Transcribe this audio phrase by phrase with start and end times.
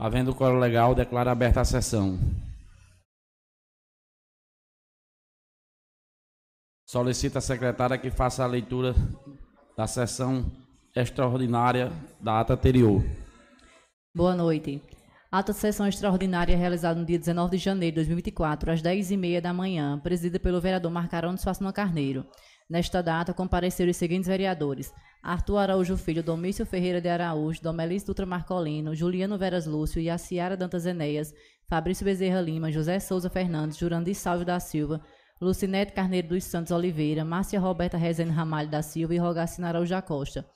[0.00, 2.16] Havendo coro legal, declaro aberta a sessão.
[6.86, 8.94] Solicita a secretária que faça a leitura
[9.76, 10.46] da sessão
[10.94, 11.90] extraordinária
[12.20, 13.02] da ata anterior.
[14.14, 14.80] Boa noite.
[15.32, 19.52] Ata de sessão extraordinária realizada no dia 19 de janeiro de 2024, às 10h30 da
[19.52, 22.24] manhã, presidida pelo vereador Marcarão de Suassuna Carneiro.
[22.70, 24.92] Nesta data, compareceram os seguintes vereadores:
[25.22, 30.86] Arthur Araújo Filho, Domício Ferreira de Araújo, Domelis Dutra Marcolino, Juliano Veras Lúcio, Yaciara Dantas
[30.86, 31.34] Enéas,
[31.68, 35.00] Fabrício Bezerra Lima, José Souza Fernandes, Jurandir Salve da Silva,
[35.40, 40.02] Lucinete Carneiro dos Santos Oliveira, Márcia Roberta Rezende Ramalho da Silva e Rogacina Araújo da
[40.02, 40.46] Costa.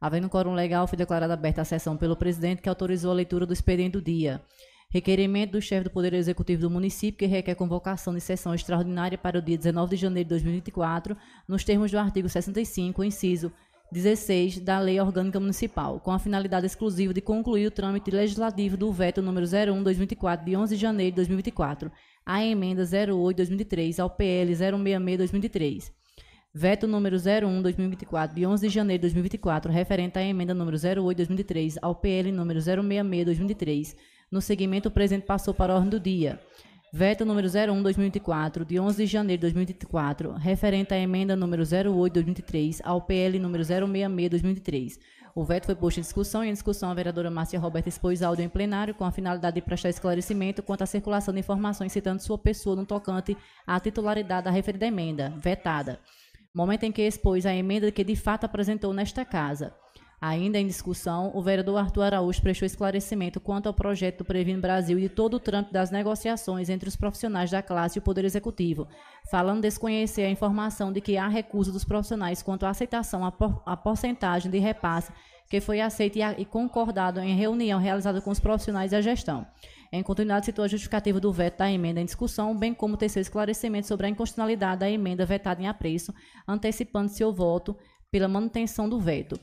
[0.00, 3.52] Havendo quórum legal, foi declarada aberta a sessão pelo presidente que autorizou a leitura do
[3.52, 4.42] expediente do dia.
[4.90, 9.38] Requerimento do chefe do Poder Executivo do município que requer convocação de sessão extraordinária para
[9.38, 11.16] o dia 19 de janeiro de 2024,
[11.46, 13.52] nos termos do artigo 65, inciso
[13.92, 18.90] 16 da Lei Orgânica Municipal, com a finalidade exclusiva de concluir o trâmite legislativo do
[18.90, 21.92] veto número 01-2024, de 11 de janeiro de 2024,
[22.24, 25.92] à emenda 08-2003 ao PL 066-2003
[26.54, 31.94] Veto número 01-2024, de 11 de janeiro de 2024, referente à emenda número 08-2003 ao
[31.94, 33.96] PL número 066-2003.
[34.30, 34.92] No seguimento, o
[35.26, 36.38] passou para a ordem do dia.
[36.94, 43.00] Veto número 01-2024, de 11 de janeiro de 2024, referente à emenda número 08-2003 ao
[43.00, 44.98] PL número 066-2003.
[45.34, 48.44] O veto foi posto em discussão e em discussão a vereadora Márcia Roberta expôs áudio
[48.44, 52.36] em plenário com a finalidade de prestar esclarecimento quanto à circulação de informações citando sua
[52.36, 53.34] pessoa no tocante
[53.66, 55.98] à titularidade da referida emenda, vetada
[56.54, 59.74] momento em que expôs a emenda que de fato apresentou nesta casa.
[60.22, 64.96] Ainda em discussão, o vereador Arthur Araújo prestou esclarecimento quanto ao projeto do Previno Brasil
[64.96, 68.86] e todo o trâmite das negociações entre os profissionais da classe e o Poder Executivo,
[69.28, 73.60] falando desconhecer a informação de que há recusa dos profissionais quanto à aceitação à, por,
[73.66, 75.10] à porcentagem de repasse
[75.50, 79.44] que foi aceita e, e concordado em reunião realizada com os profissionais da gestão.
[79.92, 83.88] Em continuidade, citou a justificativa do veto da emenda em discussão, bem como tecer esclarecimento
[83.88, 86.14] sobre a inconstitucionalidade da emenda vetada em apreço,
[86.46, 87.76] antecipando seu voto
[88.08, 89.36] pela manutenção do veto.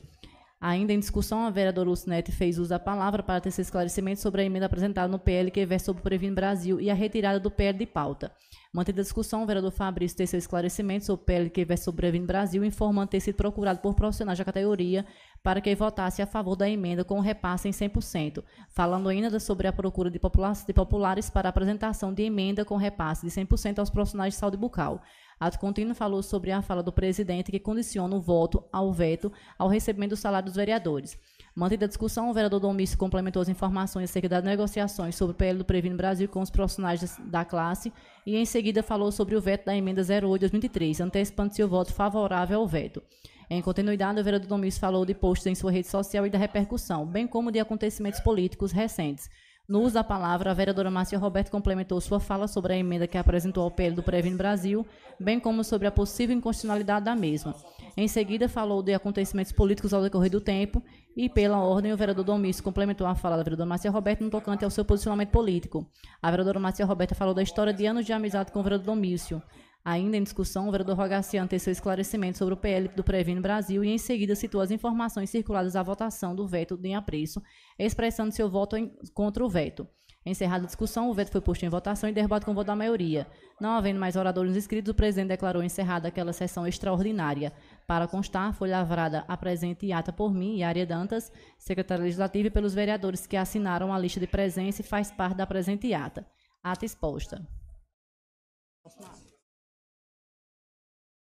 [0.62, 4.44] Ainda em discussão, a vereadora Lucinete fez uso da palavra para tecer esclarecimento sobre a
[4.44, 7.86] emenda apresentada no PL que versa sobre o Brasil e a retirada do PL de
[7.86, 8.30] pauta.
[8.70, 12.26] Mantida a discussão, o vereador Fabrício teceu esclarecimento sobre o PL que versa sobre o
[12.26, 15.06] Brasil, informando ter sido procurado por profissionais da categoria
[15.42, 19.72] para que votasse a favor da emenda com repasse em 100%, falando ainda sobre a
[19.72, 24.58] procura de, populares para apresentação de emenda com repasse de 100% aos profissionais de saúde
[24.58, 25.02] bucal.
[25.40, 29.68] Ato contínuo falou sobre a fala do presidente que condiciona o voto ao veto ao
[29.68, 31.16] recebimento do salário dos vereadores.
[31.56, 35.58] Mantida a discussão, o vereador Domício complementou as informações acerca das negociações sobre o PL
[35.58, 37.90] do Previno Brasil com os profissionais da classe
[38.26, 42.68] e, em seguida, falou sobre o veto da emenda 08-2003, antecipando seu voto favorável ao
[42.68, 43.02] veto.
[43.48, 47.06] Em continuidade, o vereador Domingos falou de postos em sua rede social e da repercussão,
[47.06, 49.28] bem como de acontecimentos políticos recentes.
[49.70, 53.16] No uso da palavra, a vereadora Márcia Roberto complementou sua fala sobre a emenda que
[53.16, 54.84] apresentou ao PL do Previno Brasil,
[55.16, 57.54] bem como sobre a possível inconstitucionalidade da mesma.
[57.96, 60.82] Em seguida, falou de acontecimentos políticos ao decorrer do tempo
[61.16, 64.64] e, pela ordem, o vereador Domício complementou a fala da vereadora Márcia Roberto no tocante
[64.64, 65.86] ao seu posicionamento político.
[66.20, 69.40] A vereadora Márcia Roberta falou da história de anos de amizade com o vereador Domício.
[69.84, 73.88] Ainda em discussão, o vereador Rogaciano teceu esclarecimento sobre o PL do Previno Brasil e,
[73.88, 77.42] em seguida, citou as informações circuladas à votação do veto em apreço,
[77.78, 79.88] expressando seu voto em, contra o veto.
[80.24, 83.26] Encerrada a discussão, o veto foi posto em votação e derrubado com voto da maioria.
[83.58, 87.50] Não havendo mais oradores inscritos, o presidente declarou encerrada aquela sessão extraordinária.
[87.86, 92.74] Para constar, foi lavrada a presente ata por mim Área Dantas, secretária legislativa, e pelos
[92.74, 96.26] vereadores que assinaram a lista de presença e faz parte da presente ata.
[96.62, 97.40] Ata exposta.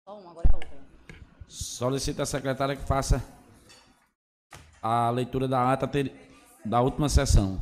[0.07, 0.79] Só uma, agora é outra.
[1.49, 3.21] Solicita a secretária que faça
[4.81, 6.15] a leitura da ata ter,
[6.65, 7.61] da última sessão.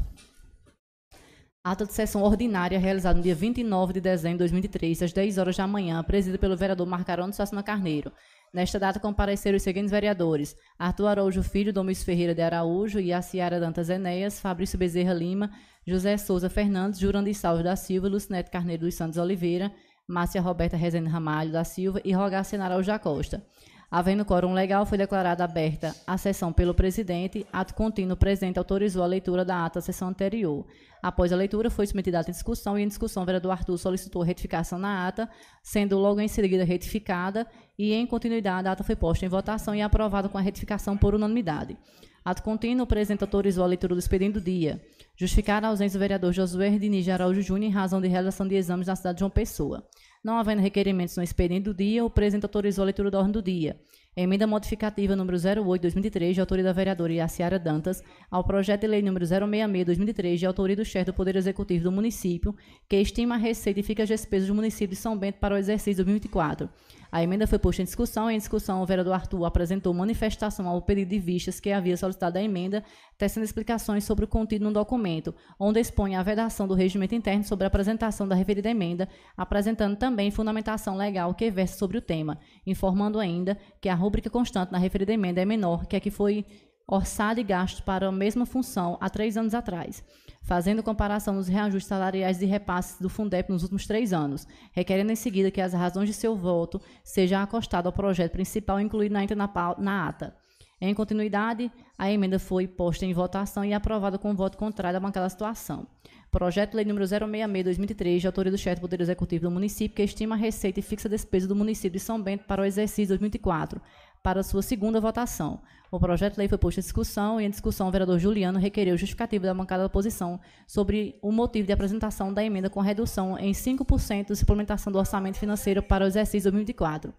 [1.64, 5.56] Ata de sessão ordinária realizada no dia 29 de dezembro de 2003, às 10 horas
[5.56, 8.12] da manhã, presidida pelo vereador Marcarão de Sassuna Carneiro.
[8.52, 13.88] Nesta data compareceram os seguintes vereadores: Arthur Araújo Filho, Domingos Ferreira de Araújo, Yaciara Dantas
[13.88, 15.50] Enéas, Fabrício Bezerra Lima,
[15.88, 19.72] José Souza Fernandes, Jurandir Salves da Silva, Lucinete Carneiro dos Santos Oliveira,
[20.06, 23.42] Márcia Roberta Rezende Ramalho da Silva e Rogácia Araújo Costa.
[23.90, 27.46] Havendo quórum legal, foi declarada aberta a sessão pelo presidente.
[27.52, 30.66] Ato contínuo, o presidente autorizou a leitura da ata da sessão anterior.
[31.00, 34.78] Após a leitura, foi submetida a discussão e, em discussão, o vereador Arthur solicitou retificação
[34.78, 35.30] na ata,
[35.62, 37.46] sendo logo em seguida retificada
[37.78, 41.14] e, em continuidade, a ata foi posta em votação e aprovada com a retificação por
[41.14, 41.78] unanimidade.
[42.24, 44.82] Ato contínuo, o presidente autorizou a leitura do expediente do dia.
[45.16, 48.56] Justificar a ausência do vereador Josué Diniz de Araújo Júnior em razão de realização de
[48.56, 49.86] exames na cidade de João Pessoa.
[50.24, 53.40] Não havendo requerimentos no expediente do dia, o presidente autorizou a leitura da ordem do
[53.40, 53.78] dia.
[54.16, 58.00] Emenda modificativa número 08-2003, de autoria da vereadora Iaciara Dantas,
[58.30, 62.54] ao projeto de lei número 066-2003, de autoria do chefe do Poder Executivo do município,
[62.88, 65.58] que estima a receita e fica as despesas do município de São Bento para o
[65.58, 66.70] exercício 2024.
[67.14, 68.28] A emenda foi posta em discussão.
[68.28, 72.42] Em discussão, o vereador Arthur apresentou manifestação ao pedido de vistas que havia solicitado a
[72.42, 72.82] emenda,
[73.16, 77.66] tecendo explicações sobre o contido no documento, onde expõe a vedação do regimento interno sobre
[77.66, 83.18] a apresentação da referida emenda, apresentando também fundamentação legal que versa sobre o tema, informando
[83.18, 86.44] ainda que a rúbrica constante na referida emenda é menor que a que foi
[86.86, 90.04] orçada e gasto para a mesma função há três anos atrás
[90.44, 95.16] fazendo comparação dos reajustes salariais e repasses do Fundep nos últimos três anos, requerendo em
[95.16, 100.36] seguida que as razões de seu voto sejam acostadas ao projeto principal incluído na ata.
[100.86, 105.30] Em continuidade, a emenda foi posta em votação e aprovada com voto contrário a aquela
[105.30, 105.86] situação.
[106.30, 110.34] Projeto Lei número 066-2003, de autoria do chefe do Poder Executivo do município, que estima
[110.34, 113.80] a receita e fixa a despesa do município de São Bento para o exercício 2024,
[114.22, 115.58] para sua segunda votação.
[115.90, 118.94] O projeto de lei foi posto em discussão e, em discussão, o vereador Juliano requereu
[118.94, 123.52] justificativo da bancada da oposição sobre o motivo de apresentação da emenda com redução em
[123.52, 127.14] 5% de suplementação do orçamento financeiro para o exercício 2024.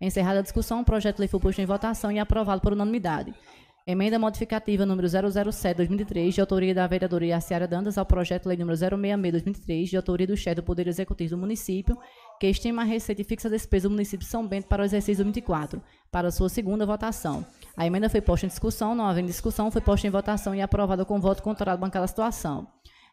[0.00, 3.34] Encerrada a discussão, o projeto de lei foi posto em votação e aprovado por unanimidade.
[3.86, 8.78] Emenda modificativa número 007-2003, de autoria da vereadora Yaciara Dantas, ao projeto de lei número
[8.78, 11.98] 066-2003, de autoria do chefe do Poder Executivo do município,
[12.38, 14.84] que estima a receita e fixa a despesa do município de São Bento para o
[14.84, 17.44] exercício 24, para sua segunda votação.
[17.76, 21.04] A emenda foi posta em discussão, não havendo discussão, foi posta em votação e aprovada
[21.04, 22.68] com voto contrário à bancada situação.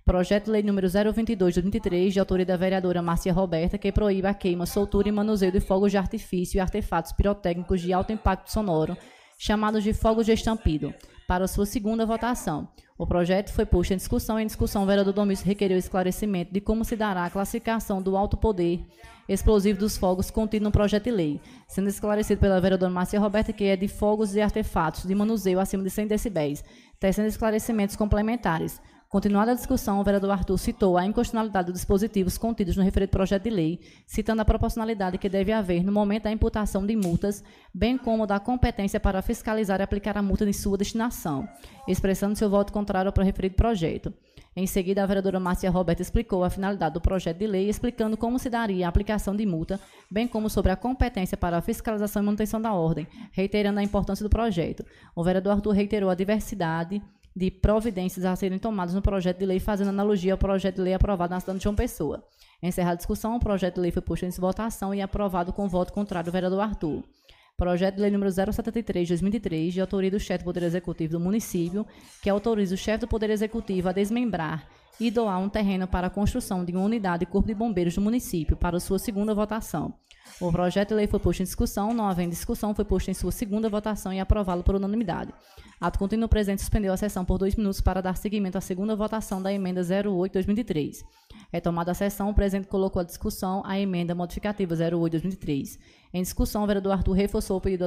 [0.08, 4.26] Projeto de lei número 022 de 2023, de autoria da vereadora Márcia Roberta, que proíbe
[4.26, 8.50] a queima, soltura e manuseio de fogos de artifício e artefatos pirotécnicos de alto impacto
[8.50, 8.96] sonoro,
[9.38, 10.94] chamados de fogos de estampido,
[11.28, 12.70] para sua segunda votação.
[12.98, 14.40] O projeto foi posto em discussão.
[14.40, 18.38] Em discussão, o vereador Domício requeriu esclarecimento de como se dará a classificação do alto
[18.38, 18.86] poder
[19.28, 23.66] explosivo dos fogos contido no projeto de lei, sendo esclarecido pela vereadora Márcia Roberta que
[23.66, 26.64] é de fogos e artefatos de manuseio acima de 100 decibéis,
[26.98, 28.80] tecendo esclarecimentos complementares.
[29.10, 33.44] Continuada a discussão, o vereador Arthur citou a inconstitucionalidade dos dispositivos contidos no referido projeto
[33.44, 37.42] de lei, citando a proporcionalidade que deve haver no momento da imputação de multas,
[37.74, 41.48] bem como da competência para fiscalizar e aplicar a multa em sua destinação,
[41.88, 44.14] expressando seu voto contrário ao referido projeto.
[44.54, 48.38] Em seguida, a vereadora Márcia Roberta explicou a finalidade do projeto de lei, explicando como
[48.38, 49.80] se daria a aplicação de multa,
[50.12, 54.24] bem como sobre a competência para a fiscalização e manutenção da ordem, reiterando a importância
[54.24, 54.84] do projeto.
[55.16, 57.02] O vereador Arthur reiterou a diversidade
[57.38, 60.94] de providências a serem tomadas no projeto de lei, fazendo analogia ao projeto de lei
[60.96, 62.24] aprovado na cidade de João Pessoa.
[62.64, 65.94] Encerrada a discussão, o projeto de lei foi posto em votação e aprovado com voto
[65.94, 67.04] contrário do vereador Arthur.
[67.56, 71.20] Projeto de lei número 073 de 2003, de autoria do chefe do Poder Executivo do
[71.20, 71.86] município,
[72.24, 74.68] que autoriza o chefe do Poder Executivo a desmembrar
[75.00, 78.02] e doar um terreno para a construção de uma unidade de Corpo de Bombeiros do
[78.02, 79.94] município para sua segunda votação.
[80.40, 83.32] O projeto de lei foi posto em discussão, não havendo discussão, foi posto em sua
[83.32, 85.34] segunda votação e aprovado por unanimidade.
[85.80, 89.42] Ato contínuo presente suspendeu a sessão por dois minutos para dar seguimento à segunda votação
[89.42, 91.04] da emenda 08-2003.
[91.52, 95.78] Retomada a sessão, o presidente colocou a discussão a emenda modificativa 08-2003.
[96.14, 97.84] Em discussão, o vereador Arthur reforçou o pedido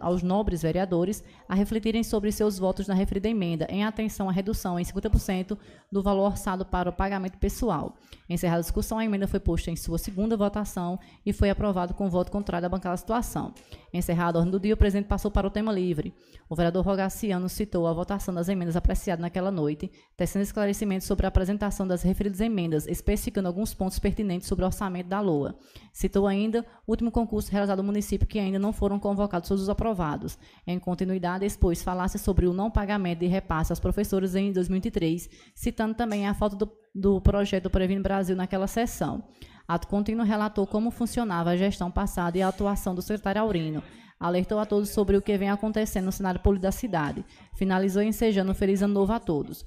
[0.00, 4.78] aos, nobres vereadores a refletirem sobre seus votos na referida emenda, em atenção à redução
[4.78, 5.56] em 50%
[5.90, 7.94] do valor orçado para o pagamento pessoal.
[8.28, 12.08] Encerrada a discussão, a emenda foi posta em sua segunda votação e foi aprovado com
[12.08, 13.52] voto contrário da bancada da situação.
[13.92, 16.14] Encerrada a ordem do dia, o presidente passou para o tema livre.
[16.48, 21.28] O vereador Rogaciano citou a votação das emendas apreciadas naquela noite, tecendo esclarecimentos sobre a
[21.28, 25.54] apresentação das referidas emendas, especificando alguns pontos pertinentes sobre o orçamento da LOA.
[25.92, 29.68] Citou ainda o último concurso realizado no município que ainda não foram convocados todos os
[29.68, 30.38] aprovados.
[30.66, 35.94] Em continuidade, expôs falasse sobre o não pagamento de repasse aos professores em 2023, citando
[35.94, 39.24] também a falta do, do projeto do Previne Brasil naquela sessão.
[39.66, 43.82] Ato contínuo relatou como funcionava a gestão passada e a atuação do secretário Aurino.
[44.18, 47.24] Alertou a todos sobre o que vem acontecendo no cenário político da cidade.
[47.54, 49.64] Finalizou ensejando um feliz ano novo a todos.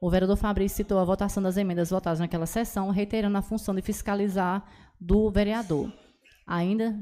[0.00, 3.82] O vereador Fabrício citou a votação das emendas votadas naquela sessão, reiterando a função de
[3.82, 4.64] fiscalizar
[5.00, 5.92] do vereador.
[6.48, 6.98] Ainda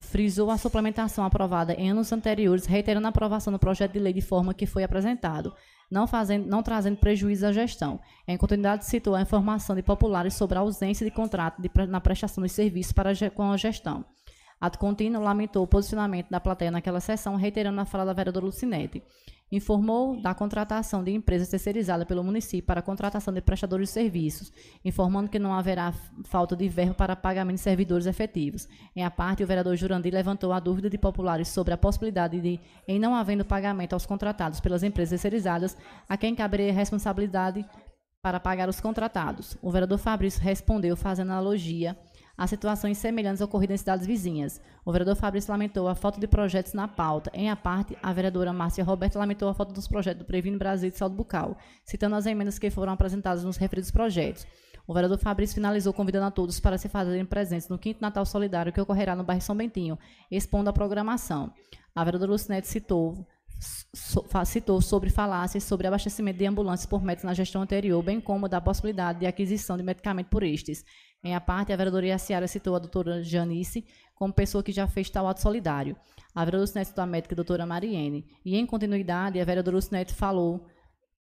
[0.00, 4.22] frisou a suplementação aprovada em anos anteriores, reiterando a aprovação do projeto de lei de
[4.22, 5.54] forma que foi apresentado,
[5.90, 8.00] não, fazendo, não trazendo prejuízo à gestão.
[8.26, 12.42] Em continuidade, citou a informação de populares sobre a ausência de contrato de, na prestação
[12.42, 14.04] de serviços para, com a gestão.
[14.60, 19.02] Ato contínuo lamentou o posicionamento da plateia naquela sessão, reiterando a fala da vereadora Lucinete.
[19.52, 24.52] Informou da contratação de empresas terceirizadas pelo município para contratação de prestadores de serviços,
[24.84, 25.94] informando que não haverá
[26.24, 28.66] falta de verbo para pagamento de servidores efetivos.
[28.96, 32.58] Em a parte, o vereador Jurandir levantou a dúvida de populares sobre a possibilidade de,
[32.88, 35.76] em não havendo pagamento aos contratados pelas empresas terceirizadas,
[36.08, 37.64] a quem caberia responsabilidade
[38.20, 39.56] para pagar os contratados.
[39.62, 41.96] O vereador Fabrício respondeu fazendo analogia
[42.36, 44.60] a situações semelhantes ocorridas em cidades vizinhas.
[44.84, 47.30] O vereador Fabrício lamentou a falta de projetos na pauta.
[47.32, 50.90] Em a parte, a vereadora Márcia Roberta lamentou a falta dos projetos do Previno Brasil
[50.90, 54.46] de Saúde Bucal, citando as emendas que foram apresentadas nos referidos projetos.
[54.86, 58.72] O vereador Fabrício finalizou convidando a todos para se fazerem presentes no quinto Natal Solidário
[58.72, 59.98] que ocorrerá no bairro São Bentinho,
[60.30, 61.52] expondo a programação.
[61.94, 63.26] A vereadora Lucinete citou
[64.44, 68.60] citou sobre falácias sobre abastecimento de ambulâncias por médicos na gestão anterior, bem como da
[68.60, 70.84] possibilidade de aquisição de medicamento por estes.
[71.26, 75.10] Em a parte, a vereadora Seara citou a doutora Janice como pessoa que já fez
[75.10, 75.96] tal ato solidário.
[76.32, 78.24] A vereadora Lucinete citou a médica a doutora Mariene.
[78.44, 80.64] E, em continuidade, a vereadora Lucinete falou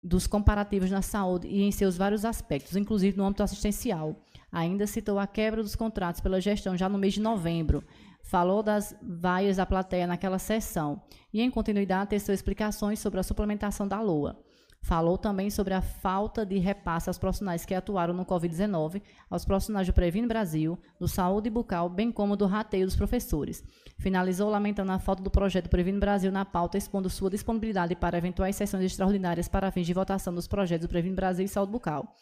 [0.03, 4.17] dos comparativos na saúde e em seus vários aspectos, inclusive no âmbito assistencial.
[4.51, 7.85] Ainda citou a quebra dos contratos pela gestão já no mês de novembro.
[8.23, 11.03] Falou das vaias da plateia naquela sessão.
[11.31, 14.39] E, em continuidade, teceu explicações sobre a suplementação da LOA.
[14.83, 19.87] Falou também sobre a falta de repasse aos profissionais que atuaram no Covid-19, aos profissionais
[19.87, 23.63] do Previne Brasil, do Saúde Bucal, bem como do rateio dos professores.
[23.99, 28.57] Finalizou lamentando a falta do projeto Previne Brasil na pauta, expondo sua disponibilidade para eventuais
[28.57, 32.17] sessões extraordinárias para fins de votação dos projetos do Previne Brasil e Saúde Bucal.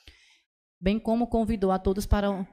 [0.81, 2.47] Bem como convidou a todos para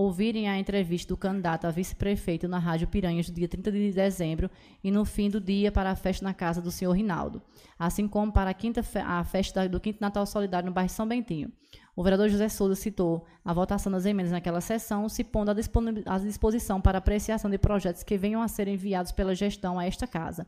[0.00, 4.50] ouvirem a entrevista do candidato a vice-prefeito na Rádio Piranhas no dia 30 de dezembro
[4.82, 7.42] e no fim do dia para a festa na casa do senhor Rinaldo,
[7.78, 11.52] assim como para a, quinta a festa do Quinto Natal Solidário no bairro São Bentinho.
[11.94, 16.80] O vereador José Souza citou a votação das emendas naquela sessão, se pondo à disposição
[16.80, 20.46] para apreciação de projetos que venham a ser enviados pela gestão a esta casa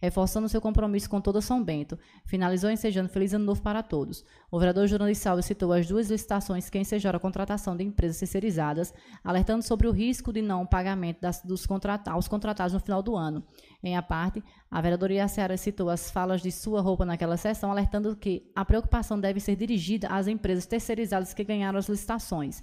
[0.00, 1.98] reforçando seu compromisso com toda São Bento.
[2.24, 4.24] Finalizou ensejando Feliz Ano Novo para todos.
[4.50, 8.94] O vereador Jurandir Salve citou as duas licitações que ensejaram a contratação de empresas terceirizadas,
[9.22, 13.44] alertando sobre o risco de não pagamento das, dos contratados, contratados no final do ano.
[13.82, 18.16] Em a parte, a vereadora Iaciara citou as falas de sua roupa naquela sessão, alertando
[18.16, 22.62] que a preocupação deve ser dirigida às empresas terceirizadas que ganharam as licitações.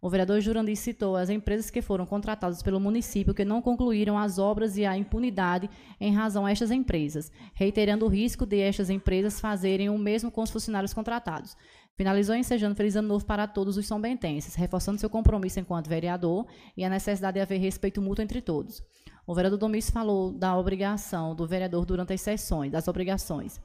[0.00, 4.38] O vereador Jurandir citou as empresas que foram contratadas pelo município que não concluíram as
[4.38, 5.68] obras e a impunidade
[6.00, 10.40] em razão a estas empresas, reiterando o risco de estas empresas fazerem o mesmo com
[10.40, 11.56] os funcionários contratados.
[11.96, 16.46] Finalizou ensejando Feliz Ano Novo para todos os são bentenses, reforçando seu compromisso enquanto vereador
[16.76, 18.80] e a necessidade de haver respeito mútuo entre todos.
[19.26, 23.60] O vereador Domício falou da obrigação do vereador durante as sessões, das obrigações.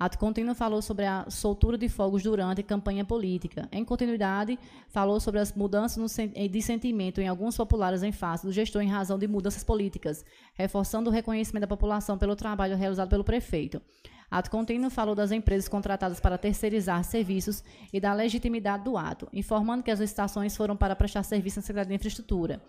[0.00, 3.68] Ato contínuo falou sobre a soltura de fogos durante campanha política.
[3.70, 6.16] Em continuidade, falou sobre as mudanças
[6.50, 11.10] de sentimento em alguns populares em face do gestor em razão de mudanças políticas, reforçando
[11.10, 13.82] o reconhecimento da população pelo trabalho realizado pelo prefeito.
[14.30, 19.82] Ato contínuo falou das empresas contratadas para terceirizar serviços e da legitimidade do ato, informando
[19.82, 22.62] que as licitações foram para prestar serviço na Secretaria de Infraestrutura.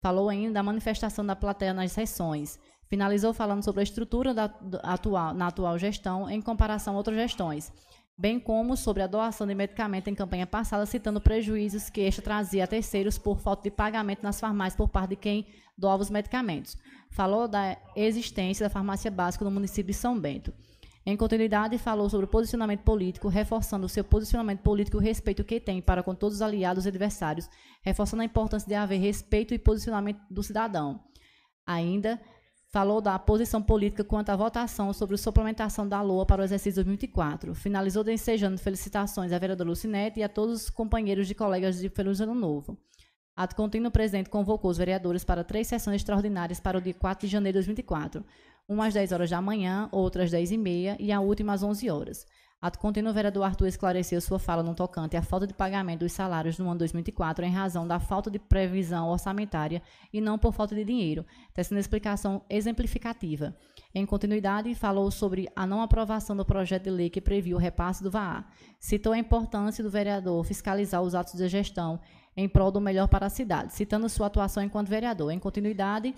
[0.00, 2.56] Falou ainda da manifestação da plateia nas sessões.
[2.88, 4.52] Finalizou falando sobre a estrutura da,
[4.82, 7.70] atual, na atual gestão em comparação a outras gestões,
[8.16, 12.64] bem como sobre a doação de medicamento em campanha passada, citando prejuízos que esta trazia
[12.64, 16.76] a terceiros por falta de pagamento nas farmácias por parte de quem doava os medicamentos.
[17.10, 20.52] Falou da existência da farmácia básica no município de São Bento.
[21.04, 25.44] Em continuidade, falou sobre o posicionamento político, reforçando o seu posicionamento político e o respeito
[25.44, 27.48] que tem para com todos os aliados e adversários,
[27.82, 31.00] reforçando a importância de haver respeito e posicionamento do cidadão.
[31.66, 32.20] Ainda
[32.70, 36.76] falou da posição política quanto à votação sobre a suplementação da LOA para o exercício
[36.76, 37.54] 2024.
[37.54, 42.20] Finalizou desejando felicitações à vereadora Lucinete e a todos os companheiros de colegas de Feliz
[42.20, 42.78] Ano Novo.
[43.34, 47.26] Ato contínuo, o presidente convocou os vereadores para três sessões extraordinárias para o dia 4
[47.26, 48.24] de janeiro de 2024.
[48.68, 51.62] Uma às 10 horas da manhã, outra às 10 e meia e a última às
[51.62, 52.26] 11 horas.
[52.60, 56.10] Ato contínuo, o vereador Arthur esclareceu sua fala no tocante à falta de pagamento dos
[56.10, 59.80] salários no ano 2024 em razão da falta de previsão orçamentária
[60.12, 61.24] e não por falta de dinheiro,
[61.54, 63.54] tecendo explicação exemplificativa.
[63.94, 68.02] Em continuidade, falou sobre a não aprovação do projeto de lei que previu o repasse
[68.02, 68.44] do VAA.
[68.80, 72.00] Citou a importância do vereador fiscalizar os atos de gestão
[72.36, 75.30] em prol do melhor para a cidade, citando sua atuação enquanto vereador.
[75.30, 76.12] Em continuidade,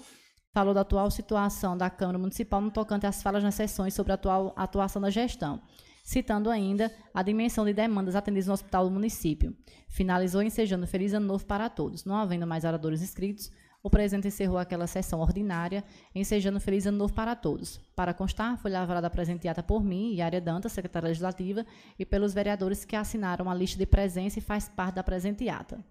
[0.55, 4.15] falou da atual situação da Câmara Municipal no tocante às falas nas sessões sobre a
[4.15, 5.61] atual atuação da gestão
[6.03, 9.57] citando ainda a dimensão de demandas atendidas no hospital do município.
[9.89, 12.05] Finalizou ensejando Feliz Ano Novo para todos.
[12.05, 13.51] Não havendo mais oradores inscritos,
[13.83, 15.83] o presidente encerrou aquela sessão ordinária,
[16.15, 17.81] ensejando Feliz Ano Novo para todos.
[17.97, 21.65] Para constar, foi lavrada a presente ata por mim e Área Dantas, secretária legislativa,
[21.99, 25.83] e pelos vereadores que assinaram a lista de presença e faz parte da presente ata.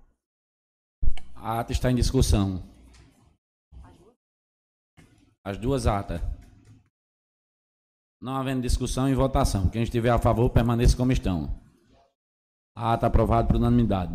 [1.36, 2.62] A ata está em discussão.
[5.44, 6.22] As duas atas.
[8.22, 9.70] Não havendo discussão e votação.
[9.70, 11.58] Quem estiver a favor, permaneça como estão.
[12.76, 14.14] A ata aprovada por unanimidade.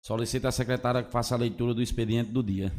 [0.00, 2.72] Solicita a secretária que faça a leitura do expediente do dia.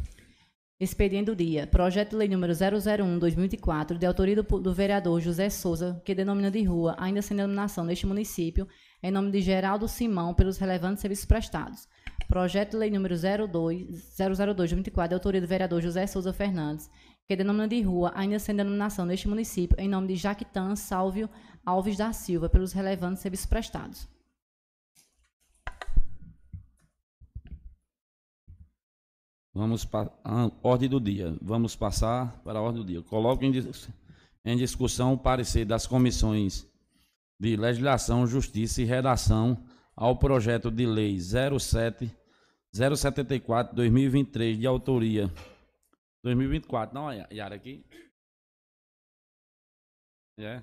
[0.80, 1.66] Expediente do dia.
[1.66, 6.62] Projeto de lei número 001-2004, de autoria do, do, vereador José Souza, que denomina de
[6.64, 8.68] rua, ainda sem denominação neste município,
[9.02, 11.88] em nome de Geraldo Simão, pelos relevantes serviços prestados.
[12.28, 16.90] Projeto de Lei número 02, 002 24, de autoria do vereador José Souza Fernandes,
[17.26, 21.28] que denomina de rua, ainda sem denominação neste município, em nome de Jaquitã Sálvio
[21.64, 24.08] Alves da Silva, pelos relevantes serviços prestados.
[29.52, 31.36] Vamos para a ordem do dia.
[31.40, 33.02] Vamos passar para a ordem do dia.
[33.02, 33.52] Coloco em,
[34.44, 36.66] em discussão o parecer das comissões
[37.40, 39.64] de Legislação, Justiça e Redação
[39.96, 42.14] ao projeto de lei 07
[42.70, 45.32] 074 2023 de autoria
[46.26, 47.84] 2024, não, Yara aqui.
[50.38, 50.60] É.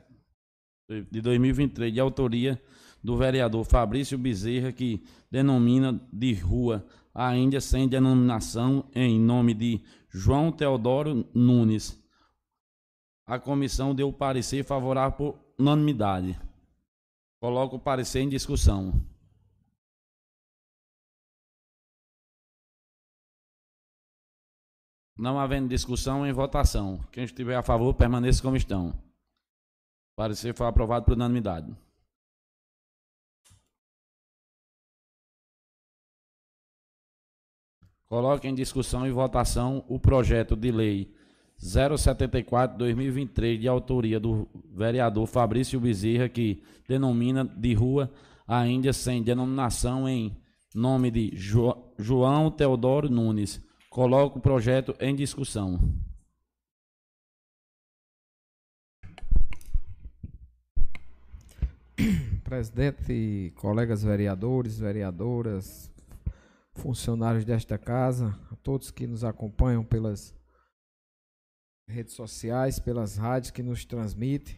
[1.09, 2.61] De 2023 de autoria
[3.01, 5.01] do vereador Fabrício Bezerra que
[5.31, 11.97] denomina de rua a Índia sem denominação em nome de João Teodoro Nunes.
[13.25, 16.37] A comissão deu parecer favorável por unanimidade.
[17.41, 18.91] Coloco o parecer em discussão.
[25.17, 26.99] Não havendo discussão, em votação.
[27.11, 28.89] Quem estiver a favor, permaneça como estão.
[28.89, 31.75] O parecer foi aprovado por unanimidade.
[38.07, 41.11] Coloque em discussão e votação o projeto de lei
[41.59, 48.11] 074-2023, de autoria do vereador Fabrício Bezerra, que denomina de rua
[48.47, 50.35] a Índia sem denominação em
[50.75, 53.59] nome de jo João Teodoro Nunes.
[53.93, 55.79] Coloco o projeto em discussão.
[62.43, 65.91] Presidente, colegas vereadores, vereadoras,
[66.73, 70.35] funcionários desta casa, a todos que nos acompanham pelas
[71.87, 74.57] redes sociais, pelas rádios que nos transmitem.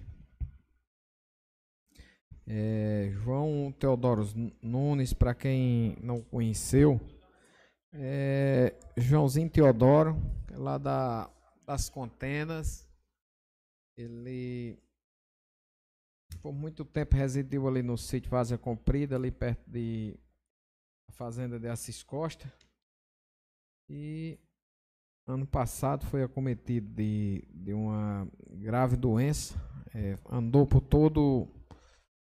[2.47, 4.25] É, João Teodoro
[4.61, 7.01] Nunes, para quem não conheceu,
[7.97, 10.17] é, Joãozinho Teodoro,
[10.51, 11.29] é lá da,
[11.65, 12.87] das Contenas,
[13.97, 14.77] ele
[16.41, 20.15] por muito tempo residiu ali no sítio Vazia Comprida, ali perto de
[21.09, 22.51] a fazenda de Assis Costa.
[23.89, 24.37] E
[25.25, 29.55] ano passado foi acometido de, de uma grave doença,
[29.93, 31.47] é, andou por todo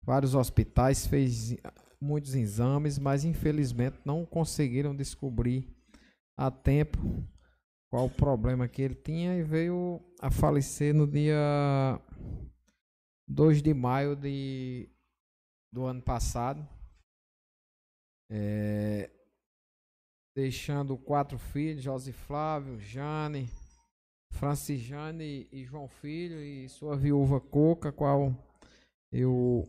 [0.02, 1.56] vários hospitais, fez
[2.00, 5.68] muitos exames, mas infelizmente não conseguiram descobrir
[6.37, 6.98] a tempo
[7.90, 12.00] qual o problema que ele tinha e veio a falecer no dia
[13.26, 14.88] 2 de maio de,
[15.72, 16.66] do ano passado.
[18.30, 19.11] É,
[20.37, 23.48] deixando quatro filhos, José Flávio, Jane,
[24.32, 28.34] Francijane e João Filho e sua viúva Coca, qual
[29.11, 29.66] eu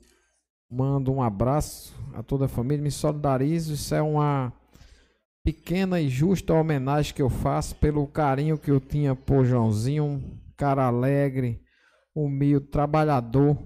[0.70, 4.54] mando um abraço a toda a família, me solidarizo, isso é uma
[5.44, 10.38] pequena e justa homenagem que eu faço pelo carinho que eu tinha por Joãozinho, um
[10.56, 11.62] cara alegre,
[12.14, 13.58] humilde, trabalhador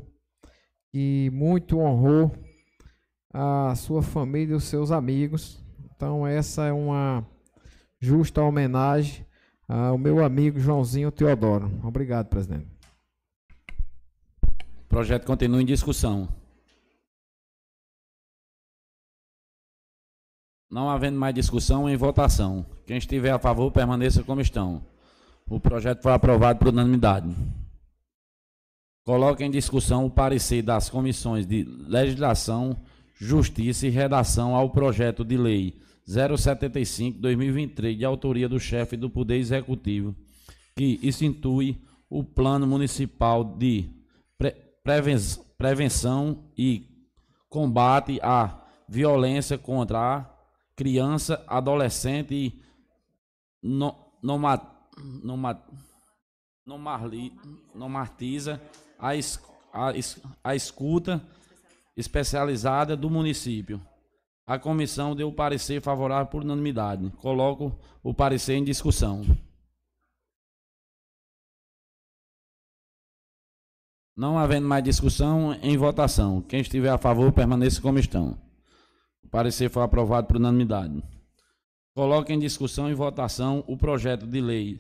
[0.94, 2.32] e muito honrou
[3.34, 5.64] a sua família e os seus amigos
[6.04, 7.26] então, essa é uma
[7.98, 9.26] justa homenagem
[9.70, 11.72] ao meu amigo Joãozinho Teodoro.
[11.82, 12.68] Obrigado, presidente.
[14.84, 16.28] O projeto continua em discussão.
[20.74, 22.66] Não havendo mais discussão, em votação.
[22.88, 24.84] Quem estiver a favor, permaneça como estão.
[25.48, 27.30] O projeto foi aprovado por unanimidade.
[29.06, 32.76] Coloque em discussão o parecer das comissões de legislação,
[33.14, 40.16] justiça e redação ao projeto de lei 075-2023, de autoria do chefe do Poder Executivo,
[40.76, 43.92] que institui o Plano Municipal de
[45.56, 46.88] Prevenção e
[47.48, 48.60] Combate à
[48.90, 50.33] Violência contra a
[50.76, 52.60] Criança, Adolescente
[53.62, 54.88] no, noma,
[55.24, 55.64] noma,
[57.76, 58.62] nomartiza
[58.98, 59.92] a, es, a,
[60.44, 61.22] a escuta
[61.96, 63.82] especializada do município
[64.46, 67.10] a comissão deu parecer favorável por unanimidade.
[67.18, 69.24] Coloco o parecer em discussão.
[74.16, 76.42] Não havendo mais discussão, em votação.
[76.42, 78.38] Quem estiver a favor, permaneça como estão.
[79.34, 81.04] Parecer foi aprovado por unanimidade.
[81.96, 84.80] Coloco em discussão e votação o projeto de lei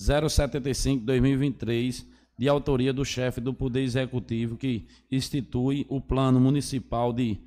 [0.00, 2.04] 075-2023,
[2.36, 7.38] de autoria do chefe do Poder Executivo, que institui o Plano Municipal de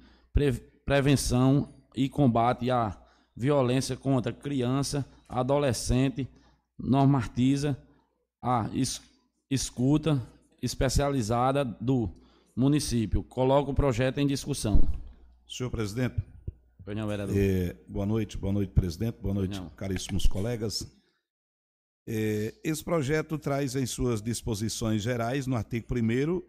[0.85, 2.97] prevenção e combate à
[3.35, 6.25] violência contra criança, adolescente,
[6.79, 7.77] normatiza
[8.41, 8.69] a
[9.51, 10.25] escuta
[10.61, 12.09] especializada do
[12.55, 13.23] município.
[13.23, 14.79] Coloco o projeto em discussão.
[15.49, 17.35] Senhor presidente, não.
[17.35, 19.69] É, boa noite, boa noite, presidente, boa noite, Não.
[19.69, 20.85] caríssimos colegas.
[22.07, 26.41] É, esse projeto traz em suas disposições gerais, no artigo 1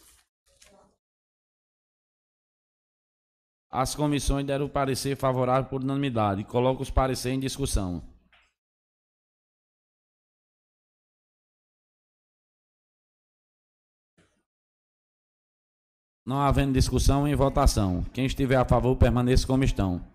[3.71, 6.43] As comissões deram parecer favorável por unanimidade.
[6.43, 8.03] Coloco os pareceres em discussão.
[16.23, 18.03] Não havendo discussão, em votação.
[18.13, 20.07] Quem estiver a favor, permaneça como estão.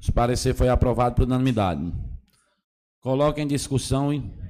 [0.00, 1.92] Os parecer foi aprovado por unanimidade.
[3.00, 4.47] Coloque em discussão e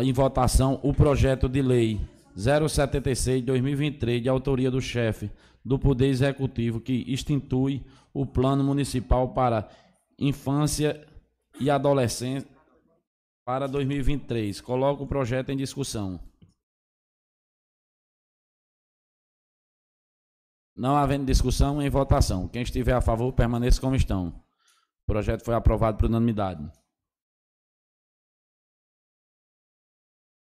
[0.00, 2.00] em votação o projeto de lei
[2.36, 5.30] 076-2023, de autoria do chefe
[5.64, 9.68] do Poder Executivo, que institui o Plano Municipal para
[10.18, 11.06] Infância
[11.60, 12.48] e Adolescência
[13.44, 14.60] para 2023.
[14.60, 16.20] Coloco o projeto em discussão.
[20.74, 22.48] Não havendo discussão, em votação.
[22.48, 24.28] Quem estiver a favor, permaneça como estão.
[25.02, 26.70] O projeto foi aprovado por unanimidade.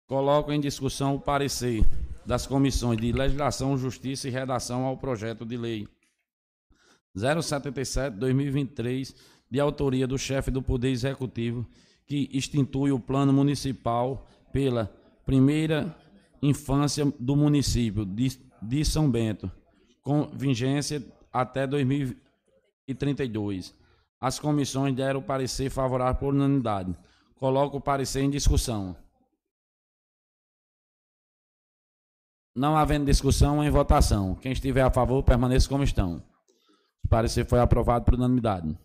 [0.06, 1.82] Coloco em discussão o parecer
[2.26, 5.88] das comissões de Legislação, Justiça e Redação ao projeto de lei
[7.16, 9.14] 077-2023,
[9.50, 11.66] de autoria do chefe do Poder Executivo,
[12.06, 15.96] que institui o Plano Municipal pela primeira
[16.42, 19.50] infância do município de, de São Bento,
[20.02, 23.74] com vigência até 2032.
[24.20, 26.94] As comissões deram parecer favorável por unanimidade.
[27.36, 28.94] Coloco o parecer em discussão.
[32.54, 34.36] Não havendo discussão, em votação.
[34.36, 36.22] Quem estiver a favor, permaneça como estão.
[37.04, 38.78] O parecer foi aprovado por unanimidade.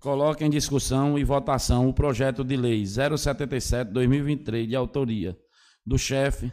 [0.00, 5.36] Coloque em discussão e votação o projeto de lei 077-2023, de autoria
[5.84, 6.52] do chefe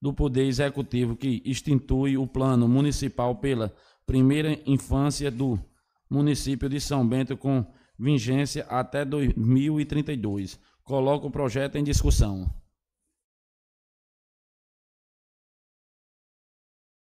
[0.00, 3.74] do Poder Executivo, que institui o Plano Municipal pela
[4.06, 5.58] primeira infância do
[6.08, 7.66] município de São Bento, com
[7.98, 10.58] vigência até 2032.
[10.82, 12.48] Coloco o projeto em discussão.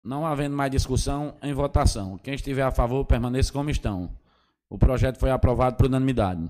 [0.05, 2.19] Não havendo mais discussão, em votação.
[2.19, 4.15] Quem estiver a favor, permaneça como estão.
[4.69, 6.47] O projeto foi aprovado por unanimidade.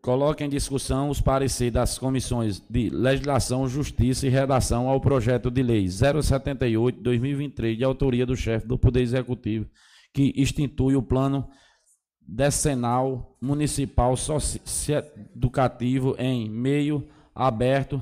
[0.00, 5.62] Coloque em discussão os pareceres das comissões de Legislação, Justiça e Redação ao projeto de
[5.62, 9.68] lei 078-2023, de autoria do chefe do Poder Executivo,
[10.14, 11.50] que institui o plano
[12.30, 18.00] decenal municipal socioeducativo em meio aberto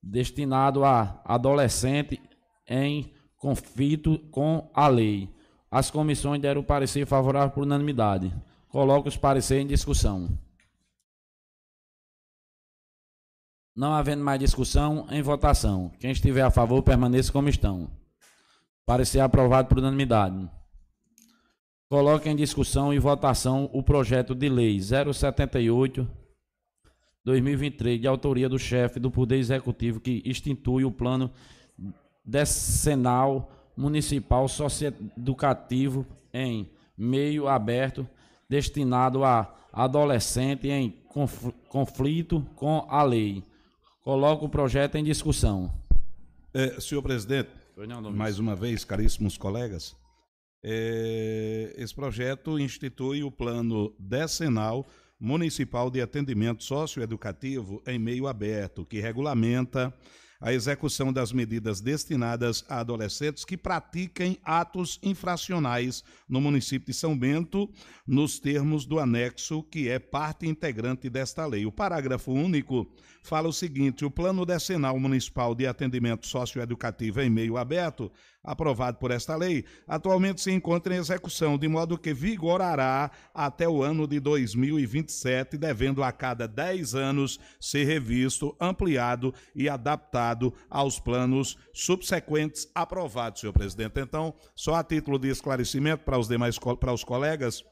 [0.00, 2.20] destinado a adolescente
[2.68, 5.28] em conflito com a lei.
[5.68, 8.32] As comissões deram parecer favorável por unanimidade.
[8.68, 10.28] Coloco os pareceres em discussão.
[13.74, 15.90] Não havendo mais discussão, em votação.
[15.98, 17.90] Quem estiver a favor, permaneça como estão.
[18.86, 20.48] Parecer aprovado por unanimidade.
[21.88, 26.08] Coloque em discussão e votação o projeto de lei 078
[27.24, 31.30] 2023, de autoria do chefe do Poder Executivo, que institui o plano
[32.24, 38.08] decenal municipal socioeducativo em meio aberto
[38.48, 41.02] destinado a adolescente em
[41.68, 43.44] conflito com a lei.
[44.02, 45.72] Coloco o projeto em discussão.
[46.54, 47.50] É, senhor presidente,
[48.14, 49.96] mais uma vez, caríssimos colegas,
[50.68, 54.84] é, esse projeto institui o plano decenal
[55.18, 59.94] municipal de atendimento socioeducativo em meio aberto, que regulamenta
[60.40, 67.16] a execução das medidas destinadas a adolescentes que pratiquem atos infracionais no município de São
[67.16, 67.70] Bento,
[68.04, 71.64] nos termos do anexo que é parte integrante desta lei.
[71.64, 72.92] O parágrafo único
[73.26, 78.10] fala o seguinte: o Plano Decenal Municipal de Atendimento Socioeducativo em Meio Aberto
[78.46, 83.82] aprovado por esta lei, atualmente se encontra em execução, de modo que vigorará até o
[83.82, 91.58] ano de 2027, devendo a cada 10 anos ser revisto, ampliado e adaptado aos planos
[91.74, 93.98] subsequentes aprovados, senhor presidente.
[93.98, 97.64] Então, só a título de esclarecimento para os demais para os colegas,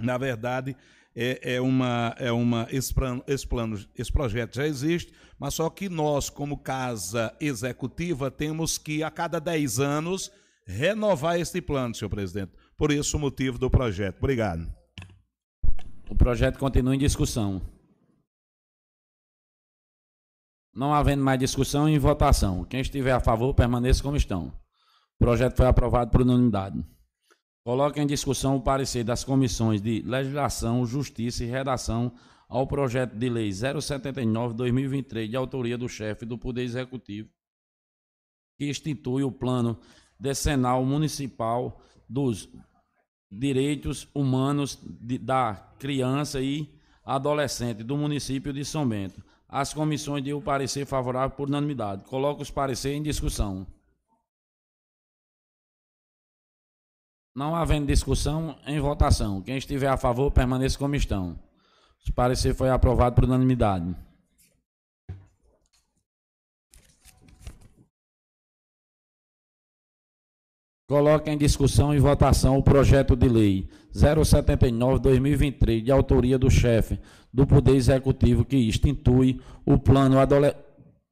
[0.00, 0.76] na verdade,
[1.16, 5.70] é, é uma, é uma esse, plano, esse, plano, esse projeto já existe, mas só
[5.70, 10.30] que nós, como casa executiva, temos que, a cada 10 anos,
[10.66, 12.52] renovar este plano, senhor presidente.
[12.76, 14.18] Por isso o motivo do projeto.
[14.18, 14.70] Obrigado.
[16.10, 17.62] O projeto continua em discussão.
[20.74, 22.62] Não havendo mais discussão e votação.
[22.64, 24.48] Quem estiver a favor, permaneça como estão.
[25.18, 26.84] O projeto foi aprovado por unanimidade.
[27.66, 32.12] Coloque em discussão o parecer das comissões de Legislação, Justiça e Redação
[32.48, 37.28] ao projeto de lei 079-2023, de autoria do chefe do Poder Executivo,
[38.56, 39.76] que institui o Plano
[40.16, 42.48] Decenal Municipal dos
[43.28, 46.72] Direitos Humanos de, da Criança e
[47.04, 49.20] Adolescente do município de São Bento.
[49.48, 52.04] As comissões deu parecer favorável por unanimidade.
[52.04, 53.66] Coloco os pareceres em discussão.
[57.36, 59.42] Não havendo discussão, em votação.
[59.42, 61.38] Quem estiver a favor, permaneça como estão.
[62.08, 63.94] O parecer foi aprovado por unanimidade.
[70.88, 76.98] Coloque em discussão e votação o projeto de lei 079-2023, de autoria do chefe
[77.30, 80.16] do Poder Executivo, que institui o Plano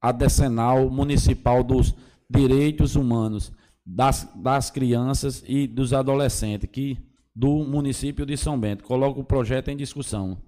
[0.00, 1.94] Adecenal Municipal dos
[2.30, 3.52] Direitos Humanos
[3.84, 6.98] das, das crianças e dos adolescentes que
[7.34, 8.84] do município de São Bento.
[8.84, 10.40] Coloco o projeto em discussão.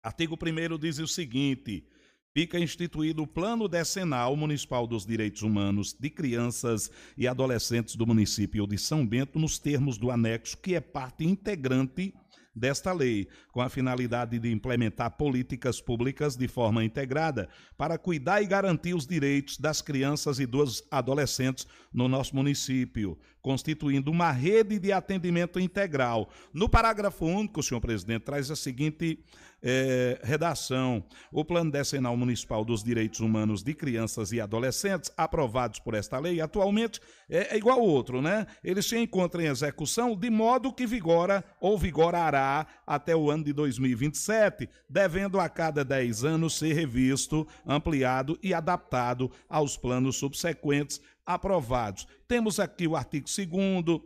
[0.02, 1.88] artigo 1 diz o seguinte:
[2.34, 8.66] fica instituído o Plano Decenal Municipal dos Direitos Humanos de Crianças e Adolescentes do município
[8.66, 12.12] de São Bento, nos termos do anexo, que é parte integrante
[12.56, 18.48] desta lei, com a finalidade de implementar políticas públicas de forma integrada para cuidar e
[18.48, 24.91] garantir os direitos das crianças e dos adolescentes no nosso município, constituindo uma rede de
[24.93, 26.29] atendimento integral.
[26.53, 29.19] No parágrafo único, senhor presidente, traz a seguinte
[29.62, 31.03] é, redação.
[31.32, 36.39] O Plano Decenal Municipal dos Direitos Humanos de Crianças e Adolescentes, aprovados por esta lei,
[36.39, 38.47] atualmente é, é igual ao outro, né?
[38.63, 43.51] Ele se encontra em execução de modo que vigora ou vigorará até o ano de
[43.51, 52.08] 2027, devendo a cada 10 anos ser revisto, ampliado e adaptado aos planos subsequentes aprovados.
[52.28, 54.02] Temos aqui o artigo 2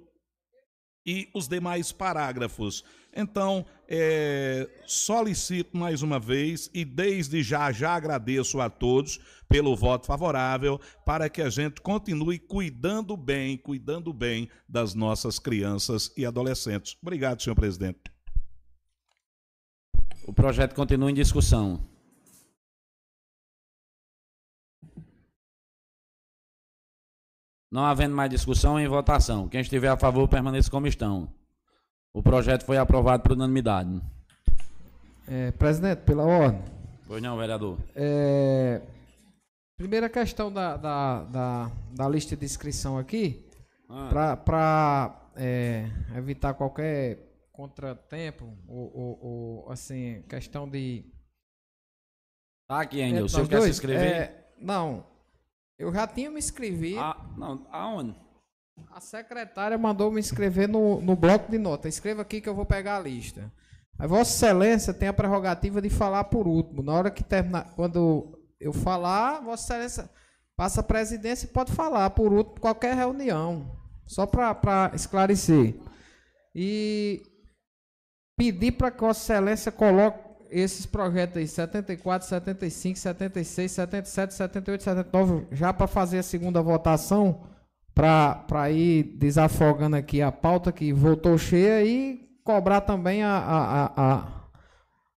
[1.06, 2.84] e os demais parágrafos.
[3.16, 10.06] Então, é, solicito mais uma vez e desde já já agradeço a todos pelo voto
[10.06, 16.98] favorável para que a gente continue cuidando bem, cuidando bem das nossas crianças e adolescentes.
[17.02, 18.02] Obrigado, senhor presidente.
[20.28, 21.97] O projeto continua em discussão.
[27.78, 29.48] Não havendo mais discussão, em votação.
[29.48, 31.32] Quem estiver a favor, permaneça como estão.
[32.12, 34.02] O projeto foi aprovado por unanimidade.
[35.28, 36.60] É, presidente, pela ordem.
[37.06, 37.78] Pois não, vereador.
[37.96, 38.82] É,
[39.78, 43.48] primeira questão da, da, da, da, lista de inscrição aqui,
[43.88, 44.40] ah.
[44.44, 51.06] para é, evitar qualquer contratempo, ou, ou, ou, assim, questão de.
[52.68, 54.04] Tá aqui ainda, é, o senhor quer dois, se inscrever?
[54.04, 55.06] É, não,
[55.78, 57.00] eu já tinha me inscrevido.
[57.00, 58.16] Ah, não, aonde?
[58.92, 61.88] A secretária mandou me inscrever no, no bloco de nota.
[61.88, 63.52] Escreva aqui que eu vou pegar a lista.
[63.98, 66.84] A Vossa Excelência tem a prerrogativa de falar por último.
[66.84, 70.10] Na hora que terminar, quando eu falar, Vossa Excelência
[70.56, 73.76] passa a presidência e pode falar por último qualquer reunião.
[74.06, 75.76] Só para esclarecer.
[76.56, 77.22] E
[78.38, 85.48] pedir para que Vossa Excelência coloque esses projetos aí, 74, 75, 76, 77, 78, 79,
[85.52, 87.44] já para fazer a segunda votação,
[87.94, 94.28] para ir desafogando aqui a pauta que voltou cheia e cobrar também a, a, a,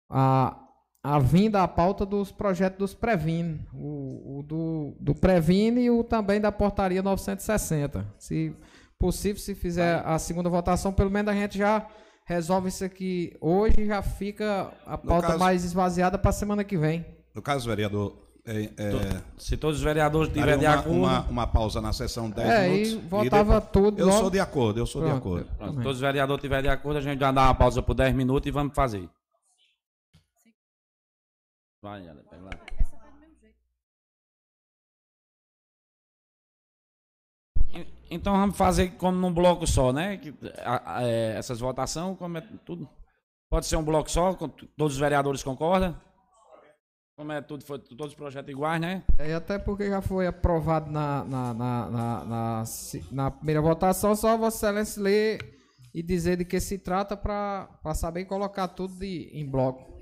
[0.09, 0.57] a,
[1.03, 6.05] a vinda à pauta dos projetos dos Previne, o, o do, do Previne e o
[6.05, 8.07] também da portaria 960.
[8.19, 8.55] Se
[8.99, 11.87] possível, se fizer a segunda votação, pelo menos a gente já
[12.29, 16.77] resolve isso aqui hoje já fica a pauta caso, mais esvaziada para a semana que
[16.77, 17.05] vem.
[17.35, 20.93] No caso, vereador, é, é, se todos os vereadores tiverem de acordo.
[20.93, 22.93] Uma, uma, pausa na sessão 10 é, minutos.
[22.93, 23.99] E votava e depois, tudo.
[23.99, 24.19] Eu logo.
[24.19, 25.47] sou de acordo, eu sou Pronto, de acordo.
[25.57, 28.15] Pronto, todos os vereadores tiverem de acordo, a gente vai dar uma pausa por 10
[28.15, 29.09] minutos e vamos fazer.
[31.81, 32.51] Vai, pega lá.
[38.11, 40.17] Então vamos fazer como num bloco só, né?
[40.17, 42.89] Que, a, a, é, essas votações, como é tudo.
[43.51, 45.97] Pode ser um bloco só, todos os vereadores concordam?
[47.17, 49.03] Como é tudo, foi todos os projetos iguais, né?
[49.19, 52.65] É, até porque já foi aprovado na, na, na, na, na,
[53.11, 55.59] na primeira votação, só Vossa Excelência ler
[55.93, 59.98] e dizer de que se trata para saber colocar tudo de, em bloco.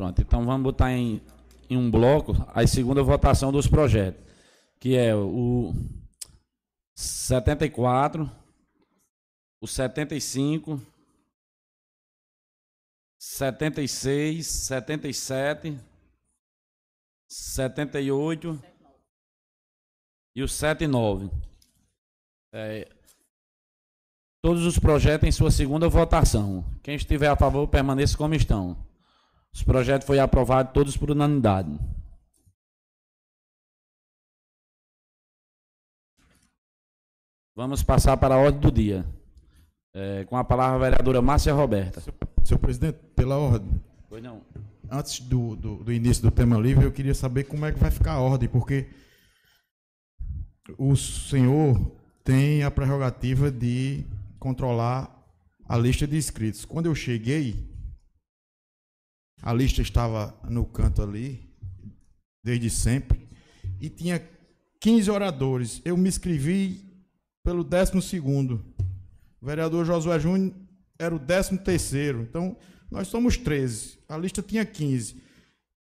[0.00, 1.20] Pronto, então vamos botar em,
[1.68, 4.24] em um bloco a segunda votação dos projetos,
[4.78, 5.74] que é o
[6.96, 8.24] 74,
[9.60, 10.80] o 75,
[13.18, 15.78] 76, 77,
[17.28, 18.58] 78
[20.34, 21.30] e o 79.
[22.54, 22.88] É,
[24.42, 26.64] todos os projetos em sua segunda votação.
[26.82, 28.88] Quem estiver a favor, permaneça como estão.
[29.52, 31.78] Os projetos foram aprovados todos por unanimidade.
[37.54, 39.04] Vamos passar para a ordem do dia.
[39.92, 42.00] É, com a palavra a vereadora Márcia Roberta.
[42.00, 43.80] Senhor, senhor presidente, pela ordem.
[44.08, 44.40] Pois não.
[44.90, 47.90] Antes do, do, do, início do tema livre, eu queria saber como é que vai
[47.90, 48.88] ficar a ordem, porque
[50.78, 51.78] o senhor
[52.24, 54.04] tem a prerrogativa de
[54.38, 55.14] controlar
[55.68, 56.64] a lista de inscritos.
[56.64, 57.69] Quando eu cheguei,
[59.42, 61.48] a lista estava no canto ali,
[62.42, 63.28] desde sempre,
[63.80, 64.22] e tinha
[64.80, 65.80] 15 oradores.
[65.84, 66.84] Eu me inscrevi
[67.42, 68.18] pelo 12.
[68.20, 68.60] O
[69.46, 70.54] vereador Josué Júnior
[70.98, 71.54] era o 13.
[72.22, 72.56] Então,
[72.90, 73.98] nós somos 13.
[74.08, 75.22] A lista tinha 15.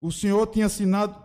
[0.01, 1.23] O senhor tinha assinado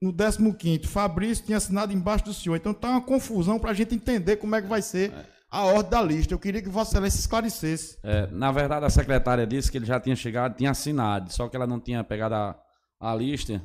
[0.00, 0.12] no
[0.54, 0.86] 15.
[0.86, 2.56] Fabrício tinha assinado embaixo do senhor.
[2.56, 5.12] Então, está uma confusão para a gente entender como é que vai ser
[5.56, 6.34] a ordem da lista.
[6.34, 7.98] Eu queria que Vossa Excelência esclarecesse.
[8.02, 11.56] É, na verdade, a secretária disse que ele já tinha chegado, tinha assinado, só que
[11.56, 12.56] ela não tinha pegado a,
[13.00, 13.62] a lista.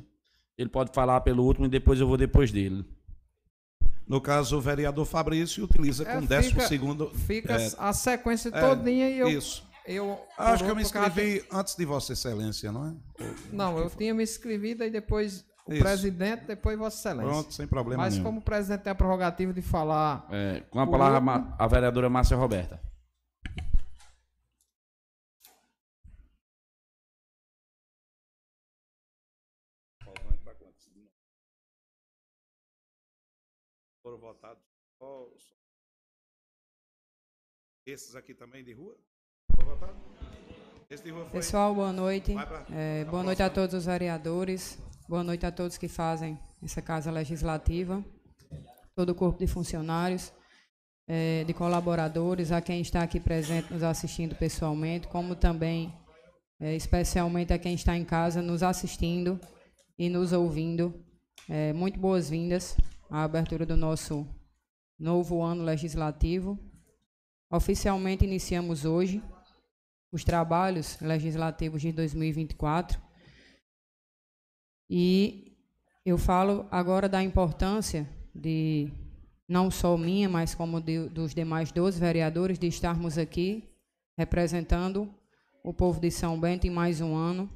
[0.57, 2.85] Ele pode falar pelo último e depois eu vou depois dele.
[4.07, 7.09] No caso, o vereador Fabrício utiliza é, com décimo segundo.
[7.09, 9.27] Fica é, a sequência é, todinha e eu.
[9.29, 9.69] Isso.
[9.85, 12.93] Eu, Acho que eu me inscrevi antes de Vossa Excelência, não é?
[13.51, 15.83] Não, eu tinha me inscrevido e depois o Isso.
[15.83, 17.31] presidente, depois Vossa Excelência.
[17.31, 18.25] Pronto, sem problema Mas nenhum.
[18.25, 20.27] como o presidente tem a prerrogativa de falar.
[20.31, 22.79] É, com a palavra a vereadora Márcia Roberta.
[34.03, 34.71] Foram votados
[37.85, 38.95] esses aqui também de rua?
[39.55, 40.01] Foram votados?
[41.31, 42.35] Pessoal, boa noite.
[42.73, 44.77] É, boa noite a todos os vereadores.
[45.11, 48.01] Boa noite a todos que fazem essa Casa Legislativa,
[48.95, 50.31] todo o corpo de funcionários,
[51.05, 55.93] é, de colaboradores, a quem está aqui presente nos assistindo pessoalmente, como também,
[56.61, 59.37] é, especialmente a quem está em casa nos assistindo
[59.99, 61.03] e nos ouvindo.
[61.49, 62.77] É, muito boas-vindas
[63.09, 64.25] à abertura do nosso
[64.97, 66.57] novo ano legislativo.
[67.51, 69.21] Oficialmente iniciamos hoje
[70.09, 73.10] os trabalhos legislativos de 2024.
[74.93, 75.57] E
[76.05, 78.91] eu falo agora da importância de
[79.47, 83.71] não só minha, mas como de, dos demais 12 vereadores, de estarmos aqui
[84.17, 85.09] representando
[85.63, 87.49] o povo de São Bento em mais um ano.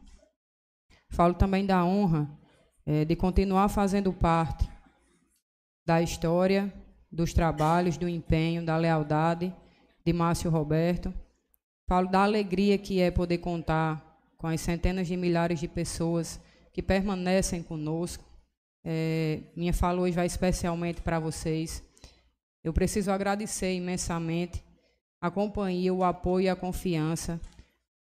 [1.09, 2.29] Falo também da honra
[2.85, 4.65] é, de continuar fazendo parte
[5.85, 6.73] da história,
[7.11, 9.53] dos trabalhos, do empenho, da lealdade
[10.05, 11.13] de Márcio Roberto.
[11.85, 16.39] Falo da alegria que é poder contar com as centenas de milhares de pessoas
[16.75, 18.21] que permanecem conosco,
[18.83, 21.81] é, minha fala hoje vai especialmente para vocês.
[22.61, 24.61] Eu preciso agradecer imensamente
[25.21, 27.39] a companhia, o apoio e a confiança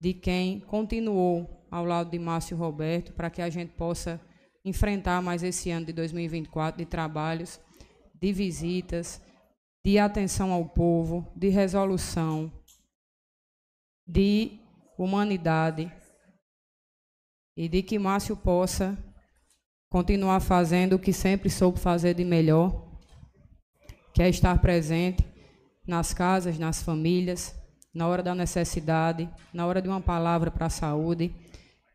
[0.00, 4.20] de quem continuou ao lado de Márcio Roberto para que a gente possa
[4.64, 7.58] enfrentar mais esse ano de 2024 de trabalhos,
[8.14, 9.20] de visitas,
[9.84, 12.52] de atenção ao povo, de resolução,
[14.06, 14.60] de
[14.96, 15.92] humanidade
[17.60, 18.96] e de que Márcio possa
[19.90, 22.88] continuar fazendo o que sempre soube fazer de melhor,
[24.14, 25.22] que é estar presente
[25.86, 27.54] nas casas, nas famílias,
[27.92, 31.34] na hora da necessidade, na hora de uma palavra para a saúde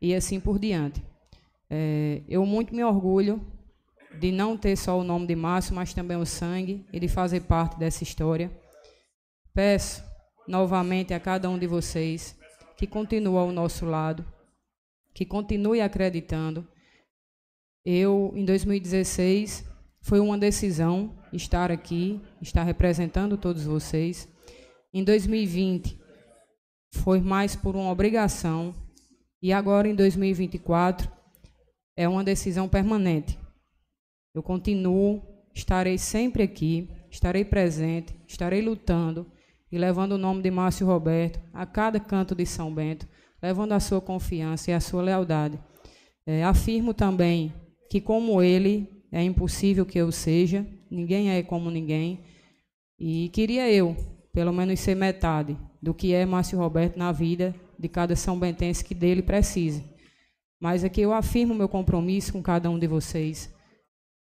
[0.00, 1.02] e assim por diante.
[1.68, 3.44] É, eu muito me orgulho
[4.20, 7.40] de não ter só o nome de Márcio, mas também o sangue e de fazer
[7.40, 8.52] parte dessa história.
[9.52, 10.00] Peço
[10.46, 12.38] novamente a cada um de vocês
[12.76, 14.24] que continue ao nosso lado,
[15.16, 16.68] que continue acreditando,
[17.82, 19.64] eu, em 2016,
[20.02, 24.28] foi uma decisão estar aqui, estar representando todos vocês.
[24.92, 25.98] Em 2020,
[26.96, 28.74] foi mais por uma obrigação.
[29.40, 31.10] E agora, em 2024,
[31.96, 33.38] é uma decisão permanente.
[34.34, 35.22] Eu continuo,
[35.54, 39.32] estarei sempre aqui, estarei presente, estarei lutando
[39.72, 43.08] e levando o nome de Márcio Roberto a cada canto de São Bento,
[43.46, 45.58] levando a sua confiança e a sua lealdade.
[46.26, 47.54] É, afirmo também
[47.88, 52.24] que como ele é impossível que eu seja, ninguém é como ninguém.
[52.98, 53.96] E queria eu,
[54.32, 58.84] pelo menos ser metade do que é Márcio Roberto na vida de cada São Bentense
[58.84, 59.84] que dele precise.
[60.60, 63.54] Mas aqui eu afirmo meu compromisso com cada um de vocês,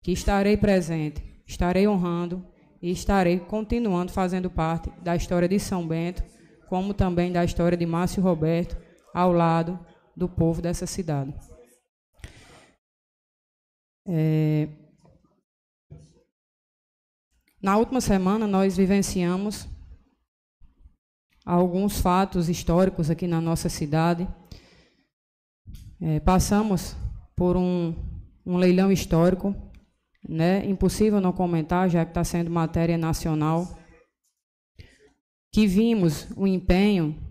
[0.04, 2.46] que estarei presente, estarei honrando
[2.80, 6.22] e estarei continuando fazendo parte da história de São Bento,
[6.68, 8.76] como também da história de Márcio Roberto,
[9.14, 9.78] ao lado
[10.16, 11.34] do povo dessa cidade.
[14.06, 14.68] É...
[17.60, 19.68] Na última semana, nós vivenciamos
[21.44, 24.28] alguns fatos históricos aqui na nossa cidade.
[26.00, 26.96] É, passamos
[27.34, 27.94] por um,
[28.46, 29.54] um leilão histórico,
[30.28, 30.64] né?
[30.66, 33.66] impossível não comentar, já que está sendo matéria nacional,
[35.52, 37.27] que vimos o empenho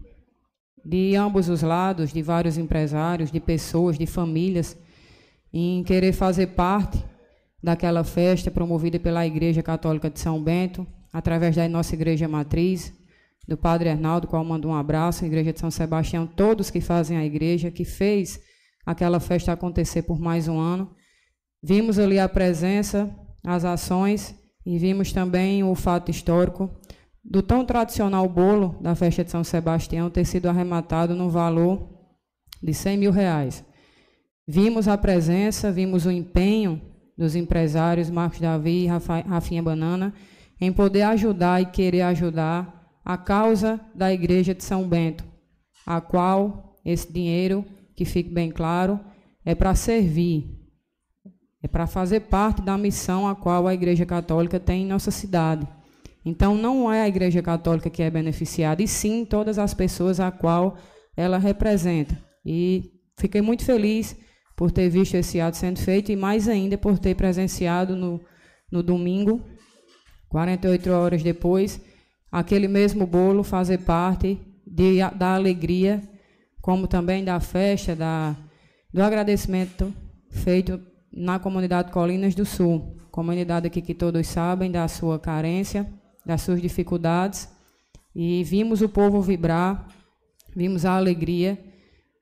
[0.87, 4.77] de ambos os lados, de vários empresários, de pessoas, de famílias,
[5.51, 7.03] em querer fazer parte
[7.61, 12.93] daquela festa promovida pela Igreja Católica de São Bento, através da nossa igreja matriz,
[13.45, 17.17] do Padre Arnaldo, qual mando um abraço, a Igreja de São Sebastião, todos que fazem
[17.17, 18.39] a igreja, que fez
[18.85, 20.89] aquela festa acontecer por mais um ano.
[21.61, 23.13] Vimos ali a presença,
[23.45, 24.33] as ações
[24.65, 26.71] e vimos também o fato histórico
[27.29, 31.89] do tão tradicional bolo da festa de São Sebastião ter sido arrematado no valor
[32.63, 33.65] de 100 mil reais.
[34.47, 36.81] Vimos a presença, vimos o empenho
[37.17, 40.13] dos empresários Marcos Davi e Rafinha Banana
[40.59, 45.25] em poder ajudar e querer ajudar a causa da Igreja de São Bento,
[45.85, 47.65] a qual esse dinheiro,
[47.95, 48.99] que fique bem claro,
[49.45, 50.49] é para servir,
[51.61, 55.67] é para fazer parte da missão a qual a Igreja Católica tem em nossa cidade.
[56.27, 60.29] Então, não é a Igreja Católica que é beneficiada, e sim todas as pessoas a
[60.29, 60.77] qual
[61.15, 62.21] ela representa.
[62.45, 64.13] E fiquei muito feliz
[64.53, 68.19] por ter visto esse ato sendo feito e mais ainda por ter presenciado no,
[68.69, 69.41] no domingo,
[70.27, 71.79] 48 horas depois,
[72.29, 76.01] aquele mesmo bolo fazer parte de, da alegria,
[76.61, 78.35] como também da festa, da,
[78.93, 79.93] do agradecimento
[80.29, 80.77] feito
[81.09, 85.87] na comunidade Colinas do Sul, comunidade aqui que todos sabem da sua carência,
[86.27, 87.49] das suas dificuldades,
[88.13, 89.87] e vimos o povo vibrar,
[90.53, 91.57] vimos a alegria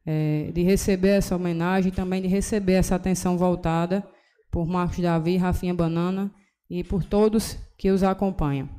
[0.05, 4.07] é, de receber essa homenagem e também de receber essa atenção voltada
[4.51, 6.31] por Marcos Davi, Rafinha Banana
[6.69, 8.69] e por todos que os acompanham.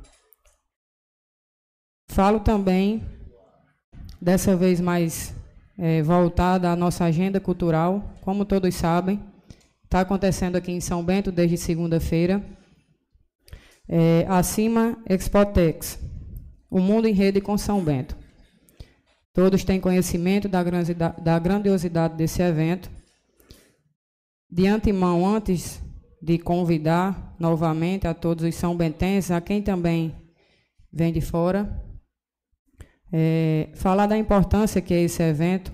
[2.09, 3.03] Falo também,
[4.21, 5.35] dessa vez mais
[5.77, 9.21] é, voltada à nossa agenda cultural, como todos sabem,
[9.83, 12.41] está acontecendo aqui em São Bento desde segunda-feira,
[13.87, 15.99] é, acima Expotex,
[16.69, 18.15] o Mundo em Rede com São Bento.
[19.33, 22.89] Todos têm conhecimento da grandiosidade desse evento.
[24.49, 25.81] De antemão, antes
[26.21, 30.15] de convidar novamente a todos os são bentenses, a quem também
[30.91, 31.83] vem de fora,
[33.13, 35.71] é, falar da importância que é esse evento,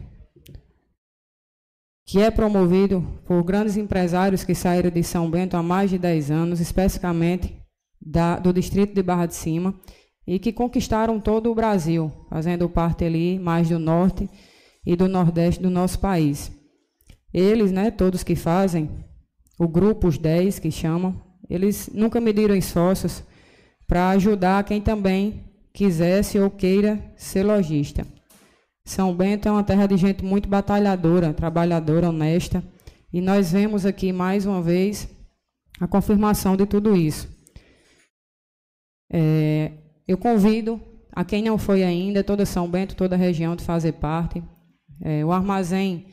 [2.05, 6.31] que é promovido por grandes empresários que saíram de São Bento há mais de 10
[6.31, 7.62] anos, especificamente
[8.05, 9.73] da, do distrito de Barra de Cima,
[10.25, 14.29] e que conquistaram todo o Brasil, fazendo parte ali mais do norte
[14.85, 16.51] e do nordeste do nosso país.
[17.33, 18.89] Eles, né, todos que fazem,
[19.59, 23.23] o grupo, os 10 que chamam, eles nunca mediram esforços
[23.87, 25.43] para ajudar quem também
[25.73, 28.05] quisesse ou queira ser lojista.
[28.85, 32.63] São Bento é uma terra de gente muito batalhadora, trabalhadora, honesta,
[33.11, 35.07] e nós vemos aqui mais uma vez
[35.79, 37.32] a confirmação de tudo isso.
[39.15, 39.71] É,
[40.07, 43.93] eu convido a quem não foi ainda, toda São Bento, toda a região, de fazer
[43.93, 44.43] parte.
[44.99, 46.07] É, o armazém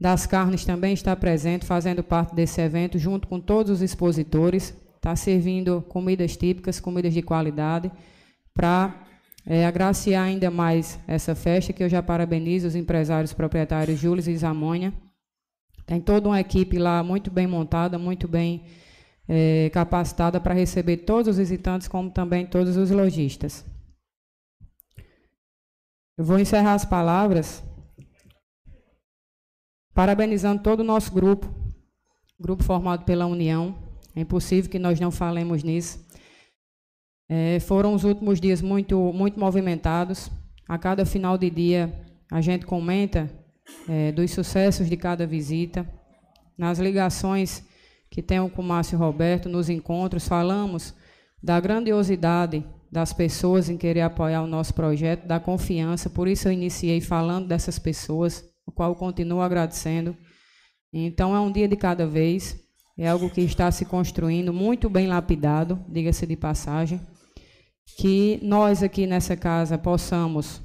[0.00, 4.76] das carnes também está presente, fazendo parte desse evento, junto com todos os expositores.
[4.96, 7.90] Está servindo comidas típicas, comidas de qualidade,
[8.52, 8.92] para
[9.46, 14.36] é, agraciar ainda mais essa festa, que eu já parabenizo os empresários proprietários Júlio e
[14.36, 14.92] Zamonha.
[15.86, 18.64] Tem toda uma equipe lá muito bem montada, muito bem
[19.34, 23.64] é, capacitada para receber todos os visitantes, como também todos os lojistas.
[26.18, 27.64] Eu vou encerrar as palavras
[29.94, 31.48] parabenizando todo o nosso grupo,
[32.38, 33.74] grupo formado pela União.
[34.14, 36.06] É impossível que nós não falemos nisso.
[37.26, 40.30] É, foram os últimos dias muito, muito movimentados.
[40.68, 41.90] A cada final de dia,
[42.30, 43.30] a gente comenta
[43.88, 45.90] é, dos sucessos de cada visita.
[46.58, 47.71] Nas ligações
[48.12, 50.94] que tenho com o Márcio Roberto, nos encontros, falamos
[51.42, 56.10] da grandiosidade das pessoas em querer apoiar o nosso projeto, da confiança.
[56.10, 60.14] Por isso eu iniciei falando dessas pessoas, o qual continuo agradecendo.
[60.92, 62.60] Então é um dia de cada vez,
[62.98, 67.00] é algo que está se construindo, muito bem lapidado, diga-se de passagem.
[67.96, 70.60] Que nós aqui nessa casa possamos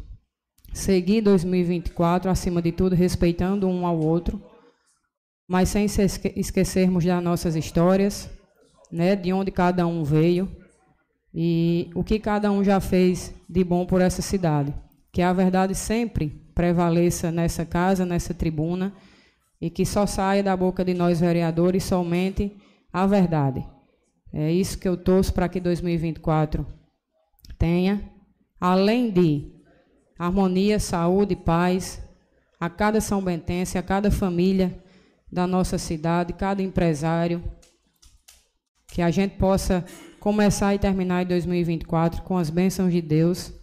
[0.74, 4.57] seguir 2024, acima de tudo, respeitando um ao outro
[5.48, 5.86] mas sem
[6.36, 8.30] esquecermos das nossas histórias,
[8.92, 10.50] né, de onde cada um veio
[11.34, 14.74] e o que cada um já fez de bom por essa cidade.
[15.12, 18.94] Que a verdade sempre prevaleça nessa casa, nessa tribuna,
[19.60, 22.56] e que só saia da boca de nós vereadores somente
[22.92, 23.66] a verdade.
[24.34, 26.66] É isso que eu torço para que 2024
[27.58, 28.04] tenha,
[28.60, 29.52] além de
[30.18, 32.02] harmonia, saúde paz
[32.60, 34.84] a cada São Bentense, a cada família
[35.32, 37.44] da nossa cidade, cada empresário,
[38.88, 39.86] que a gente possa
[40.20, 43.54] começar e terminar em 2024 com as bênçãos de Deus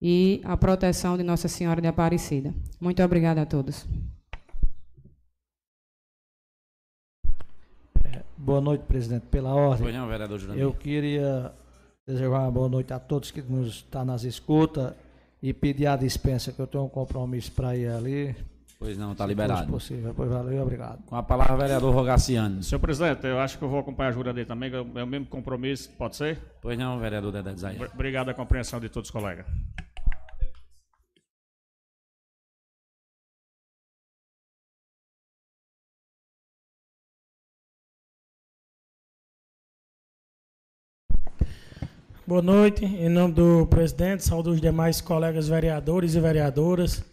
[0.00, 2.52] e a proteção de Nossa Senhora de Aparecida.
[2.80, 3.86] Muito obrigada a todos.
[8.04, 9.26] É, boa noite, presidente.
[9.30, 11.52] Pela ordem, não, vereador eu queria
[12.06, 14.92] desejar uma boa noite a todos que nos estão tá nas escutas
[15.42, 18.36] e pedir a dispensa, que eu tenho um compromisso para ir ali,
[18.78, 19.70] Pois não, está liberado.
[19.70, 20.12] possível.
[20.14, 21.02] Pois valeu, obrigado.
[21.06, 22.62] Com a palavra, vereador Rogaciano.
[22.62, 25.26] Senhor presidente, eu acho que eu vou acompanhar a jura dele também, é o mesmo
[25.26, 26.38] compromisso, pode ser?
[26.60, 27.78] Pois não, vereador Dedé Zay.
[27.94, 29.46] Obrigado a compreensão de todos os colegas.
[42.26, 47.04] Boa noite, em nome do presidente, saúde os demais colegas vereadores e vereadoras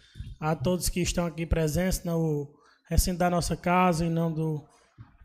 [0.42, 2.52] a todos que estão aqui presentes no
[2.90, 4.66] recinto da nossa casa, em nome do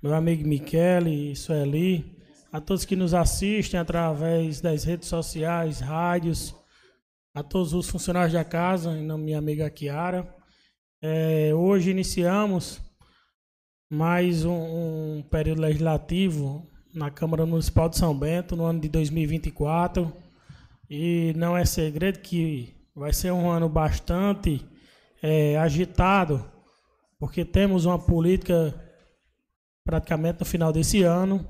[0.02, 2.14] meu amigo Michele e Sueli,
[2.52, 6.54] a todos que nos assistem através das redes sociais, rádios,
[7.34, 10.28] a todos os funcionários da casa, em nome da minha amiga Kiara.
[11.00, 12.78] É, hoje iniciamos
[13.90, 20.12] mais um, um período legislativo na Câmara Municipal de São Bento, no ano de 2024.
[20.90, 24.62] E não é segredo que vai ser um ano bastante
[25.26, 26.44] é, agitado,
[27.18, 28.72] porque temos uma política
[29.84, 31.44] praticamente no final desse ano.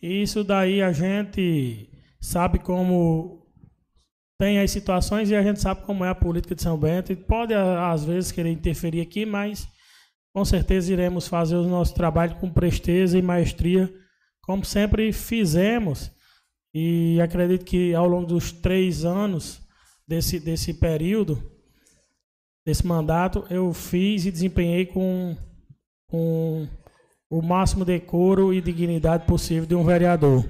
[0.00, 1.90] E isso daí a gente
[2.20, 3.46] sabe como
[4.38, 7.12] tem as situações e a gente sabe como é a política de São Bento.
[7.12, 9.68] E pode, às vezes, querer interferir aqui, mas
[10.34, 13.92] com certeza iremos fazer o nosso trabalho com presteza e maestria,
[14.40, 16.10] como sempre fizemos.
[16.74, 19.60] E acredito que ao longo dos três anos
[20.08, 21.51] desse, desse período,
[22.64, 25.36] desse mandato, eu fiz e desempenhei com,
[26.08, 26.68] com
[27.28, 30.48] o máximo decoro e dignidade possível de um vereador.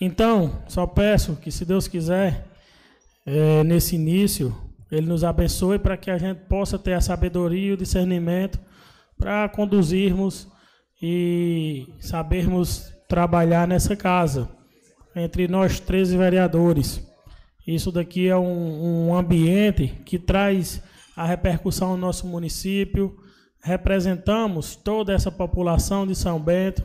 [0.00, 2.46] Então, só peço que, se Deus quiser,
[3.26, 4.56] é, nesse início,
[4.90, 8.58] Ele nos abençoe para que a gente possa ter a sabedoria e o discernimento
[9.18, 10.48] para conduzirmos
[11.02, 14.48] e sabermos trabalhar nessa casa,
[15.14, 17.09] entre nós 13 vereadores.
[17.66, 20.82] Isso daqui é um, um ambiente que traz
[21.16, 23.16] a repercussão no nosso município,
[23.62, 26.82] representamos toda essa população de São Bento,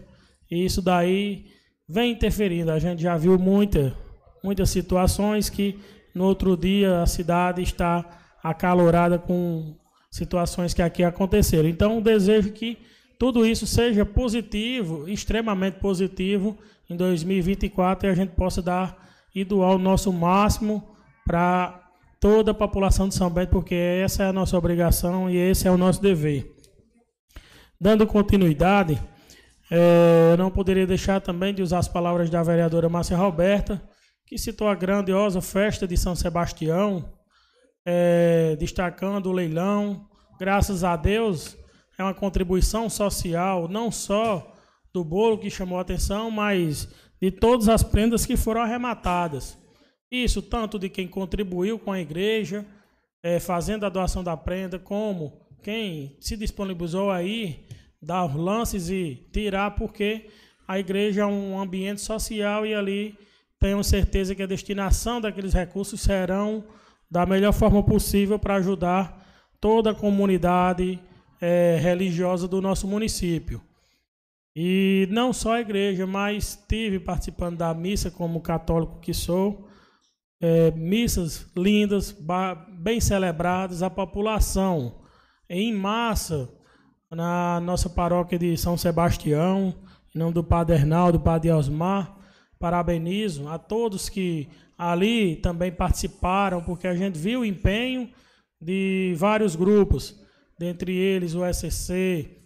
[0.51, 1.45] e isso daí
[1.87, 2.71] vem interferindo.
[2.71, 3.95] A gente já viu muita,
[4.43, 5.79] muitas situações que
[6.13, 8.05] no outro dia a cidade está
[8.43, 9.75] acalorada com
[10.11, 11.67] situações que aqui aconteceram.
[11.67, 12.77] Então, desejo que
[13.17, 16.57] tudo isso seja positivo, extremamente positivo
[16.89, 19.04] em 2024 e a gente possa dar
[19.35, 21.83] e doar o nosso máximo para
[22.21, 25.71] toda a população de São Bento, porque essa é a nossa obrigação e esse é
[25.71, 26.55] o nosso dever.
[27.79, 28.99] Dando continuidade,
[29.69, 33.83] é, eu não poderia deixar também de usar as palavras da vereadora Márcia Roberta,
[34.25, 37.13] que citou a grandiosa festa de São Sebastião,
[37.85, 40.07] é, destacando o leilão.
[40.39, 41.57] Graças a Deus,
[41.97, 44.53] é uma contribuição social, não só
[44.93, 46.87] do bolo que chamou a atenção, mas
[47.25, 49.57] de todas as prendas que foram arrematadas.
[50.11, 52.63] Isso tanto de quem contribuiu com a igreja,
[53.23, 57.65] é, fazendo a doação da prenda, como quem se disponibilizou aí
[57.99, 60.27] dar lances e tirar, porque
[60.67, 63.17] a igreja é um ambiente social e ali
[63.59, 66.63] tenho certeza que a destinação daqueles recursos serão
[67.09, 69.25] da melhor forma possível para ajudar
[69.59, 70.99] toda a comunidade
[71.41, 73.63] é, religiosa do nosso município.
[74.55, 79.67] E não só a igreja, mas tive participando da missa como católico que sou,
[80.39, 82.15] é, missas lindas,
[82.79, 85.01] bem celebradas, a população
[85.49, 86.49] em massa
[87.11, 89.75] na nossa paróquia de São Sebastião,
[90.15, 92.17] em nome do Padre Arnaldo, do Padre Osmar,
[92.57, 94.47] parabenizo a todos que
[94.77, 98.09] ali também participaram, porque a gente viu o empenho
[98.61, 100.17] de vários grupos,
[100.57, 102.44] dentre eles o SCC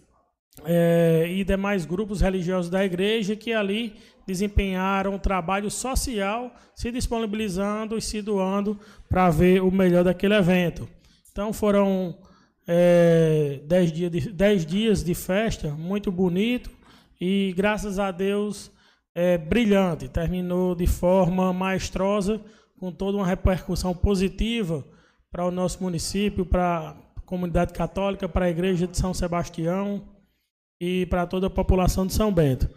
[0.64, 3.94] é, e demais grupos religiosos da igreja que ali
[4.26, 10.88] desempenharam um trabalho social, se disponibilizando e se doando para ver o melhor daquele evento.
[11.32, 12.16] Então foram
[12.66, 16.70] é, dez, dias de, dez dias de festa, muito bonito,
[17.20, 18.70] e graças a Deus
[19.14, 20.08] é, brilhante.
[20.08, 22.40] Terminou de forma maestrosa,
[22.78, 24.84] com toda uma repercussão positiva
[25.30, 30.02] para o nosso município, para a comunidade católica, para a igreja de São Sebastião
[30.80, 32.68] e para toda a população de São Bento.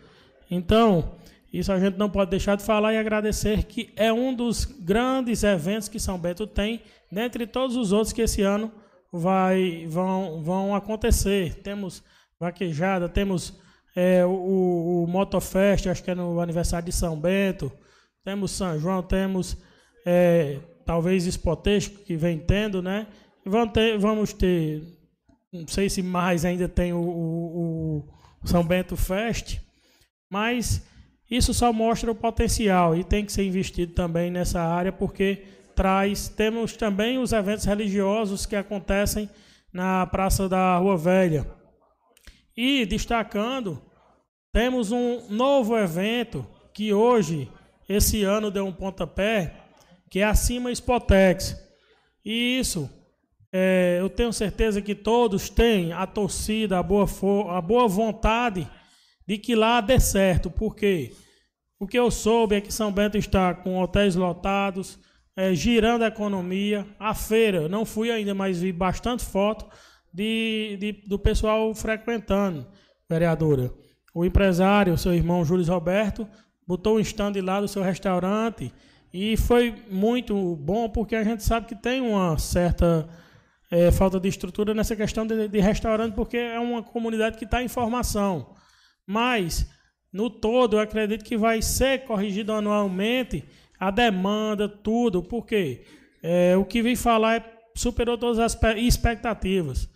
[0.51, 1.15] Então,
[1.51, 5.43] isso a gente não pode deixar de falar e agradecer que é um dos grandes
[5.43, 6.81] eventos que São Bento tem,
[7.11, 8.71] dentre todos os outros que esse ano
[9.11, 11.61] vai, vão, vão acontecer.
[11.61, 12.03] Temos
[12.39, 13.59] vaquejada, temos
[13.95, 17.71] é, o, o Motofest, acho que é no aniversário de São Bento,
[18.23, 19.57] temos São João, temos
[20.05, 23.07] é, talvez Espotesco, que vem tendo, né?
[23.45, 24.81] Vamos ter, vamos ter,
[25.53, 28.09] não sei se mais ainda tem o, o,
[28.43, 29.59] o São Bento Fest,
[30.27, 30.83] mas
[31.29, 35.43] isso só mostra o potencial e tem que ser investido também nessa área, porque
[35.75, 36.27] traz.
[36.27, 39.29] Temos também os eventos religiosos que acontecem
[39.71, 41.47] na Praça da Rua Velha.
[42.57, 43.81] E destacando,
[44.51, 47.49] temos um novo evento que hoje,
[47.87, 49.53] esse ano, deu um pontapé,
[50.09, 51.55] que é a Cima Spotex.
[52.23, 52.89] E isso,
[53.55, 57.05] é, eu tenho certeza que todos têm a torcida, a boa,
[57.55, 58.67] a boa vontade
[59.27, 60.49] de que lá dê certo.
[60.49, 61.13] Por quê?
[61.79, 64.97] O que eu soube é que São Bento está com hotéis lotados,
[65.35, 66.87] é, girando a economia.
[66.99, 69.67] A feira, não fui ainda, mas vi bastante foto
[70.11, 72.65] de, de, do pessoal frequentando,
[73.07, 73.71] vereadora.
[74.15, 76.27] O empresário, seu irmão Júlio Roberto,
[76.65, 78.73] botou um stand lá do seu restaurante
[79.13, 83.07] e foi muito bom porque a gente sabe que tem uma certa
[83.74, 87.63] é, falta de estrutura nessa questão de, de restaurante, porque é uma comunidade que está
[87.63, 88.53] em formação.
[89.05, 89.67] Mas,
[90.11, 93.43] no todo, eu acredito que vai ser corrigido anualmente
[93.80, 95.86] a demanda, tudo, porque
[96.21, 97.43] é, o que vim falar é,
[97.76, 99.89] superou todas as expectativas.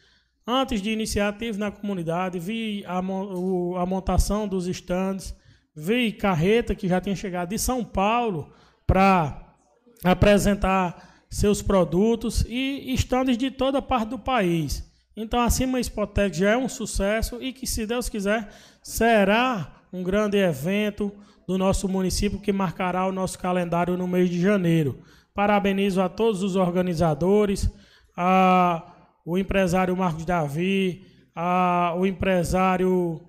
[0.46, 5.36] Antes de iniciar, tive na comunidade, vi a, o, a montação dos estandes,
[5.76, 8.52] vi carreta que já tinha chegado de São Paulo
[8.88, 9.56] para
[10.04, 14.88] apresentar seus produtos e estandes de toda parte do país.
[15.16, 18.50] Então, acima Expotec já é um sucesso e que, se Deus quiser,
[18.84, 21.12] será um grande evento
[21.48, 25.00] do nosso município que marcará o nosso calendário no mês de janeiro.
[25.34, 27.70] Parabenizo a todos os organizadores,
[28.16, 28.94] a,
[29.26, 33.22] o empresário Marcos Davi, a, o empresário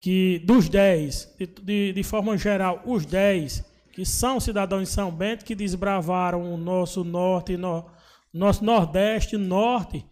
[0.00, 3.64] que dos 10, de, de, de forma geral, os 10
[3.98, 7.84] que são cidadãos de São Bento, que desbravaram o nosso norte, no,
[8.32, 10.06] nosso Nordeste, Norte,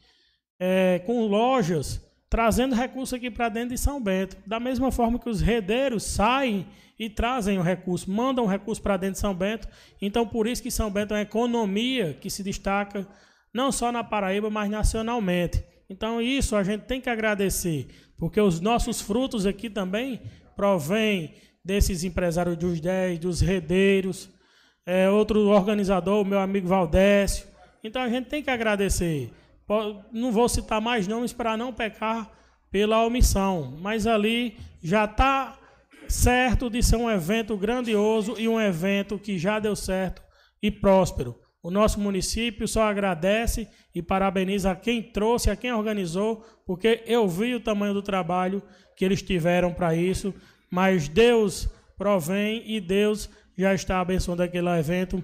[0.59, 4.37] é, com lojas trazendo recurso aqui para dentro de São Bento.
[4.45, 6.67] Da mesma forma que os redeiros saem
[6.99, 9.69] e trazem o recurso, mandam o recurso para dentro de São Bento.
[10.03, 13.07] Então, por isso que São Bento é uma economia que se destaca
[13.55, 15.63] não só na Paraíba, mas nacionalmente.
[15.89, 17.87] Então, isso a gente tem que agradecer,
[18.19, 20.21] porque os nossos frutos aqui também
[20.57, 21.35] provêm
[21.67, 24.31] desses empresários dos 10, dos redeiros,
[24.87, 27.45] é, outro organizador, meu amigo Valdécio.
[27.83, 29.33] Então, a gente tem que agradecer.
[30.13, 32.31] Não vou citar mais nomes para não pecar
[32.71, 35.59] pela omissão, mas ali já está
[36.09, 40.23] certo de ser um evento grandioso e um evento que já deu certo
[40.63, 41.37] e próspero.
[41.61, 47.27] O nosso município só agradece e parabeniza a quem trouxe, a quem organizou, porque eu
[47.27, 48.63] vi o tamanho do trabalho
[48.97, 50.33] que eles tiveram para isso,
[50.71, 55.23] mas Deus provém e Deus já está abençoando aquele evento,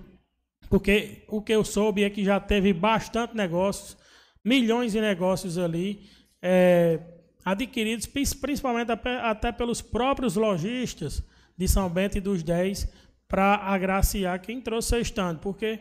[0.69, 3.97] porque o que eu soube é que já teve bastante negócios,
[4.45, 6.09] milhões de negócios ali,
[6.41, 6.99] é,
[7.45, 11.23] adquiridos principalmente até pelos próprios lojistas
[11.57, 12.91] de São Bento e dos 10
[13.29, 15.01] para agraciar quem trouxe seu
[15.41, 15.81] porque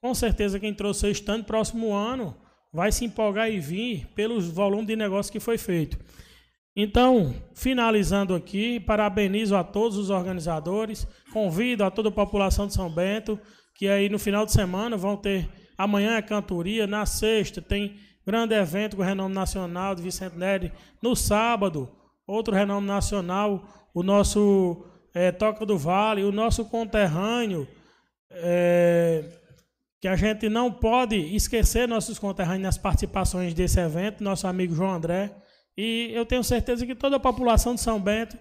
[0.00, 2.36] com certeza quem trouxe seu próximo ano
[2.72, 5.98] vai se empolgar e vir pelos volumes de negócio que foi feito.
[6.74, 12.88] Então, finalizando aqui, parabenizo a todos os organizadores, convido a toda a população de São
[12.90, 13.38] Bento,
[13.74, 17.96] que aí no final de semana vão ter, amanhã é cantoria, na sexta tem
[18.26, 20.72] grande evento com renome nacional de Vicente Neri.
[21.02, 21.90] No sábado,
[22.26, 23.62] outro renome nacional,
[23.92, 27.68] o nosso é, Toca do Vale, o nosso conterrâneo,
[28.30, 29.24] é,
[30.00, 34.94] que a gente não pode esquecer nossos conterrâneos nas participações desse evento, nosso amigo João
[34.94, 35.34] André.
[35.76, 38.36] E eu tenho certeza que toda a população de São Bento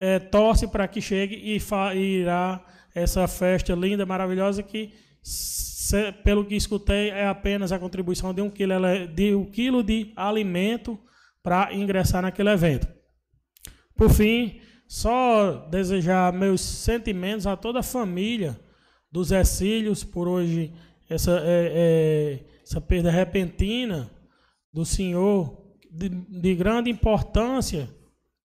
[0.00, 1.58] é, torce para que chegue e,
[1.94, 4.92] e irá essa festa linda, maravilhosa que
[5.22, 8.74] se, pelo que escutei, é apenas a contribuição de um quilo
[9.14, 10.98] de, um quilo de alimento
[11.42, 12.86] para ingressar naquele evento.
[13.96, 18.58] Por fim, só desejar meus sentimentos a toda a família
[19.10, 20.72] dos Exílios por hoje,
[21.08, 24.10] essa, é, é, essa perda repentina
[24.72, 25.61] do senhor,
[25.92, 27.88] de, de grande importância.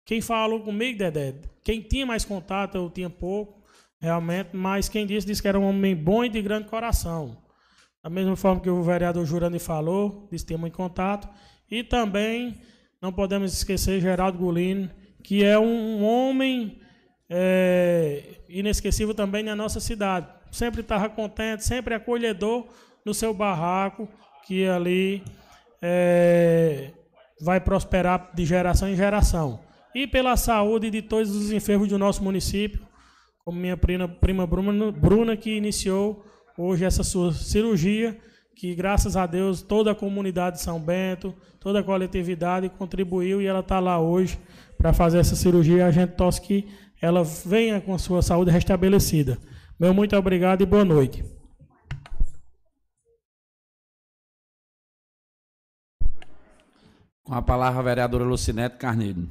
[0.05, 3.63] Quem falou comigo, Dedé, quem tinha mais contato, eu tinha pouco
[4.01, 7.37] realmente, mas quem disse, disse que era um homem bom e de grande coração.
[8.03, 11.29] Da mesma forma que o vereador Jurani falou, disse tem muito contato.
[11.69, 12.55] E também
[13.03, 14.89] não podemos esquecer Geraldo Gulino,
[15.25, 16.81] que é um homem
[17.29, 20.29] é, inesquecível também na nossa cidade.
[20.53, 22.69] Sempre estava contente, sempre acolhedor
[23.05, 24.09] no seu barraco,
[24.47, 25.25] que ali
[25.83, 26.93] é,
[27.41, 29.61] vai prosperar de geração em geração.
[29.95, 32.81] E pela saúde de todos os enfermos do nosso município,
[33.45, 36.25] como minha prima, prima Bruna, Bruna, que iniciou
[36.59, 38.19] hoje essa sua cirurgia,
[38.55, 43.47] que graças a Deus toda a comunidade de São Bento, toda a coletividade contribuiu e
[43.47, 44.39] ela está lá hoje
[44.77, 45.87] para fazer essa cirurgia.
[45.87, 46.67] A gente torce que
[47.01, 49.39] ela venha com a sua saúde restabelecida.
[49.79, 51.36] Meu muito obrigado e boa noite.
[57.27, 59.29] Com a palavra a vereadora Lucinete Carneiro.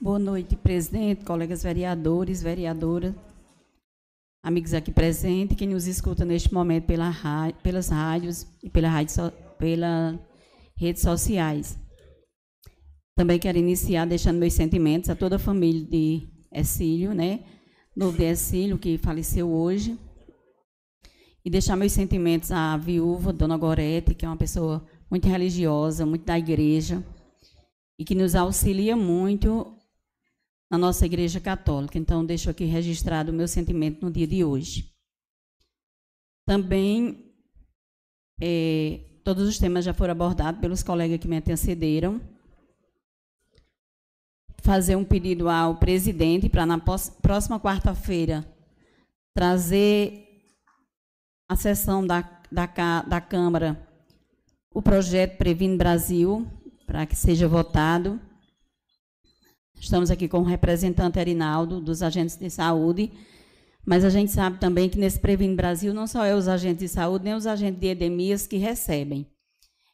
[0.00, 3.14] Boa noite, presidente, colegas vereadores, vereadora,
[4.42, 7.12] amigos aqui presentes, quem nos escuta neste momento pela,
[7.62, 10.18] pelas rádios e pela rádio, pela
[10.74, 11.78] redes sociais.
[13.14, 17.44] Também quero iniciar deixando meus sentimentos a toda a família de Exílio, né?
[17.94, 19.98] Novo de Exílio, que faleceu hoje.
[21.44, 26.24] E deixar meus sentimentos à viúva, Dona Gorete, que é uma pessoa muito religiosa, muito
[26.24, 27.04] da igreja,
[27.98, 29.76] e que nos auxilia muito
[30.70, 31.98] na nossa Igreja Católica.
[31.98, 34.90] Então, deixo aqui registrado o meu sentimento no dia de hoje.
[36.46, 37.30] Também,
[38.40, 42.18] é, todos os temas já foram abordados pelos colegas que me antecederam.
[44.62, 48.46] Fazer um pedido ao presidente para, na próxima quarta-feira,
[49.34, 50.28] trazer
[51.48, 53.88] a sessão da, da, da Câmara
[54.74, 56.46] o projeto Previne Brasil,
[56.86, 58.18] para que seja votado
[59.82, 63.10] Estamos aqui com o representante Erinaldo, dos agentes de saúde,
[63.84, 66.88] mas a gente sabe também que nesse Previne Brasil não só é os agentes de
[66.88, 69.26] saúde, nem os agentes de endemias que recebem.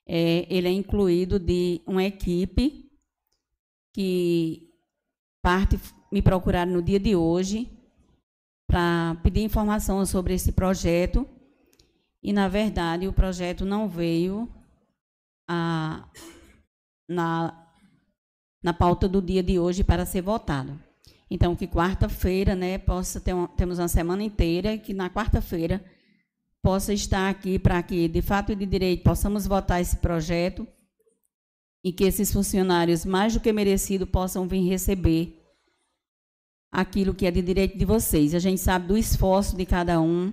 [0.07, 2.88] É, ele é incluído de uma equipe
[3.99, 4.71] que
[5.43, 5.77] parte
[6.13, 7.69] me procuraram no dia de hoje
[8.65, 11.27] para pedir informação sobre esse projeto.
[12.23, 14.49] E, na verdade, o projeto não veio
[15.51, 16.09] a,
[17.09, 17.69] na,
[18.63, 20.81] na pauta do dia de hoje para ser votado.
[21.29, 25.85] Então, que quarta-feira, né, possa ter uma, temos uma semana inteira, que na quarta-feira
[26.63, 30.69] possa estar aqui para que, de fato e de direito, possamos votar esse projeto
[31.89, 35.43] e que esses funcionários, mais do que merecido, possam vir receber
[36.71, 38.35] aquilo que é de direito de vocês.
[38.35, 40.31] A gente sabe do esforço de cada um,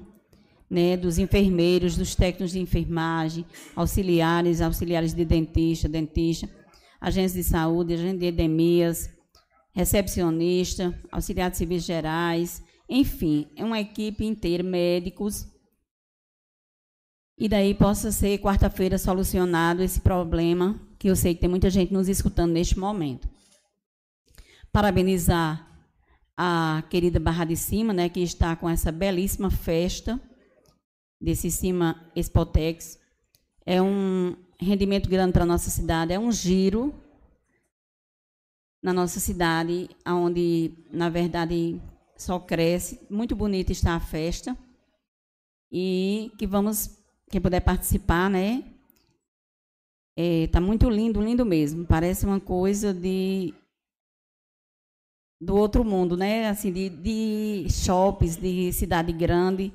[0.69, 6.49] né, dos enfermeiros, dos técnicos de enfermagem, auxiliares, auxiliares de dentista, dentista,
[6.99, 9.09] agentes de saúde, agentes de edemias,
[9.73, 15.47] recepcionista, auxiliar de civis gerais, enfim, é uma equipe inteira, médicos,
[17.37, 21.93] e daí possa ser quarta-feira solucionado esse problema, que eu sei que tem muita gente
[21.93, 23.29] nos escutando neste momento.
[24.71, 25.87] Parabenizar
[26.35, 30.19] a querida Barra de Cima, né, que está com essa belíssima festa
[31.21, 32.97] desse Cima Expotex.
[33.67, 36.91] É um rendimento grande para a nossa cidade, é um giro
[38.81, 41.79] na nossa cidade, onde, na verdade,
[42.17, 42.99] só cresce.
[43.11, 44.57] Muito bonita está a festa.
[45.71, 46.97] E que vamos,
[47.29, 48.74] quem puder participar, né?
[50.17, 51.85] Está é, muito lindo, lindo mesmo.
[51.85, 53.53] Parece uma coisa de
[55.41, 56.47] do outro mundo, né?
[56.47, 59.73] Assim, de, de shoppings, de cidade grande.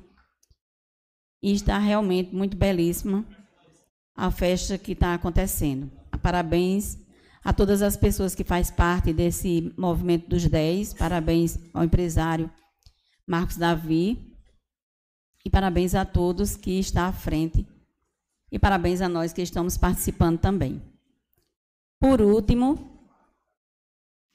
[1.42, 3.24] E está realmente muito belíssima
[4.16, 5.90] a festa que está acontecendo.
[6.22, 6.98] Parabéns
[7.42, 10.94] a todas as pessoas que fazem parte desse movimento dos 10.
[10.94, 12.50] Parabéns ao empresário
[13.26, 14.18] Marcos Davi.
[15.44, 17.66] E parabéns a todos que estão à frente.
[18.52, 20.82] E parabéns a nós que estamos participando também.
[22.00, 23.00] Por último,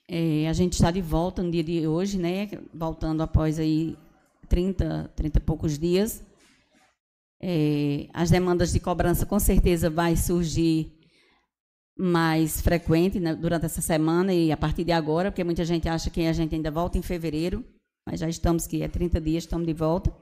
[0.08, 2.50] é, a gente está de volta no dia de hoje, né?
[2.74, 3.98] Voltando após aí
[4.48, 6.24] 30, 30 e poucos dias.
[7.42, 10.92] É, as demandas de cobrança com certeza vai surgir
[11.98, 16.10] mais frequente né, durante essa semana e a partir de agora, porque muita gente acha
[16.10, 17.64] que a gente ainda volta em fevereiro,
[18.06, 20.16] mas já estamos que é 30 dias, estamos de volta.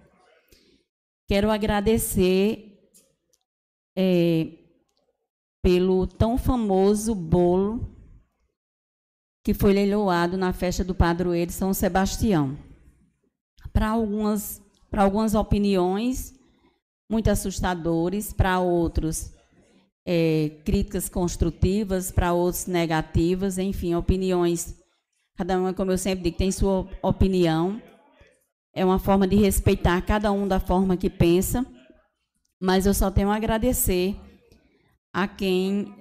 [1.27, 2.72] Quero agradecer
[3.95, 4.47] é,
[5.61, 7.89] pelo tão famoso bolo
[9.43, 12.57] que foi leiloado na festa do padroeiro São Sebastião.
[13.71, 16.33] Para algumas, para algumas opiniões
[17.09, 19.33] muito assustadores, para outros
[20.05, 24.75] é, críticas construtivas, para outros negativas, enfim, opiniões.
[25.35, 27.81] Cada um, como eu sempre digo, tem sua opinião.
[28.73, 31.65] É uma forma de respeitar cada um da forma que pensa.
[32.65, 34.15] Mas eu só tenho a agradecer
[35.11, 35.93] a quem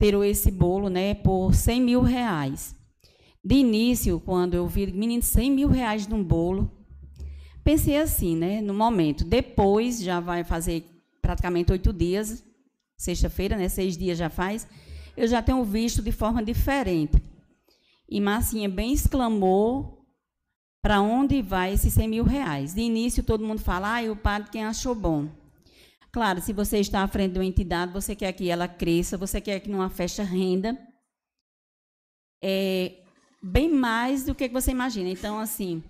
[0.00, 2.72] tirou esse bolo né, por 100 mil reais.
[3.44, 6.70] De início, quando eu vi, menino, 100 mil reais num bolo,
[7.64, 9.24] pensei assim, né, no momento.
[9.24, 10.84] Depois, já vai fazer
[11.20, 12.44] praticamente oito dias,
[12.96, 13.68] sexta-feira, né?
[13.68, 14.68] Seis dias já faz.
[15.16, 17.20] Eu já tenho visto de forma diferente.
[18.08, 20.06] E Marcinha bem exclamou
[20.80, 22.72] para onde vai esses 100 mil reais.
[22.72, 25.41] De início, todo mundo fala, ah, o padre quem achou bom.
[26.12, 29.40] Claro, se você está à frente de uma entidade, você quer que ela cresça, você
[29.40, 30.78] quer que numa festa renda
[32.44, 32.96] é,
[33.42, 35.08] bem mais do que você imagina.
[35.08, 35.82] Então, assim,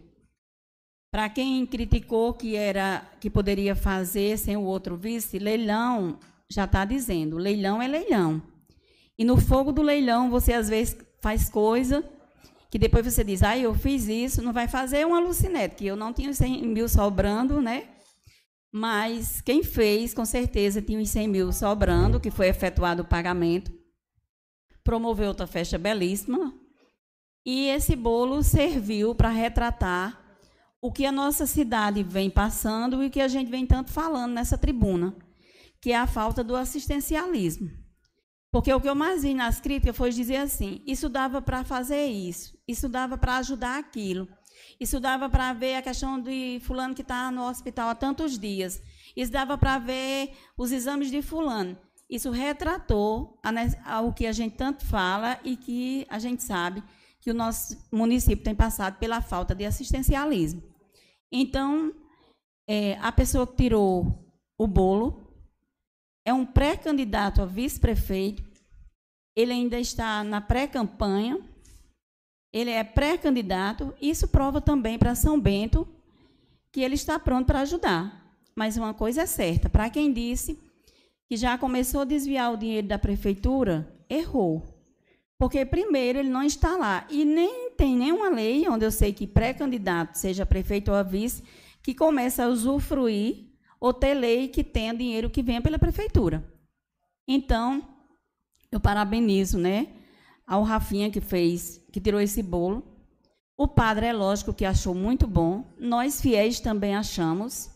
[1.10, 6.84] para quem criticou que era que poderia fazer sem o outro vice, leilão já está
[6.84, 8.40] dizendo, leilão é leilão.
[9.18, 12.04] E no fogo do leilão, você às vezes faz coisa
[12.70, 15.96] que depois você diz, ah, eu fiz isso, não vai fazer um alucinete, que eu
[15.96, 17.88] não tinha 100 mil sobrando, né?
[18.72, 23.70] Mas quem fez, com certeza, tinha uns 100 mil sobrando, que foi efetuado o pagamento.
[24.82, 26.54] Promoveu outra festa belíssima.
[27.44, 30.18] E esse bolo serviu para retratar
[30.80, 34.32] o que a nossa cidade vem passando e o que a gente vem tanto falando
[34.32, 35.14] nessa tribuna
[35.82, 37.68] que é a falta do assistencialismo.
[38.52, 42.06] Porque o que eu mais vi nas críticas foi dizer assim: isso dava para fazer
[42.06, 44.28] isso, isso dava para ajudar aquilo,
[44.83, 48.83] isso dava para ver a questão de fulano que está no hospital há tantos dias,
[49.16, 51.78] isso dava para ver os exames de fulano.
[52.11, 53.41] Isso retratou
[54.05, 56.83] o que a gente tanto fala e que a gente sabe
[57.20, 60.62] que o nosso município tem passado pela falta de assistencialismo.
[61.30, 61.95] Então,
[62.68, 64.28] é, a pessoa que tirou
[64.59, 65.33] o bolo
[66.24, 68.45] é um pré-candidato a vice-prefeito,
[69.35, 71.39] ele ainda está na pré-campanha,
[72.53, 75.88] ele é pré-candidato, isso prova também para São Bento
[76.70, 78.36] que ele está pronto para ajudar.
[78.55, 80.59] Mas uma coisa é certa, para quem disse
[81.26, 84.62] que já começou a desviar o dinheiro da prefeitura, errou.
[85.38, 87.07] Porque, primeiro, ele não está lá.
[87.11, 91.42] E nem tem nenhuma lei onde eu sei que pré-candidato, seja prefeito ou a vice,
[91.82, 93.46] que começa a usufruir
[93.80, 96.44] ou ter lei que tenha dinheiro que venha pela prefeitura.
[97.26, 97.82] Então,
[98.70, 99.88] eu parabenizo, né,
[100.46, 102.82] ao Rafinha que fez, que tirou esse bolo.
[103.57, 107.70] O padre é lógico que achou muito bom, nós fiéis também achamos.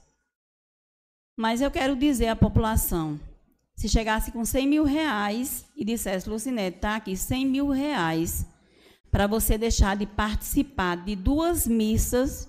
[1.39, 3.21] Mas eu quero dizer à população,
[3.77, 8.47] se chegasse com 100 mil reais e dissesse, Lucinete, está aqui 100 mil reais
[9.11, 12.49] para você deixar de participar de duas missas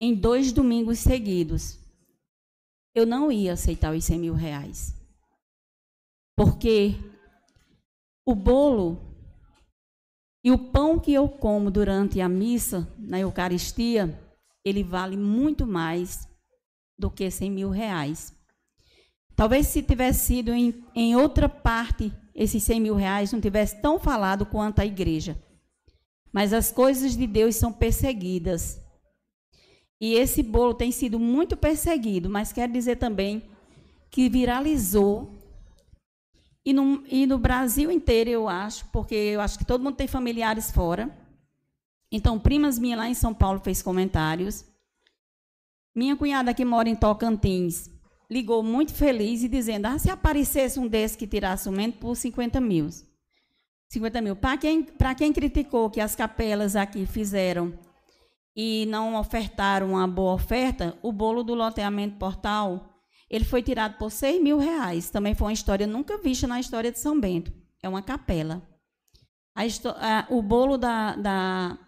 [0.00, 1.78] em dois domingos seguidos,
[2.94, 4.94] eu não ia aceitar os 100 mil reais.
[6.34, 6.94] Porque
[8.24, 9.09] o bolo
[10.42, 14.18] e o pão que eu como durante a missa, na Eucaristia,
[14.64, 16.28] ele vale muito mais
[16.98, 18.34] do que 100 mil reais.
[19.36, 23.98] Talvez se tivesse sido em, em outra parte, esses 100 mil reais não tivesse tão
[23.98, 25.38] falado quanto a igreja.
[26.32, 28.80] Mas as coisas de Deus são perseguidas.
[30.00, 33.42] E esse bolo tem sido muito perseguido, mas quero dizer também
[34.10, 35.39] que viralizou
[36.64, 40.06] e no, e no Brasil inteiro, eu acho, porque eu acho que todo mundo tem
[40.06, 41.10] familiares fora.
[42.12, 44.64] Então, primas minhas lá em São Paulo fez comentários.
[45.94, 47.90] Minha cunhada que mora em Tocantins
[48.30, 52.14] ligou muito feliz e dizendo: ah, se aparecesse um desses que tirasse o mento por
[52.14, 52.88] 50 mil.
[53.88, 54.36] 50 mil.
[54.36, 54.86] Para quem,
[55.16, 57.72] quem criticou que as capelas aqui fizeram
[58.54, 62.89] e não ofertaram uma boa oferta, o bolo do loteamento portal
[63.30, 65.08] ele foi tirado por 6 mil reais.
[65.08, 67.52] Também foi uma história nunca vista na história de São Bento.
[67.80, 68.60] É uma capela.
[69.54, 71.78] A, a, o bolo da, da,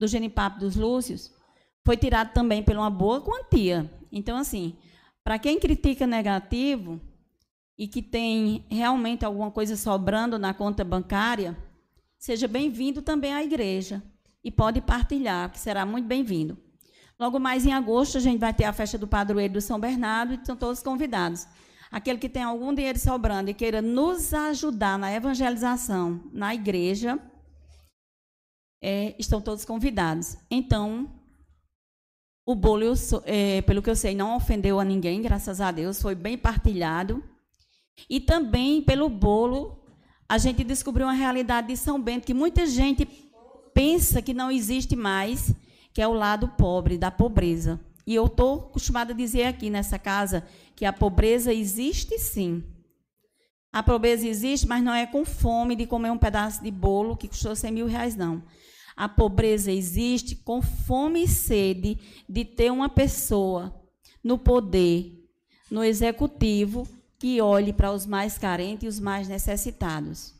[0.00, 1.30] do genipapo dos Lúcios
[1.84, 3.92] foi tirado também por uma boa quantia.
[4.10, 4.76] Então, assim,
[5.22, 6.98] para quem critica negativo
[7.76, 11.56] e que tem realmente alguma coisa sobrando na conta bancária,
[12.18, 14.02] seja bem-vindo também à igreja
[14.42, 16.56] e pode partilhar, que será muito bem-vindo.
[17.22, 20.32] Logo mais em agosto, a gente vai ter a festa do padroeiro do São Bernardo
[20.32, 21.46] e estão todos convidados.
[21.88, 27.20] Aquele que tem algum dinheiro sobrando e queira nos ajudar na evangelização na igreja,
[28.82, 30.36] é, estão todos convidados.
[30.50, 31.08] Então,
[32.44, 32.92] o bolo,
[33.24, 37.22] é, pelo que eu sei, não ofendeu a ninguém, graças a Deus, foi bem partilhado.
[38.10, 39.80] E também, pelo bolo,
[40.28, 43.06] a gente descobriu uma realidade de São Bento que muita gente
[43.72, 45.54] pensa que não existe mais
[45.92, 47.80] que é o lado pobre, da pobreza.
[48.06, 52.64] E eu estou acostumada a dizer aqui nessa casa que a pobreza existe sim.
[53.72, 57.28] A pobreza existe, mas não é com fome de comer um pedaço de bolo que
[57.28, 58.42] custou 100 mil reais, não.
[58.94, 63.74] A pobreza existe com fome e sede de ter uma pessoa
[64.22, 65.26] no poder,
[65.70, 66.86] no executivo,
[67.18, 70.34] que olhe para os mais carentes e os mais necessitados.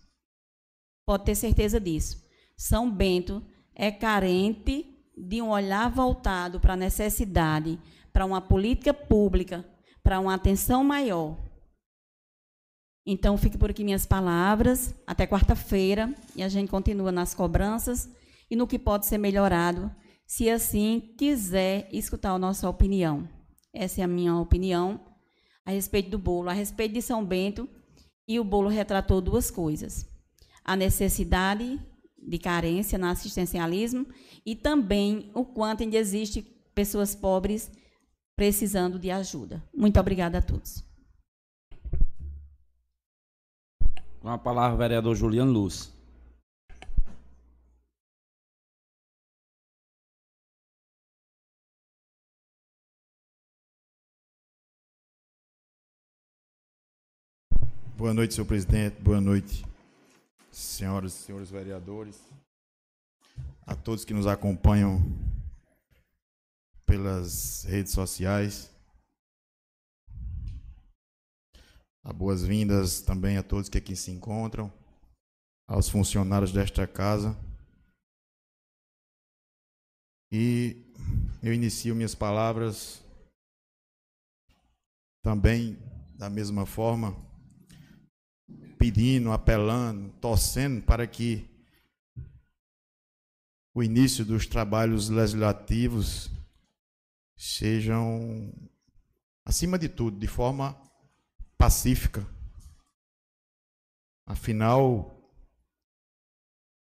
[1.06, 2.22] Pode ter certeza disso.
[2.56, 3.42] São Bento
[3.74, 7.78] é carente de um olhar voltado para a necessidade,
[8.12, 9.64] para uma política pública,
[10.02, 11.36] para uma atenção maior.
[13.04, 18.08] Então, fique por aqui minhas palavras, até quarta-feira, e a gente continua nas cobranças
[18.50, 19.90] e no que pode ser melhorado,
[20.26, 23.28] se assim quiser escutar a nossa opinião.
[23.72, 25.00] Essa é a minha opinião
[25.64, 27.68] a respeito do bolo, a respeito de São Bento,
[28.26, 30.06] e o bolo retratou duas coisas:
[30.64, 31.80] a necessidade
[32.16, 34.06] de carência no assistencialismo
[34.44, 36.42] e também o quanto ainda existe
[36.74, 37.70] pessoas pobres
[38.36, 39.62] precisando de ajuda.
[39.74, 40.84] Muito obrigada a todos.
[44.20, 45.92] Com a palavra, vereador Juliano Luz.
[57.96, 59.00] Boa noite, senhor presidente.
[59.00, 59.64] Boa noite,
[60.50, 62.20] senhoras e senhores vereadores
[63.66, 65.00] a todos que nos acompanham
[66.84, 68.70] pelas redes sociais.
[72.14, 74.72] Boas-vindas também a todos que aqui se encontram,
[75.68, 77.38] aos funcionários desta casa.
[80.30, 80.76] E
[81.42, 83.02] eu inicio minhas palavras
[85.22, 85.78] também
[86.14, 87.16] da mesma forma,
[88.78, 91.51] pedindo, apelando, torcendo para que
[93.74, 96.30] o início dos trabalhos legislativos
[97.36, 98.52] sejam,
[99.44, 100.76] acima de tudo, de forma
[101.56, 102.26] pacífica.
[104.26, 105.18] Afinal,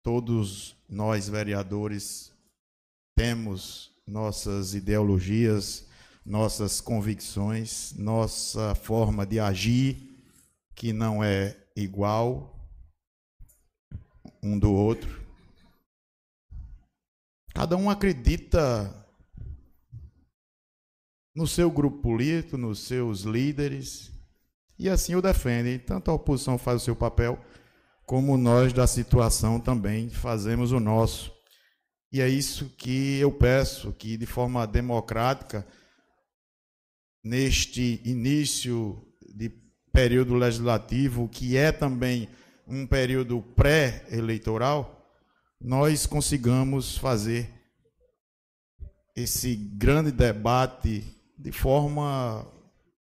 [0.04, 2.32] todos nós, vereadores,
[3.16, 5.88] temos nossas ideologias,
[6.26, 10.22] nossas convicções, nossa forma de agir,
[10.76, 12.54] que não é igual
[14.42, 15.23] um do outro.
[17.54, 19.06] Cada um acredita
[21.36, 24.12] no seu grupo político, nos seus líderes,
[24.78, 25.80] E assim o defendem.
[25.80, 27.40] Tanto a oposição faz o seu papel,
[28.06, 31.32] como nós da situação também fazemos o nosso.
[32.12, 35.66] E é isso que eu peço, que de forma democrática,
[37.24, 39.02] neste início
[39.36, 39.50] de
[39.92, 42.28] período legislativo, que é também
[42.68, 44.93] um período pré-eleitoral,
[45.64, 47.50] nós consigamos fazer
[49.16, 51.02] esse grande debate
[51.38, 52.46] de forma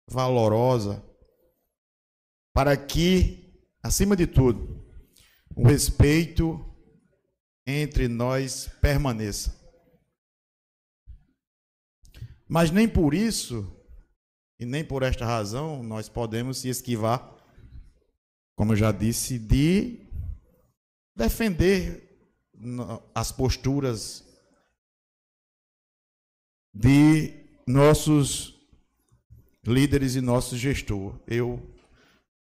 [0.08, 1.04] valorosa,
[2.54, 3.52] para que,
[3.82, 4.86] acima de tudo,
[5.56, 6.64] o respeito
[7.66, 9.60] entre nós permaneça.
[12.48, 13.76] Mas nem por isso,
[14.60, 17.36] e nem por esta razão, nós podemos se esquivar,
[18.56, 20.06] como eu já disse, de
[21.16, 22.11] defender
[23.14, 24.24] as posturas
[26.72, 27.34] de
[27.66, 28.54] nossos
[29.64, 31.18] líderes e nosso gestor.
[31.26, 31.60] Eu,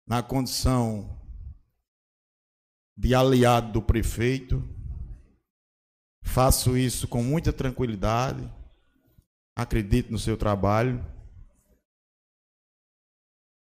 [0.07, 1.19] na condição
[2.97, 4.63] de aliado do prefeito,
[6.23, 8.51] faço isso com muita tranquilidade,
[9.55, 11.05] acredito no seu trabalho.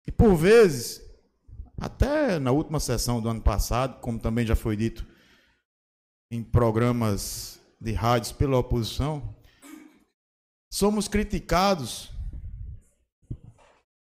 [0.06, 1.02] E por vezes,
[1.78, 5.11] até na última sessão do ano passado, como também já foi dito
[6.32, 9.36] em programas de rádios pela oposição,
[10.72, 12.10] somos criticados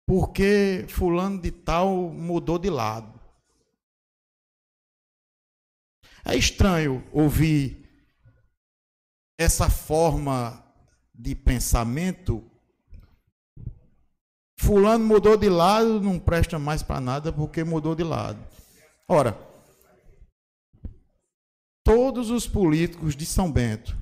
[0.07, 3.19] porque fulano de tal mudou de lado.
[6.25, 7.89] É estranho ouvir
[9.37, 10.65] essa forma
[11.13, 12.49] de pensamento.
[14.59, 18.39] Fulano mudou de lado, não presta mais para nada porque mudou de lado.
[19.09, 19.50] Ora,
[21.85, 23.97] todos os políticos de São Bento,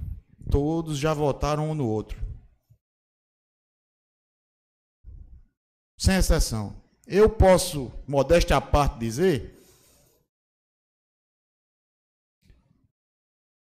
[0.50, 2.28] todos já votaram um no outro.
[5.98, 6.80] sem exceção.
[7.06, 9.58] Eu posso, modéstia à parte, dizer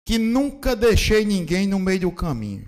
[0.04, 2.66] que nunca deixei ninguém no meio do caminho.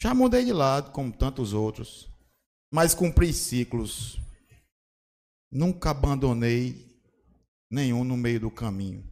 [0.00, 2.10] Já mudei de lado, como tantos outros,
[2.72, 4.18] mas cumpri ciclos.
[5.50, 6.93] Nunca abandonei
[7.74, 9.04] nenhum no meio do caminho.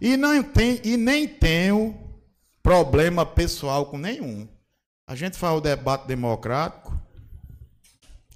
[0.00, 1.98] E, não tem, e nem tenho
[2.62, 4.48] problema pessoal com nenhum.
[5.06, 6.94] A gente faz o debate democrático,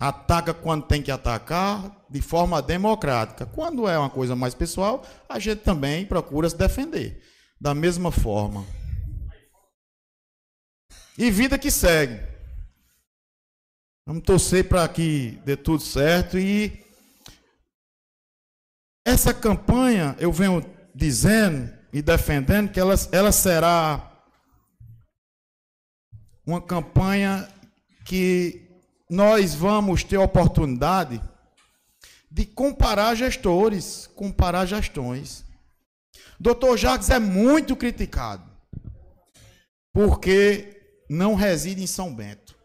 [0.00, 3.46] ataca quando tem que atacar, de forma democrática.
[3.46, 7.22] Quando é uma coisa mais pessoal, a gente também procura se defender.
[7.60, 8.66] Da mesma forma.
[11.16, 12.20] E vida que segue.
[14.06, 16.38] Vamos torcer para que dê tudo certo.
[16.38, 16.85] E
[19.06, 24.12] essa campanha, eu venho dizendo e defendendo que ela, ela será
[26.44, 27.48] uma campanha
[28.04, 28.68] que
[29.08, 31.22] nós vamos ter oportunidade
[32.28, 35.44] de comparar gestores, comparar gestões.
[36.38, 38.44] Doutor Jacques é muito criticado
[39.92, 42.56] porque não reside em São Bento.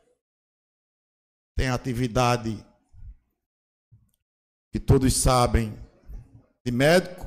[1.55, 2.65] Tem atividade
[4.71, 5.90] que todos sabem
[6.65, 7.25] de médico,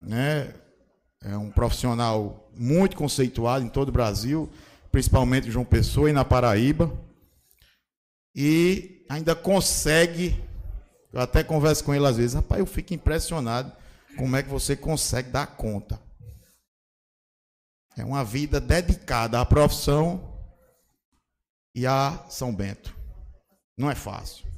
[0.00, 0.54] né?
[1.22, 4.50] É um profissional muito conceituado em todo o Brasil
[4.90, 6.92] principalmente em João Pessoa e na Paraíba.
[8.34, 10.42] E ainda consegue,
[11.12, 13.72] eu até converso com ele às vezes, rapaz, eu fico impressionado
[14.16, 16.00] como é que você consegue dar conta.
[17.96, 20.38] É uma vida dedicada à profissão
[21.74, 22.96] e a São Bento.
[23.76, 24.49] Não é fácil.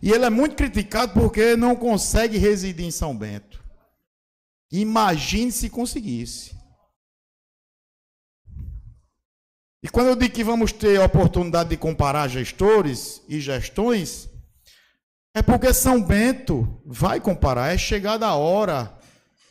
[0.00, 3.62] E ele é muito criticado porque não consegue residir em São Bento.
[4.70, 6.56] Imagine se conseguisse.
[9.82, 14.28] E quando eu digo que vamos ter a oportunidade de comparar gestores e gestões,
[15.34, 17.72] é porque São Bento vai comparar.
[17.72, 18.98] É chegada a hora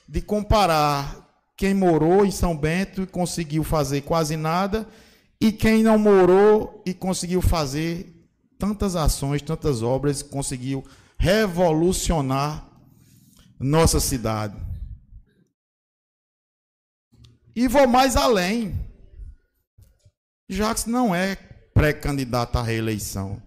[0.07, 4.87] de comparar quem morou em São Bento e conseguiu fazer quase nada
[5.39, 8.16] e quem não morou e conseguiu fazer
[8.57, 10.83] tantas ações, tantas obras, conseguiu
[11.17, 12.67] revolucionar
[13.59, 14.55] nossa cidade.
[17.55, 18.75] E vou mais além.
[20.49, 21.35] Jacques não é
[21.73, 23.41] pré-candidato à reeleição.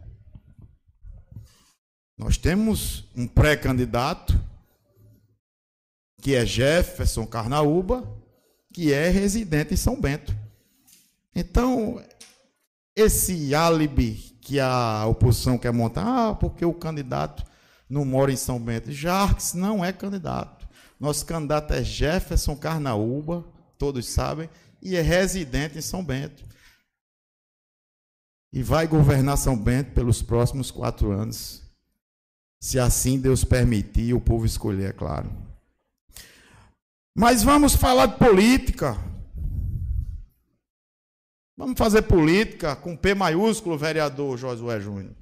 [2.19, 4.39] Nós temos um pré-candidato,
[6.21, 8.07] que é Jefferson Carnaúba,
[8.75, 10.37] que é residente em São Bento.
[11.35, 12.05] Então,
[12.95, 17.45] esse álibi que a oposição quer montar, ah, porque o candidato
[17.89, 18.91] não mora em São Bento.
[18.91, 20.69] Jacques não é candidato.
[20.99, 23.45] Nosso candidato é Jefferson Carnaúba,
[23.79, 24.51] todos sabem,
[24.83, 26.43] e é residente em São Bento.
[28.53, 31.63] e vai governar São Bento pelos próximos quatro anos,
[32.61, 35.31] se assim Deus permitir o povo escolher, é claro.
[37.17, 38.99] Mas vamos falar de política.
[41.61, 45.15] Vamos fazer política com P maiúsculo, vereador Josué Júnior.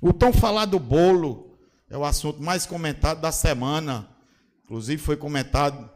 [0.00, 1.56] O tão falado bolo
[1.88, 4.08] é o assunto mais comentado da semana.
[4.64, 5.88] Inclusive foi comentado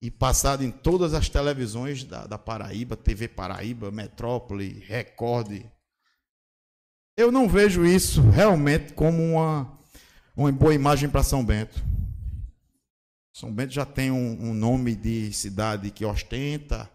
[0.00, 5.64] e passado em todas as televisões da, da Paraíba, TV Paraíba, Metrópole, Record.
[7.16, 9.80] Eu não vejo isso realmente como uma,
[10.36, 11.82] uma boa imagem para São Bento.
[13.32, 16.88] São Bento já tem um, um nome de cidade que ostenta,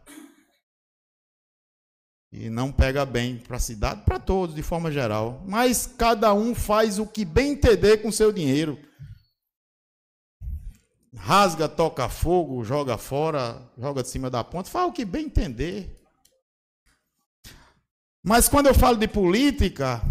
[2.32, 5.44] e não pega bem para a cidade, para todos, de forma geral.
[5.48, 8.78] Mas cada um faz o que bem entender com seu dinheiro.
[11.16, 15.98] Rasga, toca fogo, joga fora, joga de cima da ponta, faz o que bem entender.
[18.22, 20.02] Mas quando eu falo de política,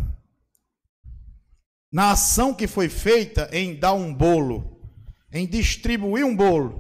[1.93, 4.81] na ação que foi feita em dar um bolo,
[5.31, 6.79] em distribuir um bolo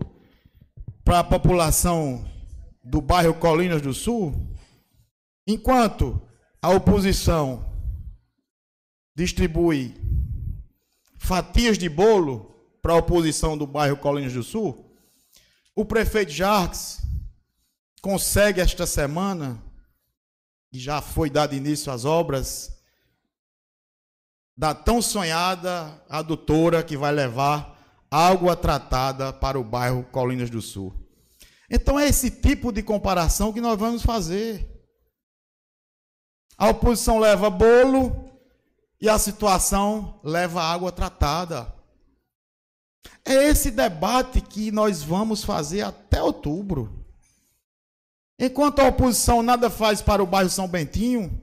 [1.04, 2.24] para a população
[2.82, 4.55] do bairro Colinas do Sul,
[5.46, 6.20] Enquanto
[6.60, 7.72] a oposição
[9.14, 9.94] distribui
[11.18, 14.92] fatias de bolo para a oposição do bairro Colinas do Sul,
[15.74, 17.00] o prefeito Jarques
[18.00, 19.62] consegue esta semana,
[20.72, 22.72] e já foi dado início às obras,
[24.56, 27.76] da tão sonhada adutora que vai levar
[28.10, 30.94] água tratada para o bairro Colinas do Sul.
[31.70, 34.75] Então é esse tipo de comparação que nós vamos fazer.
[36.58, 38.30] A oposição leva bolo
[39.00, 41.72] e a situação leva água tratada.
[43.24, 47.04] É esse debate que nós vamos fazer até outubro.
[48.38, 51.42] Enquanto a oposição nada faz para o bairro São Bentinho,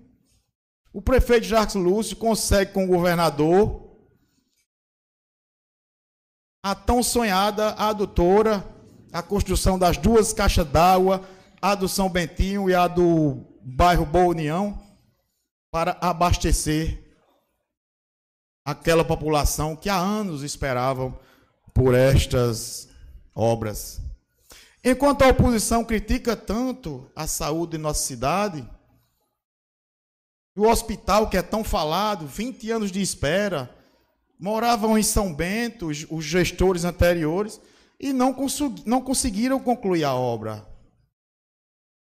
[0.91, 3.81] o prefeito Jacques Lúcio consegue com o governador
[6.64, 8.65] a tão sonhada adutora,
[9.11, 11.27] a construção das duas caixas d'água,
[11.61, 14.82] a do São Bentinho e a do bairro Boa União
[15.73, 17.03] para abastecer
[18.63, 21.17] aquela população que há anos esperavam
[21.73, 22.87] por estas
[23.33, 23.99] obras.
[24.83, 28.69] Enquanto a oposição critica tanto a saúde de nossa cidade,
[30.55, 33.75] o hospital que é tão falado, 20 anos de espera,
[34.39, 37.59] moravam em São Bento os, gestores anteriores
[37.99, 38.35] e não,
[38.85, 40.67] não conseguiram concluir a obra.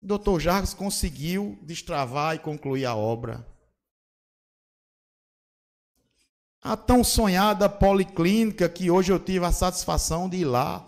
[0.01, 3.56] O doutor Jarques conseguiu destravar e concluir a obra.
[6.61, 10.85] A tão sonhada policlínica que hoje eu tive a satisfação de ir lá.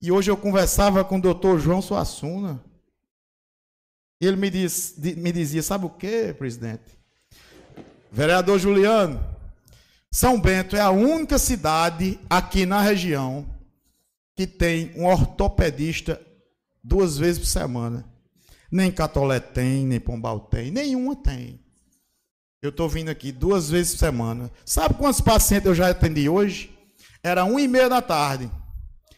[0.00, 2.62] E hoje eu conversava com o doutor João Suassuna.
[4.20, 6.98] Ele me, diz, me dizia: sabe o que, presidente?
[8.10, 9.24] Vereador Juliano,
[10.10, 13.46] São Bento é a única cidade aqui na região
[14.34, 16.20] que tem um ortopedista
[16.82, 18.04] duas vezes por semana.
[18.70, 21.61] Nem Catolé tem, nem Pombal tem, nenhuma tem.
[22.62, 24.50] Eu estou vindo aqui duas vezes por semana.
[24.64, 26.72] Sabe quantos pacientes eu já atendi hoje?
[27.20, 28.48] Era uma e meia da tarde.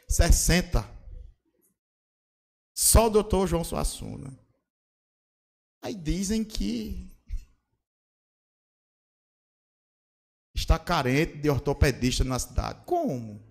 [0.09, 0.89] 60.
[2.75, 4.33] Só o doutor João Suassuna.
[5.83, 7.15] Aí dizem que
[10.55, 12.81] está carente de ortopedista na cidade.
[12.87, 13.45] Como?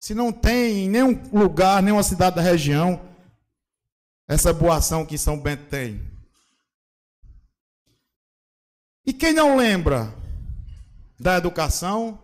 [0.00, 3.00] Se não tem em nenhum lugar, nenhuma cidade da região,
[4.26, 6.19] essa boa ação que São Bento tem.
[9.04, 10.14] E quem não lembra
[11.18, 12.22] da educação,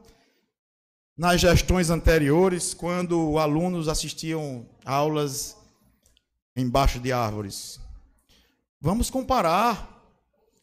[1.16, 5.56] nas gestões anteriores, quando alunos assistiam aulas
[6.54, 7.80] embaixo de árvores?
[8.80, 9.96] Vamos comparar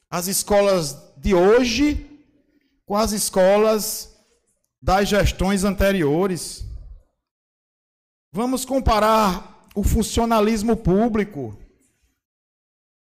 [0.10, 2.10] as escolas de hoje
[2.86, 4.16] com as escolas
[4.80, 6.64] das gestões anteriores.
[8.32, 11.58] Vamos comparar o funcionalismo público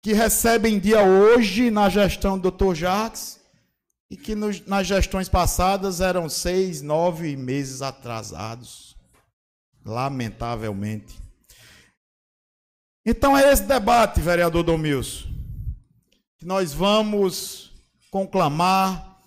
[0.02, 2.74] que recebem dia hoje na gestão do Dr.
[2.74, 3.40] Jacques
[4.10, 8.96] e que nos, nas gestões passadas eram seis, nove meses atrasados.
[9.84, 11.20] Lamentavelmente.
[13.06, 15.28] Então é esse debate, vereador Domilson,
[16.38, 17.72] que nós vamos
[18.10, 19.20] conclamar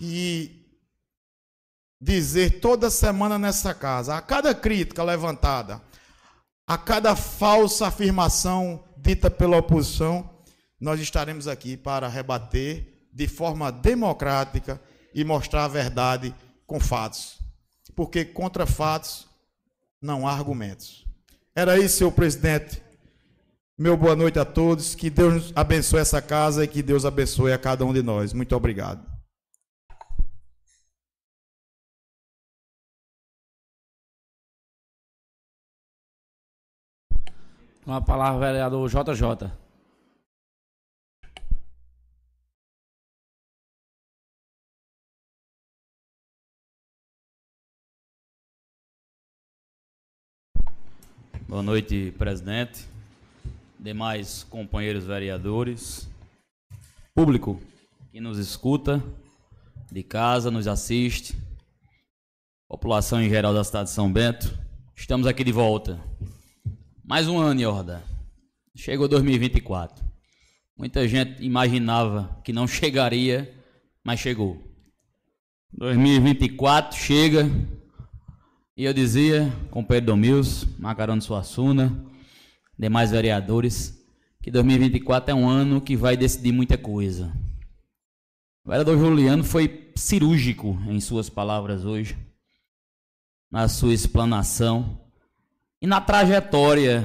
[0.00, 0.66] e
[2.00, 5.80] dizer toda semana nessa casa, a cada crítica levantada,
[6.66, 10.28] a cada falsa afirmação dita pela oposição,
[10.80, 14.80] nós estaremos aqui para rebater de forma democrática
[15.14, 16.34] e mostrar a verdade
[16.66, 17.38] com fatos.
[17.96, 19.26] Porque contra fatos
[20.00, 21.04] não há argumentos.
[21.54, 22.82] Era isso, senhor presidente.
[23.76, 24.94] Meu boa noite a todos.
[24.94, 28.32] Que Deus abençoe essa casa e que Deus abençoe a cada um de nós.
[28.32, 29.07] Muito obrigado.
[37.88, 39.50] Com a palavra, vereador JJ.
[51.48, 52.86] Boa noite, presidente,
[53.80, 56.06] demais companheiros vereadores,
[57.14, 57.58] público
[58.12, 59.02] que nos escuta,
[59.90, 61.34] de casa, nos assiste,
[62.68, 64.58] população em geral da cidade de São Bento.
[64.94, 65.98] Estamos aqui de volta.
[67.08, 68.04] Mais um ano, Yorda.
[68.76, 70.04] Chegou 2024.
[70.76, 73.50] Muita gente imaginava que não chegaria,
[74.04, 74.62] mas chegou.
[75.72, 77.50] 2024 chega,
[78.76, 82.04] e eu dizia, com Pedro Domils, Macarão de Suassuna,
[82.78, 84.06] demais vereadores,
[84.42, 87.32] que 2024 é um ano que vai decidir muita coisa.
[88.66, 92.18] O vereador Juliano foi cirúrgico em suas palavras hoje,
[93.50, 95.07] na sua explanação
[95.80, 97.04] e na trajetória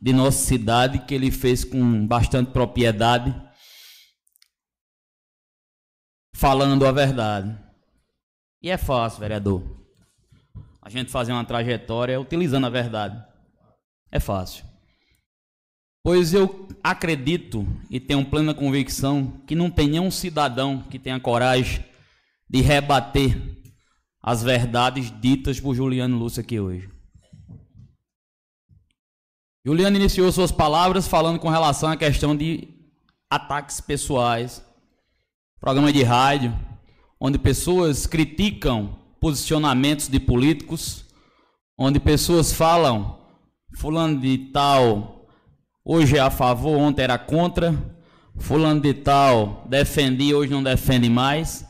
[0.00, 3.34] de nossa cidade que ele fez com bastante propriedade,
[6.34, 7.56] falando a verdade.
[8.62, 9.82] E é fácil, vereador
[10.82, 13.24] a gente fazer uma trajetória utilizando a verdade.
[14.10, 14.64] É fácil.
[16.04, 21.84] Pois eu acredito e tenho plena convicção que não tem nenhum cidadão que tenha coragem
[22.50, 23.40] de rebater
[24.20, 26.90] as verdades ditas por Juliano Lúcio aqui hoje.
[29.64, 32.68] Juliano iniciou suas palavras falando com relação à questão de
[33.30, 34.60] ataques pessoais,
[35.60, 36.52] programa de rádio,
[37.20, 41.04] onde pessoas criticam posicionamentos de políticos,
[41.78, 43.20] onde pessoas falam,
[43.76, 45.28] fulano de tal
[45.84, 47.72] hoje é a favor, ontem era contra,
[48.38, 51.64] fulano de tal defendia, hoje não defende mais.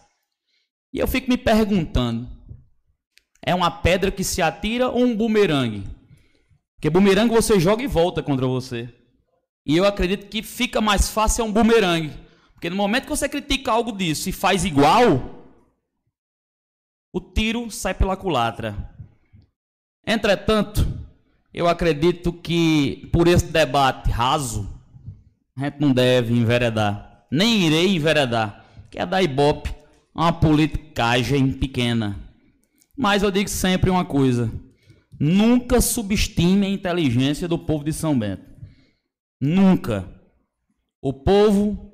[0.95, 2.27] E eu fico me perguntando,
[3.45, 5.85] é uma pedra que se atira ou um bumerangue?
[6.83, 8.93] Porque bumerangue você joga e volta contra você.
[9.65, 12.13] E eu acredito que fica mais fácil é um bumerangue.
[12.55, 15.47] Porque no momento que você critica algo disso e faz igual,
[17.13, 18.93] o tiro sai pela culatra.
[20.05, 20.85] Entretanto,
[21.55, 24.69] eu acredito que por esse debate raso,
[25.57, 29.73] a gente não deve enveredar, nem irei enveredar, que é da Ibope,
[30.13, 32.19] uma politicagem pequena.
[32.99, 34.51] Mas eu digo sempre uma coisa:
[35.23, 38.43] nunca subestime a inteligência do povo de São Bento.
[39.41, 40.05] Nunca.
[41.01, 41.93] O povo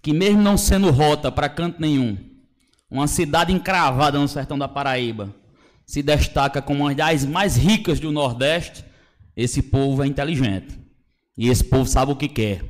[0.00, 2.16] que, mesmo não sendo rota para canto nenhum,
[2.88, 5.34] uma cidade encravada no sertão da Paraíba,
[5.84, 8.84] se destaca como uma das mais ricas do Nordeste,
[9.34, 10.78] esse povo é inteligente.
[11.36, 12.64] E esse povo sabe o que quer.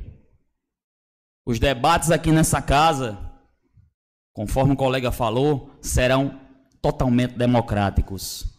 [1.45, 3.19] Os debates aqui nessa casa,
[4.31, 6.39] conforme o colega falou, serão
[6.81, 8.52] totalmente democráticos.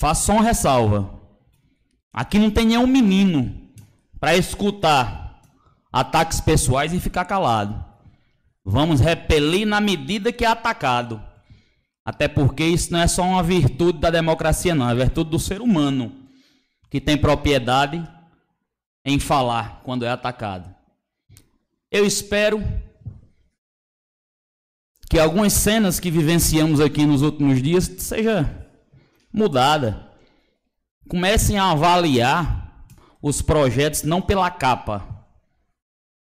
[0.00, 1.20] Faço só uma ressalva.
[2.10, 3.70] Aqui não tem nenhum menino
[4.18, 5.42] para escutar
[5.92, 7.84] ataques pessoais e ficar calado.
[8.64, 11.22] Vamos repelir na medida que é atacado.
[12.02, 15.60] Até porque isso não é só uma virtude da democracia, não, é virtude do ser
[15.60, 16.10] humano
[16.88, 18.02] que tem propriedade
[19.04, 20.74] em falar quando é atacado.
[21.90, 22.64] Eu espero
[25.10, 28.59] que algumas cenas que vivenciamos aqui nos últimos dias seja
[29.32, 30.08] mudada.
[31.08, 32.86] Comecem a avaliar
[33.22, 35.26] os projetos não pela capa.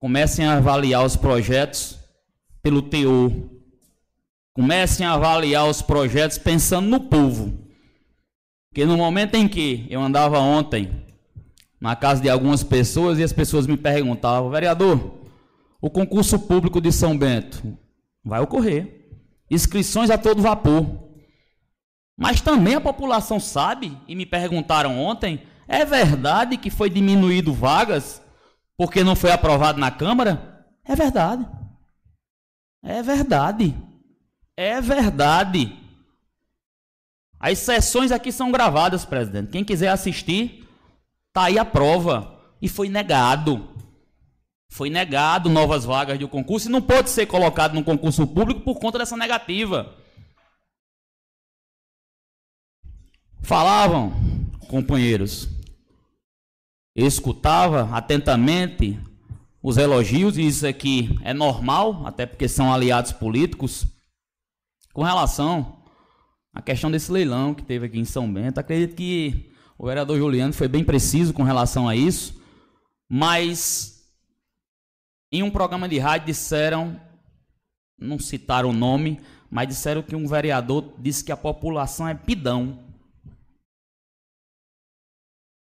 [0.00, 1.98] Comecem a avaliar os projetos
[2.62, 3.32] pelo teor.
[4.54, 7.58] Comecem a avaliar os projetos pensando no povo.
[8.68, 11.04] Porque no momento em que eu andava ontem
[11.80, 15.18] na casa de algumas pessoas e as pessoas me perguntavam, vereador,
[15.80, 17.76] o concurso público de São Bento
[18.24, 19.16] vai ocorrer.
[19.50, 21.01] Inscrições a todo vapor.
[22.16, 28.22] Mas também a população sabe, e me perguntaram ontem, é verdade que foi diminuído vagas
[28.76, 30.66] porque não foi aprovado na Câmara?
[30.84, 31.46] É verdade.
[32.82, 33.74] É verdade.
[34.56, 35.78] É verdade.
[37.38, 39.50] As sessões aqui são gravadas, presidente.
[39.50, 40.68] Quem quiser assistir,
[41.32, 42.40] tá aí a prova.
[42.60, 43.68] E foi negado.
[44.70, 48.78] Foi negado novas vagas de concurso e não pode ser colocado no concurso público por
[48.78, 49.94] conta dessa negativa.
[53.42, 54.12] Falavam,
[54.68, 55.48] companheiros,
[56.94, 58.98] escutava atentamente
[59.62, 63.84] os elogios, e isso aqui é normal, até porque são aliados políticos.
[64.92, 65.82] Com relação
[66.54, 69.52] à questão desse leilão que teve aqui em São Bento, acredito que
[69.82, 72.40] O vereador Juliano foi bem preciso com relação a isso,
[73.08, 74.08] mas
[75.32, 77.00] em um programa de rádio disseram,
[77.98, 79.20] não citaram o nome,
[79.50, 82.78] mas disseram que um vereador disse que a população é pidão.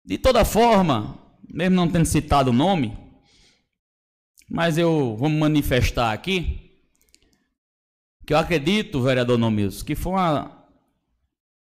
[0.03, 1.17] De toda forma,
[1.53, 2.97] mesmo não tendo citado o nome,
[4.49, 6.71] mas eu vou manifestar aqui
[8.25, 10.65] que eu acredito, vereador Nomilson, que foi uma,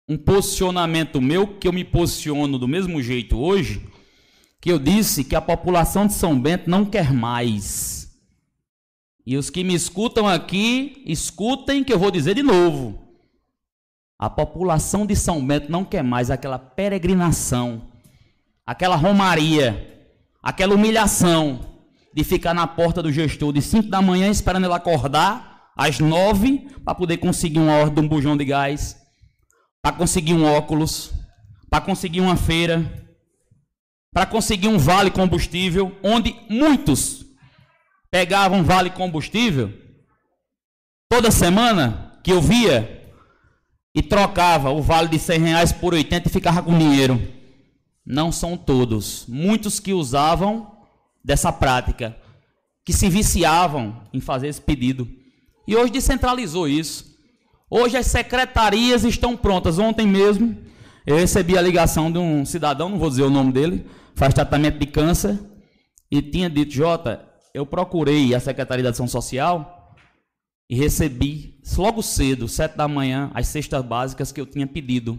[0.08, 3.86] um posicionamento meu que eu me posiciono do mesmo jeito hoje,
[4.60, 8.16] que eu disse que a população de São Bento não quer mais.
[9.26, 13.02] E os que me escutam aqui, escutem que eu vou dizer de novo.
[14.18, 17.93] A população de São Bento não quer mais aquela peregrinação
[18.66, 20.08] aquela romaria,
[20.42, 21.60] aquela humilhação
[22.14, 26.68] de ficar na porta do gestor de 5 da manhã esperando ele acordar às 9
[26.84, 28.96] para poder conseguir uma ordem de um bujão de gás,
[29.82, 31.12] para conseguir um óculos,
[31.68, 33.04] para conseguir uma feira,
[34.12, 37.24] para conseguir um vale combustível, onde muitos
[38.10, 39.72] pegavam vale combustível
[41.08, 43.12] toda semana que eu via
[43.94, 47.20] e trocava o vale de 100 reais por 80 e ficava com dinheiro.
[48.06, 49.24] Não são todos.
[49.28, 50.70] Muitos que usavam
[51.24, 52.16] dessa prática,
[52.84, 55.08] que se viciavam em fazer esse pedido.
[55.66, 57.14] E hoje descentralizou isso.
[57.70, 59.78] Hoje as secretarias estão prontas.
[59.78, 60.56] Ontem mesmo
[61.06, 64.78] eu recebi a ligação de um cidadão, não vou dizer o nome dele, faz tratamento
[64.78, 65.38] de câncer,
[66.10, 69.94] e tinha dito: Jota, eu procurei a Secretaria de Ação Social
[70.68, 75.18] e recebi logo cedo, sete da manhã, as cestas básicas que eu tinha pedido.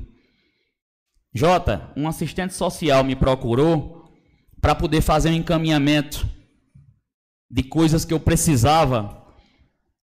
[1.38, 4.10] Jota, um assistente social me procurou
[4.62, 6.26] para poder fazer um encaminhamento
[7.52, 9.22] de coisas que eu precisava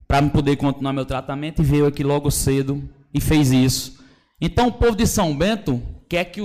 [0.09, 4.03] para poder continuar meu tratamento e veio aqui logo cedo e fez isso.
[4.41, 6.41] Então o povo de São Bento quer que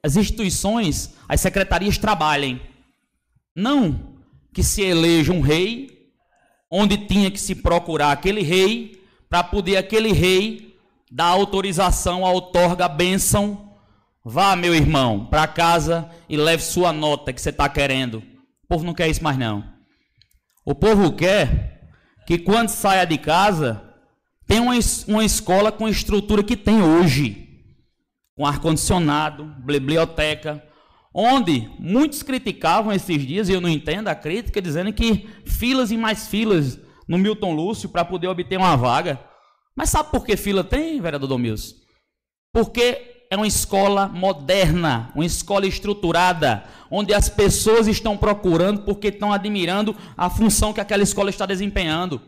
[0.00, 2.60] as instituições, as secretarias trabalhem.
[3.54, 4.14] Não
[4.54, 6.08] que se eleja um rei
[6.70, 10.78] onde tinha que se procurar aquele rei para poder aquele rei
[11.10, 13.69] dar autorização, a outorga, bênção
[14.24, 18.18] Vá, meu irmão, para casa e leve sua nota que você está querendo.
[18.64, 19.64] O povo não quer isso mais não.
[20.64, 21.90] O povo quer
[22.26, 23.82] que quando saia de casa
[24.46, 24.74] tenha uma,
[25.08, 27.48] uma escola com a estrutura que tem hoje.
[28.36, 30.62] Com ar-condicionado, biblioteca,
[31.14, 35.96] onde muitos criticavam esses dias, e eu não entendo a crítica, dizendo que filas e
[35.96, 36.78] mais filas
[37.08, 39.18] no Milton Lúcio para poder obter uma vaga.
[39.74, 41.74] Mas sabe por que fila tem, vereador Domilson?
[42.52, 49.32] Porque é uma escola moderna, uma escola estruturada, onde as pessoas estão procurando porque estão
[49.32, 52.20] admirando a função que aquela escola está desempenhando.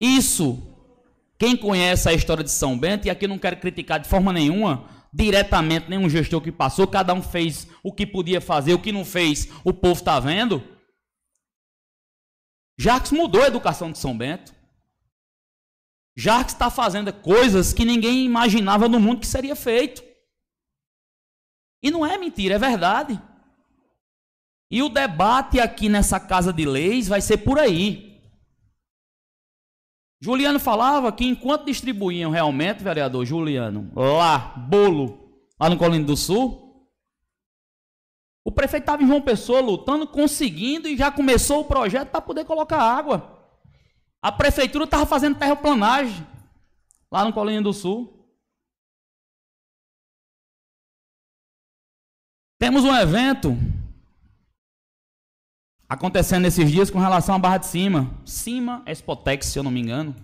[0.00, 0.60] Isso,
[1.38, 4.88] quem conhece a história de São Bento, e aqui não quero criticar de forma nenhuma,
[5.12, 9.04] diretamente nenhum gestor que passou, cada um fez o que podia fazer, o que não
[9.04, 10.62] fez, o povo está vendo.
[12.78, 14.61] Jacques mudou a educação de São Bento.
[16.16, 20.02] Jacques está fazendo coisas que ninguém imaginava no mundo que seria feito.
[21.82, 23.20] E não é mentira, é verdade.
[24.70, 28.12] E o debate aqui nessa casa de leis vai ser por aí.
[30.20, 36.88] Juliano falava que enquanto distribuíam realmente, vereador Juliano, lá, bolo, lá no Colino do Sul,
[38.44, 42.44] o prefeito estava em João Pessoa lutando, conseguindo e já começou o projeto para poder
[42.44, 43.41] colocar água.
[44.22, 46.24] A prefeitura estava fazendo terraplanagem
[47.10, 48.24] lá no Colinho do Sul.
[52.56, 53.56] Temos um evento
[55.88, 58.16] acontecendo esses dias com relação à Barra de Cima.
[58.24, 60.14] Cima Expotex, se eu não me engano.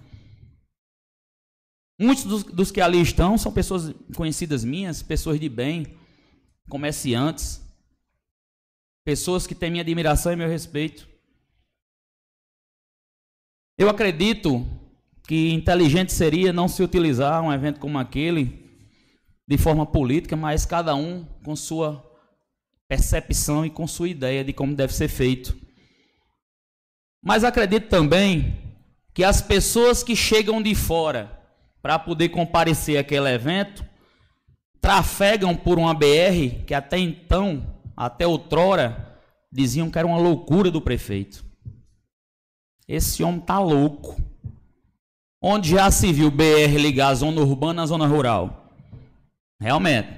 [2.00, 5.98] Muitos dos, dos, que ali estão são pessoas conhecidas minhas, pessoas de bem,
[6.70, 7.60] comerciantes,
[9.04, 11.08] pessoas que têm minha admiração e meu respeito.
[13.78, 14.66] Eu acredito
[15.28, 18.68] que inteligente seria não se utilizar um evento como aquele
[19.46, 22.04] de forma política, mas cada um com sua
[22.88, 25.56] percepção e com sua ideia de como deve ser feito.
[27.22, 28.58] Mas acredito também
[29.14, 31.40] que as pessoas que chegam de fora
[31.80, 33.86] para poder comparecer àquele evento
[34.80, 39.20] trafegam por uma BR que até então, até outrora,
[39.52, 41.47] diziam que era uma loucura do prefeito.
[42.88, 44.16] Esse homem tá louco.
[45.42, 48.72] Onde já se viu BR ligar a zona urbana à zona rural?
[49.60, 50.08] Realmente.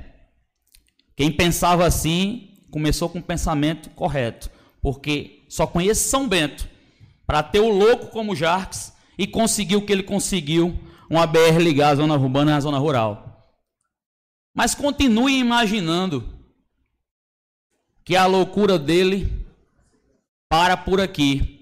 [1.17, 4.49] Quem pensava assim começou com o pensamento correto.
[4.81, 6.69] Porque só conhece São Bento
[7.27, 10.79] para ter o louco como Jarques e conseguiu o que ele conseguiu,
[11.11, 13.53] uma BR ligar a zona urbana à zona rural.
[14.55, 16.27] Mas continue imaginando
[18.05, 19.47] que a loucura dele
[20.49, 21.60] para por aqui.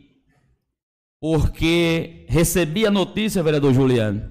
[1.21, 4.31] Porque recebi a notícia, vereador Juliano,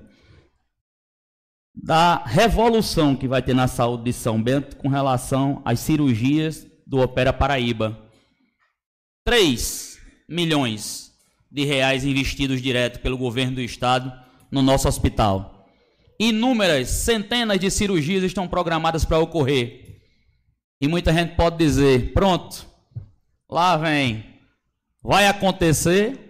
[1.76, 7.00] da revolução que vai ter na saúde de São Bento com relação às cirurgias do
[7.00, 7.98] Opera Paraíba.
[9.26, 10.00] 3
[10.30, 11.12] milhões
[11.52, 14.12] de reais investidos direto pelo governo do estado
[14.52, 15.68] no nosso hospital.
[16.20, 20.02] Inúmeras, centenas de cirurgias estão programadas para ocorrer.
[20.82, 22.66] E muita gente pode dizer: pronto,
[23.50, 24.26] lá vem,
[25.02, 26.27] vai acontecer?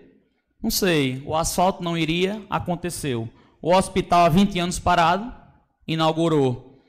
[0.62, 3.30] Não sei, o asfalto não iria, aconteceu.
[3.62, 5.34] O hospital há 20 anos parado,
[5.88, 6.82] inaugurou.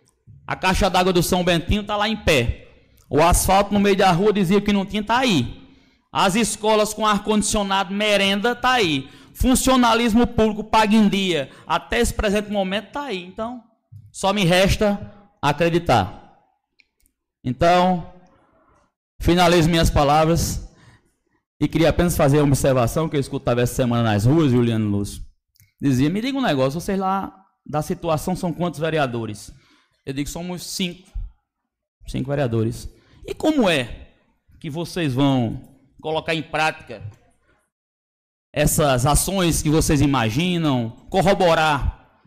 [0.47, 2.69] A caixa d'água do São Bentinho está lá em pé.
[3.11, 5.69] O asfalto no meio da rua dizia que não tinha, está aí.
[6.11, 9.09] As escolas com ar-condicionado, merenda, está aí.
[9.35, 13.25] Funcionalismo público paga em dia, até esse presente momento, está aí.
[13.25, 13.63] Então,
[14.11, 15.01] só me resta
[15.41, 16.39] acreditar.
[17.45, 18.13] Então,
[19.21, 20.68] finalizo minhas palavras
[21.61, 25.23] e queria apenas fazer uma observação que eu escutava essa semana nas ruas, Juliano Lúcio.
[25.81, 27.35] Dizia, me diga um negócio, vocês lá
[27.67, 29.53] da situação são quantos vereadores?
[30.07, 31.09] Eu digo, somos cinco.
[32.07, 32.89] Cinco vereadores.
[33.27, 34.09] E como é
[34.61, 35.61] que vocês vão
[36.01, 37.03] colocar em prática
[38.53, 42.23] essas ações que vocês imaginam, corroborar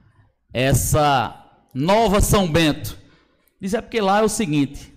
[0.54, 2.98] essa nova São Bento?
[3.60, 4.91] Diz é porque lá é o seguinte: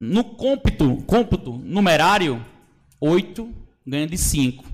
[0.00, 2.44] no cômputo, cômputo numerário,
[3.00, 3.52] oito
[3.86, 4.64] ganha de cinco.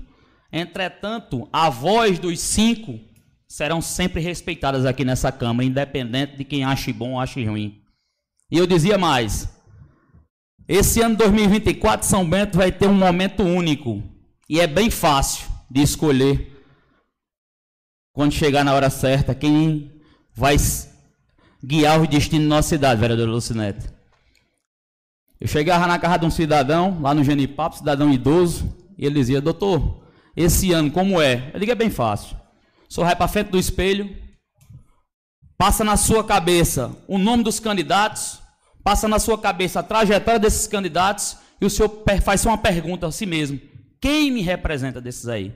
[0.51, 2.99] Entretanto, a voz dos cinco
[3.47, 7.81] serão sempre respeitadas aqui nessa Câmara, independente de quem ache bom ou ache ruim.
[8.49, 9.49] E eu dizia mais:
[10.67, 14.01] esse ano 2024, São Bento vai ter um momento único.
[14.49, 16.65] E é bem fácil de escolher,
[18.13, 20.01] quando chegar na hora certa, quem
[20.33, 20.57] vai
[21.63, 23.87] guiar o destino da nossa cidade, vereador Lucinete.
[25.41, 29.41] Eu chegava na casa de um cidadão, lá no Genipapo, cidadão idoso, e ele dizia:
[29.41, 30.03] Doutor,
[30.37, 31.49] esse ano como é?
[31.51, 32.37] Eu digo: É bem fácil.
[32.91, 34.13] Senhor vai para frente do espelho,
[35.57, 38.41] passa na sua cabeça o nome dos candidatos,
[38.83, 43.11] passa na sua cabeça a trajetória desses candidatos e o senhor faz uma pergunta a
[43.11, 43.59] si mesmo:
[44.01, 45.53] quem me representa desses aí?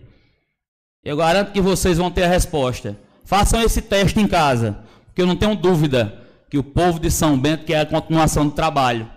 [1.03, 2.97] Eu garanto que vocês vão ter a resposta.
[3.25, 7.37] Façam esse teste em casa, porque eu não tenho dúvida que o povo de São
[7.37, 9.11] Bento quer a continuação do trabalho.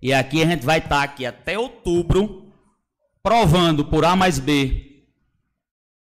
[0.00, 2.52] E aqui a gente vai estar aqui até outubro
[3.22, 4.88] provando por A mais B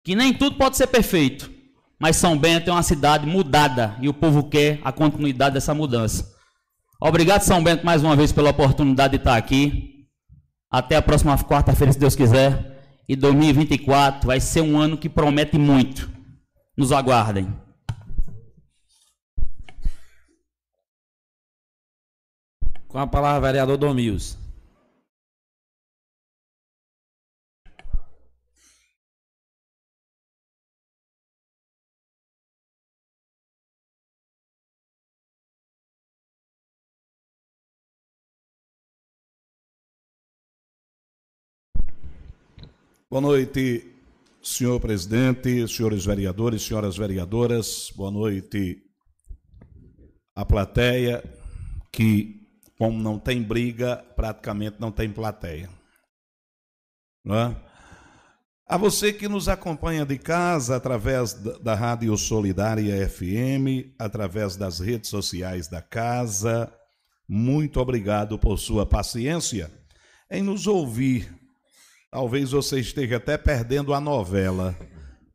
[0.02, 1.50] que nem tudo pode ser perfeito,
[1.98, 6.26] mas São Bento é uma cidade mudada e o povo quer a continuidade dessa mudança.
[7.00, 10.06] Obrigado, São Bento, mais uma vez pela oportunidade de estar aqui.
[10.70, 13.02] Até a próxima quarta-feira, se Deus quiser.
[13.08, 16.10] E 2024 vai ser um ano que promete muito.
[16.76, 17.52] Nos aguardem.
[22.90, 24.36] Com a palavra, vereador Domils.
[43.08, 43.92] Boa noite,
[44.42, 47.92] senhor presidente, senhores vereadores, senhoras vereadoras.
[47.94, 48.82] Boa noite
[50.34, 51.22] à plateia,
[51.92, 52.39] que,
[52.80, 55.68] como não tem briga, praticamente não tem plateia.
[57.22, 57.56] Não é?
[58.66, 65.10] A você que nos acompanha de casa através da Rádio Solidária FM, através das redes
[65.10, 66.72] sociais da casa,
[67.28, 69.70] muito obrigado por sua paciência
[70.30, 71.38] em nos ouvir
[72.10, 74.76] Talvez você esteja até perdendo a novela,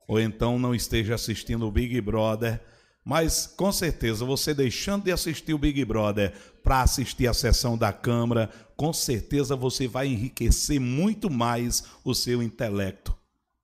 [0.10, 2.62] ou então não esteja assistindo o Big Brother,
[3.06, 6.34] mas com certeza você deixando de assistir o Big Brother
[6.64, 12.42] para assistir a sessão da Câmara, com certeza você vai enriquecer muito mais o seu
[12.42, 13.16] intelecto.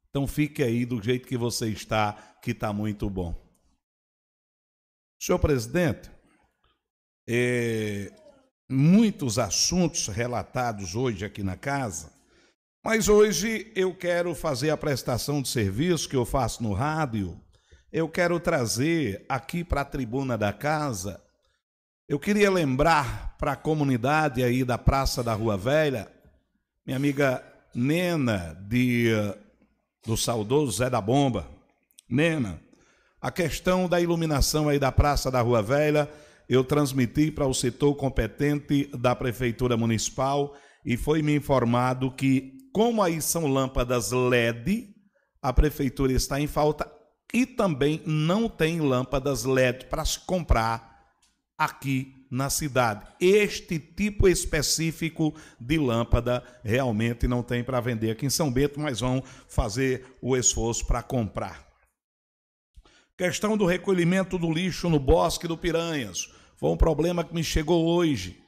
[0.09, 3.35] Então fique aí do jeito que você está, que está muito bom.
[5.19, 6.11] Senhor presidente,
[7.27, 8.13] é,
[8.69, 12.21] muitos assuntos relatados hoje aqui na casa
[12.83, 17.39] mas hoje eu quero fazer a prestação de serviço que eu faço no rádio.
[17.93, 21.21] Eu quero trazer aqui para a tribuna da casa.
[22.07, 26.09] Eu queria lembrar para a comunidade aí da Praça da Rua Velha,
[26.85, 27.43] minha amiga
[27.75, 29.09] Nena, de,
[30.05, 31.45] do saudoso Zé da Bomba.
[32.09, 32.61] Nena,
[33.19, 36.09] a questão da iluminação aí da Praça da Rua Velha,
[36.47, 40.55] eu transmiti para o setor competente da Prefeitura Municipal
[40.85, 44.95] e foi me informado que como aí são lâmpadas LED,
[45.41, 47.00] a prefeitura está em falta
[47.33, 51.11] e também não tem lâmpadas LED para se comprar
[51.57, 53.05] aqui na cidade.
[53.19, 59.01] Este tipo específico de lâmpada realmente não tem para vender aqui em São Bento, mas
[59.01, 61.67] vão fazer o esforço para comprar.
[63.17, 66.31] Questão do recolhimento do lixo no Bosque do Piranhas.
[66.55, 68.41] Foi um problema que me chegou hoje.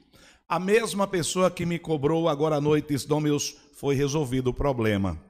[0.48, 4.54] A mesma pessoa que me cobrou agora à noite disse: Dom meus, foi resolvido o
[4.54, 5.20] problema.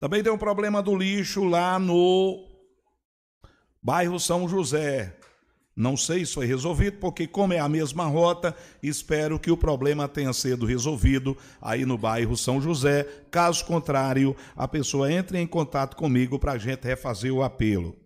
[0.00, 2.47] Também tem um problema do lixo lá no
[3.82, 5.16] bairro São José.
[5.78, 8.52] Não sei se foi resolvido, porque, como é a mesma rota,
[8.82, 13.06] espero que o problema tenha sido resolvido aí no bairro São José.
[13.30, 17.96] Caso contrário, a pessoa entre em contato comigo para a gente refazer o apelo.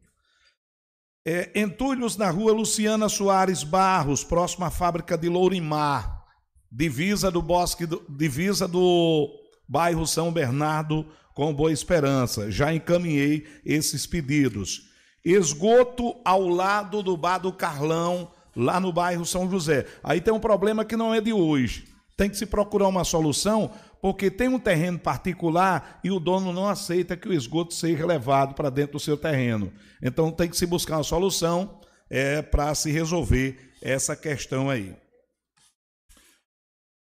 [1.24, 6.26] É, entulhos na rua Luciana Soares Barros, próxima à fábrica de Lourimar,
[6.70, 9.30] divisa do bosque, do, divisa do
[9.66, 12.50] bairro São Bernardo com Boa Esperança.
[12.50, 14.91] Já encaminhei esses pedidos.
[15.24, 19.86] Esgoto ao lado do bar do Carlão, lá no bairro São José.
[20.02, 21.88] Aí tem um problema que não é de hoje.
[22.16, 26.68] Tem que se procurar uma solução, porque tem um terreno particular e o dono não
[26.68, 29.72] aceita que o esgoto seja levado para dentro do seu terreno.
[30.02, 31.80] Então tem que se buscar uma solução
[32.10, 34.94] é, para se resolver essa questão aí.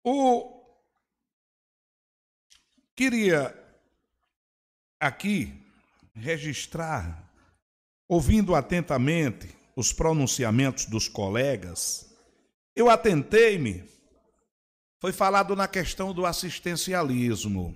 [0.03, 0.57] O
[2.95, 3.56] queria
[4.99, 5.64] aqui
[6.15, 7.27] registrar
[8.08, 12.08] Ouvindo atentamente os pronunciamentos dos colegas,
[12.76, 13.84] eu atentei-me.
[15.00, 17.76] Foi falado na questão do assistencialismo.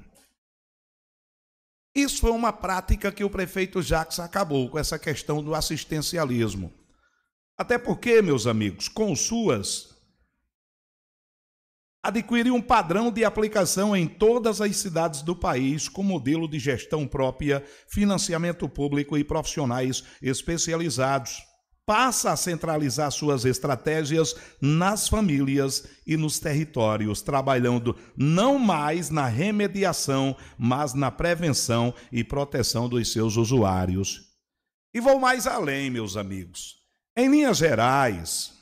[1.94, 6.74] Isso foi uma prática que o prefeito Jacques acabou com essa questão do assistencialismo.
[7.58, 9.91] Até porque, meus amigos, com suas
[12.04, 17.08] adquirir um padrão de aplicação em todas as cidades do país com modelo de gestão
[17.08, 21.44] própria, financiamento público e profissionais especializados.
[21.86, 30.36] Passa a centralizar suas estratégias nas famílias e nos territórios, trabalhando não mais na remediação,
[30.58, 34.22] mas na prevenção e proteção dos seus usuários.
[34.94, 36.76] E vou mais além, meus amigos.
[37.18, 38.54] Em linhas gerais,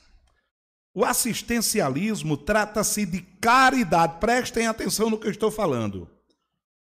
[0.94, 4.18] o assistencialismo trata-se de caridade.
[4.18, 6.08] Prestem atenção no que eu estou falando.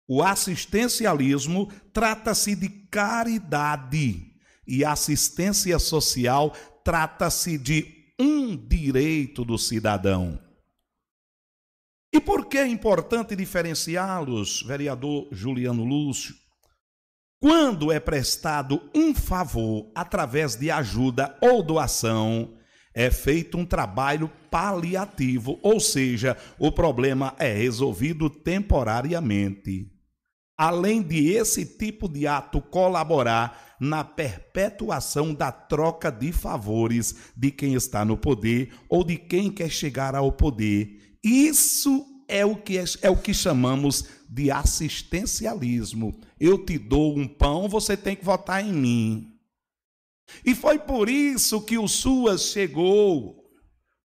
[0.08, 4.32] O assistencialismo trata-se de caridade
[4.66, 6.52] e assistência social
[6.84, 10.40] trata-se de um direito do cidadão.
[12.12, 16.34] E por que é importante diferenciá-los, vereador Juliano Lúcio?
[17.40, 22.56] Quando é prestado um favor através de ajuda ou doação,
[22.96, 29.92] é feito um trabalho paliativo, ou seja, o problema é resolvido temporariamente.
[30.56, 37.74] Além de esse tipo de ato colaborar na perpetuação da troca de favores de quem
[37.74, 41.18] está no poder ou de quem quer chegar ao poder.
[41.22, 46.18] Isso é o que, é, é o que chamamos de assistencialismo.
[46.40, 49.35] Eu te dou um pão, você tem que votar em mim.
[50.44, 53.44] E foi por isso que o SUAS chegou.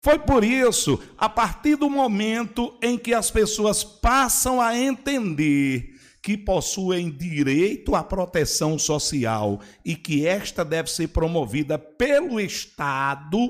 [0.02, 6.38] Foi por isso, a partir do momento em que as pessoas passam a entender que
[6.38, 13.50] possuem direito à proteção social e que esta deve ser promovida pelo Estado,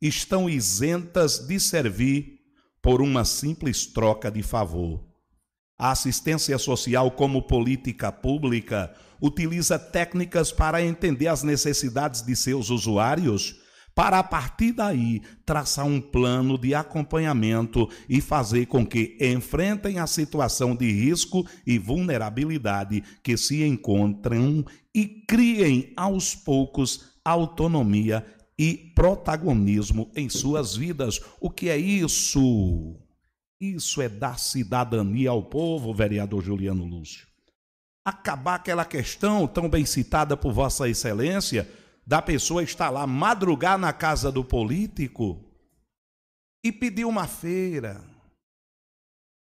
[0.00, 2.38] estão isentas de servir
[2.80, 5.04] por uma simples troca de favor.
[5.78, 13.56] A assistência social como política pública utiliza técnicas para entender as necessidades de seus usuários,
[13.94, 20.06] para a partir daí traçar um plano de acompanhamento e fazer com que enfrentem a
[20.06, 24.64] situação de risco e vulnerabilidade que se encontram
[24.94, 28.24] e criem aos poucos autonomia
[28.56, 31.20] e protagonismo em suas vidas.
[31.40, 32.96] O que é isso?
[33.60, 37.27] Isso é dar cidadania ao povo, vereador Juliano Lúcio
[38.08, 41.68] acabar aquela questão tão bem citada por Vossa Excelência,
[42.06, 45.44] da pessoa estar lá madrugar na casa do político
[46.64, 48.02] e pedir uma feira,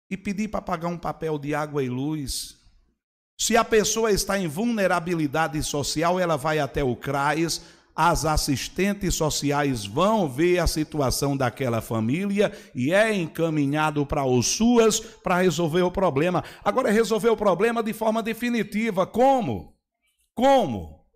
[0.10, 2.58] e pedir para pagar um papel de água e luz.
[3.40, 7.62] Se a pessoa está em vulnerabilidade social, ela vai até o CRAS,
[8.00, 15.00] as assistentes sociais vão ver a situação daquela família e é encaminhado para os suas
[15.00, 16.44] para resolver o problema.
[16.64, 19.08] Agora, resolver o problema de forma definitiva.
[19.08, 19.74] Como?
[20.36, 21.08] Como?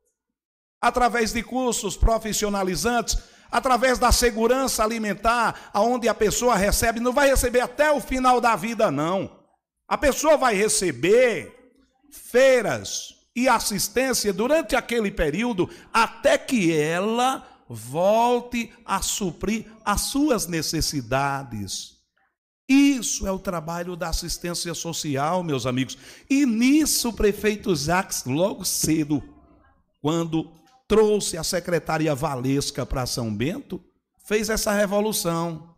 [0.82, 3.16] Através de cursos profissionalizantes,
[3.52, 8.56] através da segurança alimentar, aonde a pessoa recebe, não vai receber até o final da
[8.56, 9.40] vida, não.
[9.88, 11.54] A pessoa vai receber
[12.12, 21.98] feiras, e assistência durante aquele período até que ela volte a suprir as suas necessidades.
[22.68, 25.98] Isso é o trabalho da assistência social, meus amigos.
[26.30, 29.22] E nisso o prefeito Jacques, logo cedo,
[30.02, 30.52] quando
[30.88, 33.84] trouxe a secretária Valesca para São Bento,
[34.26, 35.76] fez essa revolução.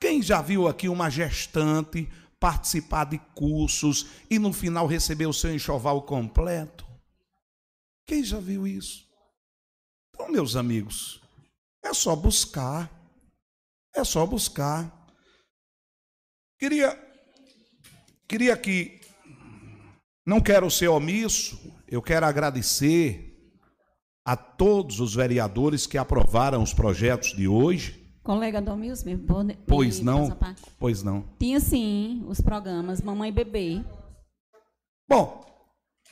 [0.00, 2.08] Quem já viu aqui uma gestante
[2.44, 6.86] participar de cursos e no final receber o seu enxoval completo?
[8.06, 9.08] Quem já viu isso?
[10.10, 11.22] Então, meus amigos,
[11.82, 12.90] é só buscar.
[13.94, 14.92] É só buscar.
[16.58, 17.02] Queria
[18.28, 19.00] queria que
[20.26, 21.58] não quero ser omisso,
[21.88, 23.58] eu quero agradecer
[24.22, 28.03] a todos os vereadores que aprovaram os projetos de hoje.
[28.24, 29.20] Colega Domils, me
[29.66, 30.34] Pois não.
[30.78, 31.24] Pois não.
[31.38, 33.84] Tinha sim os programas Mamãe e Bebê.
[35.06, 35.44] Bom.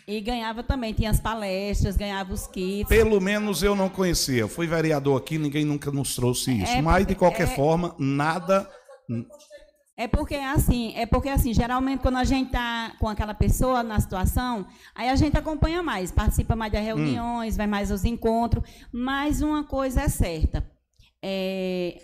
[0.07, 2.87] E ganhava também, tinha as palestras, ganhava os kits.
[2.87, 4.47] Pelo menos eu não conhecia.
[4.47, 6.73] fui vereador aqui, ninguém nunca nos trouxe isso.
[6.73, 8.69] É, Mas, de qualquer é, forma, nada.
[9.97, 13.99] É porque assim, é porque assim, geralmente quando a gente tá com aquela pessoa na
[14.01, 16.85] situação, aí a gente acompanha mais, participa mais das hum.
[16.85, 17.57] reuniões, hum.
[17.57, 18.65] vai mais aos encontros.
[18.93, 20.69] Mas uma coisa é certa,
[21.23, 22.03] é,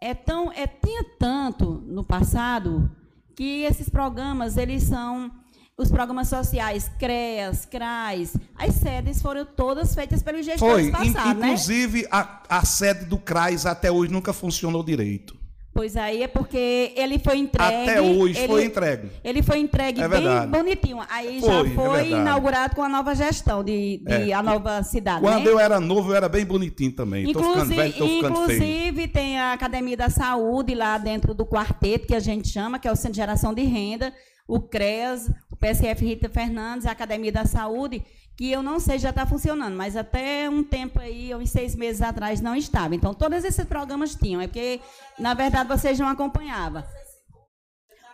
[0.00, 2.90] é tão, é tinha tanto no passado
[3.34, 5.30] que esses programas eles são
[5.76, 11.46] os programas sociais, CREAS, CRAS, as sedes foram todas feitas pelos gestores Foi, passados, né?
[11.46, 12.08] inclusive né?
[12.10, 15.38] a, a sede do CRAS até hoje nunca funcionou direito.
[15.78, 17.88] Pois aí é porque ele foi entregue.
[17.88, 19.10] Até hoje ele, foi entregue.
[19.22, 20.50] Ele foi entregue é bem verdade.
[20.50, 20.98] bonitinho.
[21.08, 24.34] Aí foi, já foi é inaugurado com a nova gestão de, de é.
[24.34, 25.20] a nova cidade.
[25.20, 25.50] Quando né?
[25.52, 27.30] eu era novo, eu era bem bonitinho também.
[27.30, 32.48] Inclusive, velho, inclusive tem a Academia da Saúde lá dentro do quarteto, que a gente
[32.48, 34.12] chama, que é o Centro de Geração de Renda,
[34.48, 38.02] o CREAS, o PSF Rita Fernandes, a Academia da Saúde,
[38.38, 42.00] que eu não sei já está funcionando, mas até um tempo aí, uns seis meses
[42.00, 42.94] atrás, não estava.
[42.94, 44.80] Então, todos esses programas tinham, é porque,
[45.18, 46.84] na verdade, vocês não acompanhavam.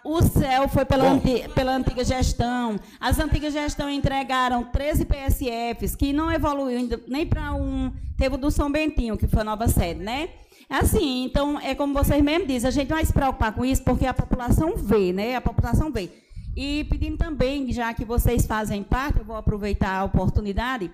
[0.03, 2.81] O céu foi pela, anti, pela antiga gestão.
[2.99, 7.93] As antigas gestões entregaram 13 PSFs, que não evoluiu ainda, nem para um.
[8.17, 10.31] Teve o do São Bentinho, que foi a nova sede, né?
[10.71, 14.07] Assim, então, é como vocês mesmos dizem, a gente vai se preocupar com isso porque
[14.07, 15.37] a população vê, né?
[15.37, 16.24] A população vê.
[16.57, 20.91] E pedindo também, já que vocês fazem parte, eu vou aproveitar a oportunidade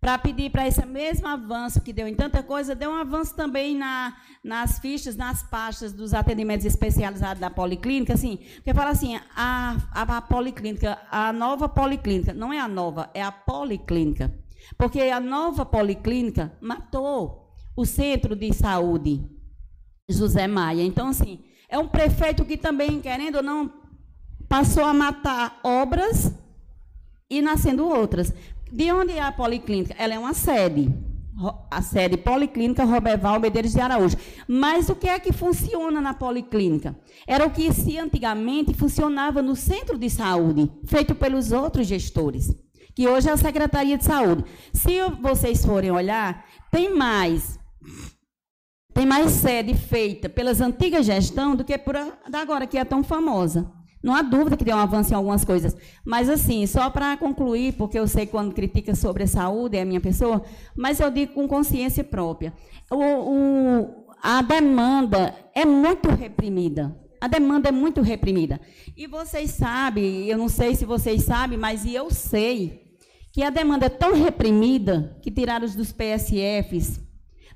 [0.00, 3.76] para pedir para esse mesmo avanço que deu em tanta coisa, dê um avanço também
[3.76, 9.76] na, nas fichas, nas pastas dos atendimentos especializados da policlínica, assim, porque fala assim, a,
[9.92, 14.32] a, a policlínica, a nova policlínica, não é a nova, é a policlínica,
[14.76, 19.24] porque a nova policlínica matou o centro de saúde
[20.08, 20.82] José Maia.
[20.82, 23.72] Então, assim, é um prefeito que também, querendo ou não,
[24.48, 26.32] passou a matar obras
[27.28, 28.32] e nascendo outras.
[28.72, 29.94] De onde é a policlínica?
[29.98, 30.92] Ela é uma sede.
[31.70, 34.16] A sede Policlínica Roberval Medeiros de Araújo.
[34.48, 36.98] Mas o que é que funciona na policlínica?
[37.28, 42.52] Era o que se antigamente funcionava no centro de saúde, feito pelos outros gestores,
[42.92, 44.44] que hoje é a Secretaria de Saúde.
[44.72, 47.56] Se vocês forem olhar, tem mais
[48.92, 51.94] tem mais sede feita pelas antigas gestões do que por
[52.32, 53.77] agora, que é tão famosa.
[54.02, 55.76] Não há dúvida que deu um avanço em algumas coisas.
[56.04, 59.84] Mas, assim, só para concluir, porque eu sei quando critica sobre a saúde é a
[59.84, 60.42] minha pessoa,
[60.76, 62.52] mas eu digo com consciência própria.
[62.90, 66.96] O, o, a demanda é muito reprimida.
[67.20, 68.60] A demanda é muito reprimida.
[68.96, 72.88] E vocês sabem, eu não sei se vocês sabem, mas eu sei,
[73.32, 77.07] que a demanda é tão reprimida que tiraram os dos PSFs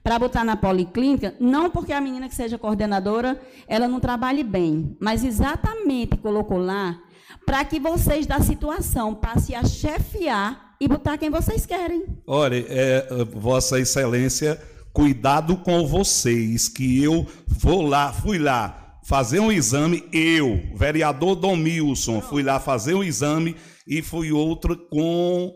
[0.03, 4.97] para botar na policlínica, não porque a menina que seja coordenadora, ela não trabalhe bem,
[5.01, 6.99] mas exatamente colocou lá
[7.47, 12.05] para que vocês da situação passem a chefiar e botar quem vocês querem.
[12.27, 14.61] Olha, é, Vossa Excelência,
[14.93, 21.57] cuidado com vocês, que eu vou lá, fui lá fazer um exame, eu, vereador Dom
[21.57, 23.57] Milson, fui lá fazer um exame
[23.87, 25.53] e fui outro com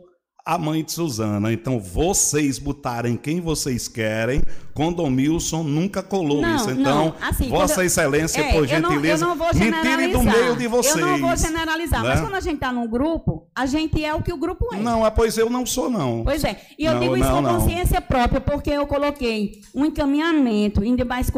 [0.47, 1.53] a mãe de Suzana.
[1.53, 4.41] Então, vocês botarem quem vocês querem,
[4.73, 6.71] Condomilson nunca colou não, isso.
[6.71, 10.57] Então, assim, Vossa eu, Excelência, é, por gentileza, eu não, não me tire do meio
[10.57, 10.97] de vocês.
[10.97, 12.11] Eu não vou generalizar, né?
[12.11, 14.77] mas quando a gente está num grupo, a gente é o que o grupo é.
[14.77, 16.23] Não, pois eu não sou, não.
[16.23, 16.61] Pois é.
[16.79, 21.29] E eu não, digo isso com consciência própria, porque eu coloquei um encaminhamento, ainda mais,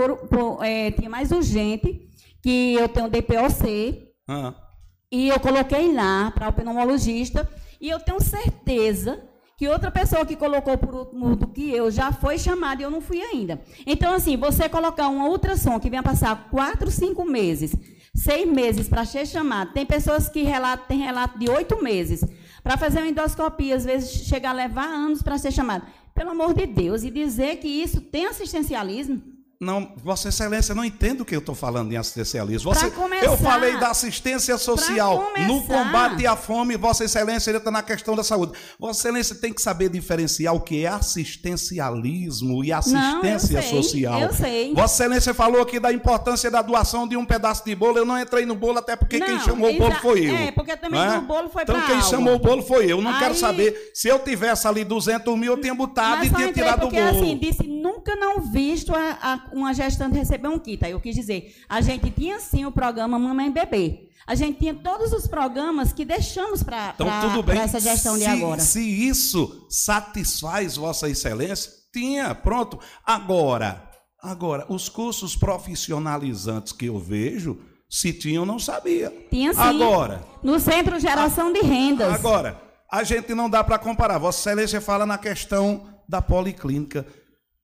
[0.61, 1.99] é, tinha mais urgente,
[2.43, 4.53] que eu tenho DPOC, ah.
[5.11, 7.49] e eu coloquei lá para o pneumologista
[7.81, 9.23] e eu tenho certeza
[9.57, 12.91] que outra pessoa que colocou por último do que eu já foi chamada e eu
[12.91, 13.61] não fui ainda.
[13.85, 17.75] Então, assim, você colocar uma ultrassom que venha passar quatro, cinco meses,
[18.15, 19.73] seis meses para ser chamado.
[19.73, 22.25] Tem pessoas que relatam, tem relato de oito meses
[22.63, 25.87] para fazer uma endoscopia, às vezes chega a levar anos para ser chamado.
[26.15, 29.38] Pelo amor de Deus, e dizer que isso tem assistencialismo.
[29.61, 32.73] Não, Vossa Excelência não entende o que eu estou falando em assistencialismo.
[32.73, 36.77] Você, começar, eu falei da assistência social no combate à fome.
[36.77, 38.53] Vossa Excelência entra na questão da saúde.
[38.79, 43.83] Vossa Excelência tem que saber diferenciar o que é assistencialismo e assistência não, eu sei,
[43.83, 44.21] social.
[44.21, 44.75] Eu sei.
[44.75, 47.99] Vossa Excelência falou aqui da importância da doação de um pedaço de bolo.
[47.99, 50.37] Eu não entrei no bolo até porque não, quem chamou o bolo foi eu.
[50.37, 51.19] É, porque também é?
[51.19, 52.09] o bolo foi Então quem algo.
[52.09, 53.03] chamou o bolo foi eu.
[53.03, 53.19] Não Aí...
[53.19, 56.91] quero saber se eu tivesse ali 200 mil, eu tinha botado e tinha tirado o
[56.91, 57.09] bolo.
[57.09, 60.85] assim, disse nunca não visto a, a, uma gestante receber um kit.
[60.85, 64.09] Aí eu quis dizer, a gente tinha sim o programa Mamãe Bebê.
[64.27, 67.09] A gente tinha todos os programas que deixamos para então,
[67.55, 68.61] essa gestão se, de agora.
[68.61, 72.79] Se isso satisfaz Vossa Excelência, tinha, pronto.
[73.05, 73.83] Agora,
[74.23, 77.59] agora, os cursos profissionalizantes que eu vejo,
[77.89, 79.11] se tinham, não sabia.
[79.31, 79.61] Tinha sim.
[79.61, 80.23] Agora.
[80.43, 82.13] No Centro Geração a, de Rendas.
[82.13, 82.61] Agora,
[82.91, 84.19] a gente não dá para comparar.
[84.19, 87.07] Vossa Excelência fala na questão da policlínica.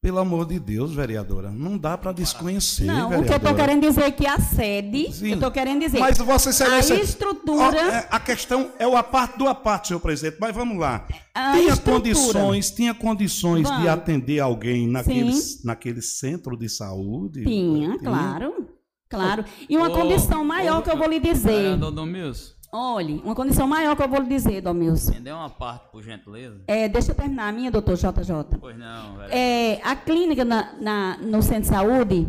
[0.05, 2.85] Pelo amor de Deus, vereadora, não dá para desconhecer.
[2.85, 3.21] Não, vereadora.
[3.23, 5.29] o que eu estou querendo dizer é que a sede, Sim.
[5.29, 5.99] eu estou querendo dizer.
[5.99, 6.95] Mas Excelência.
[6.95, 7.65] A estrutura.
[7.65, 10.37] Ó, é, a questão é o aparte do aparte, senhor presidente.
[10.39, 11.09] Mas vamos lá.
[11.35, 11.97] A tinha estrutura.
[11.97, 13.81] condições, tinha condições vamos.
[13.81, 15.33] de atender alguém naquele,
[15.65, 17.43] naquele centro de saúde?
[17.43, 17.99] Tinha, tinha.
[17.99, 18.69] claro.
[19.09, 19.43] Claro.
[19.67, 21.49] E uma condição maior que eu vou lhe dizer.
[21.49, 22.54] Vereador Domilson.
[22.77, 25.13] Olhe, uma condição maior que eu vou lhe dizer, Domilson.
[25.21, 26.61] Me uma parte, por gentileza.
[26.67, 28.59] É, deixa eu terminar a minha, doutor JJ.
[28.59, 29.33] Pois não, velho.
[29.33, 32.27] É, a clínica na, na, no centro de saúde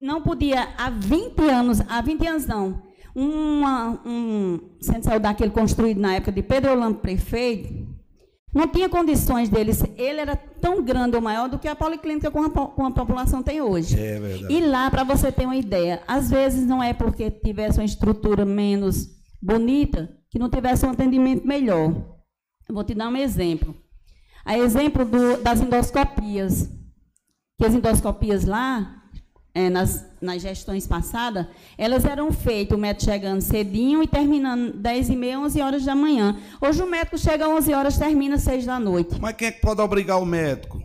[0.00, 2.80] não podia, há 20 anos, há 20 anos não,
[3.12, 7.92] uma, um centro de saúde daquele construído na época de Pedro Orlando Prefeito,
[8.54, 9.82] não tinha condições deles.
[9.96, 13.42] Ele era tão grande ou maior do que a policlínica com a, com a população
[13.42, 13.98] tem hoje.
[13.98, 14.54] É verdade.
[14.54, 18.44] E lá, para você ter uma ideia, às vezes não é porque tivesse uma estrutura
[18.44, 19.12] menos
[19.44, 21.94] bonita que não tivesse um atendimento melhor.
[22.68, 23.76] Vou te dar um exemplo.
[24.44, 26.70] A exemplo do, das endoscopias.
[27.58, 29.02] Que as endoscopias lá,
[29.54, 31.46] é, nas, nas gestões passadas,
[31.78, 35.94] elas eram feitas, o médico chegando cedinho e terminando 10 e meia, 11 horas da
[35.94, 36.36] manhã.
[36.60, 39.20] Hoje o médico chega às 11 horas termina 6 da noite.
[39.20, 40.82] Mas quem é que pode obrigar o médico?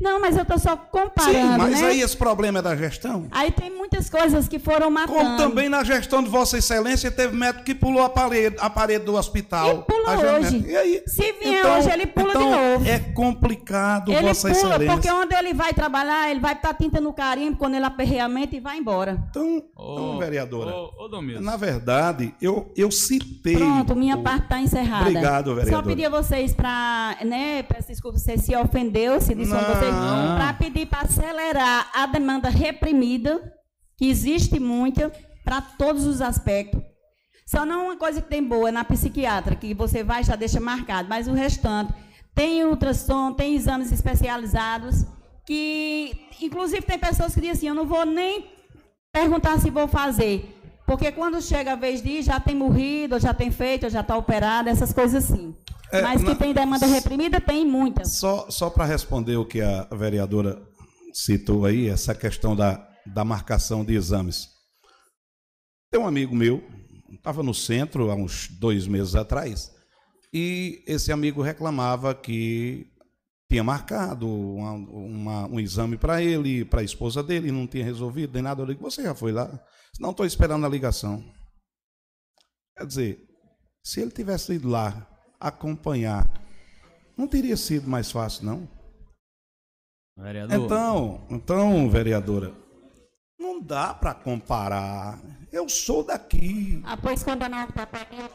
[0.00, 1.32] Não, mas eu estou só comparando.
[1.32, 1.88] Sim, mas né?
[1.88, 3.26] aí esse problema é da gestão.
[3.30, 5.18] Aí tem muitas coisas que foram matando.
[5.18, 9.04] Como também na gestão de Vossa Excelência teve médico que pulou a parede, a parede
[9.04, 9.78] do hospital.
[9.78, 10.64] E pula hoje.
[10.66, 11.02] E aí?
[11.06, 12.88] Se vier então, hoje, ele pula então de novo.
[12.88, 14.92] É complicado, ele Vossa pula, Excelência.
[14.92, 18.28] Porque onde ele vai trabalhar, ele vai estar tinta no carimbo quando ele aperreia a
[18.28, 19.24] mente e vai embora.
[19.30, 20.74] Então, oh, então vereadora.
[20.74, 23.56] Oh, oh, na verdade, eu, eu citei.
[23.56, 24.22] Pronto, minha o...
[24.22, 25.08] parte está encerrada.
[25.08, 25.82] Obrigado, vereadora.
[25.82, 27.16] Só pedir a vocês para.
[27.24, 29.94] Né, peço desculpa se se ofendeu, se disse vocês.
[30.36, 33.52] Para pedir para acelerar a demanda reprimida,
[33.96, 35.10] que existe muita,
[35.44, 36.82] para todos os aspectos.
[37.46, 41.08] Só não uma coisa que tem boa na psiquiatra, que você vai já deixa marcado,
[41.08, 41.94] mas o restante
[42.34, 45.06] tem ultrassom, tem exames especializados,
[45.46, 48.52] que inclusive tem pessoas que dizem assim, eu não vou nem
[49.10, 50.54] perguntar se vou fazer,
[50.86, 54.16] porque quando chega a vez de ir, já tem morrido, já tem feito, já está
[54.16, 55.56] operado, essas coisas assim.
[55.90, 56.36] É, Mas que na...
[56.36, 58.12] tem demanda reprimida, tem muitas.
[58.12, 60.62] Só, só para responder o que a vereadora
[61.12, 64.48] citou aí, essa questão da, da marcação de exames.
[65.90, 66.62] Tem um amigo meu,
[67.10, 69.72] estava no centro há uns dois meses atrás,
[70.32, 72.86] e esse amigo reclamava que
[73.50, 77.84] tinha marcado uma, uma, um exame para ele, para a esposa dele, e não tinha
[77.84, 78.60] resolvido, nem nada.
[78.60, 79.58] Eu digo, você já foi lá?
[79.98, 81.24] Não estou esperando a ligação.
[82.76, 83.26] Quer dizer,
[83.82, 85.08] se ele tivesse ido lá
[85.40, 86.26] acompanhar.
[87.16, 88.68] Não teria sido mais fácil, não?
[90.16, 90.64] Vereador.
[90.64, 92.52] Então, então, vereadora,
[93.38, 95.18] não dá para comparar.
[95.52, 96.82] Eu sou daqui.
[96.84, 98.30] Ah, pois quando é na ortopedia.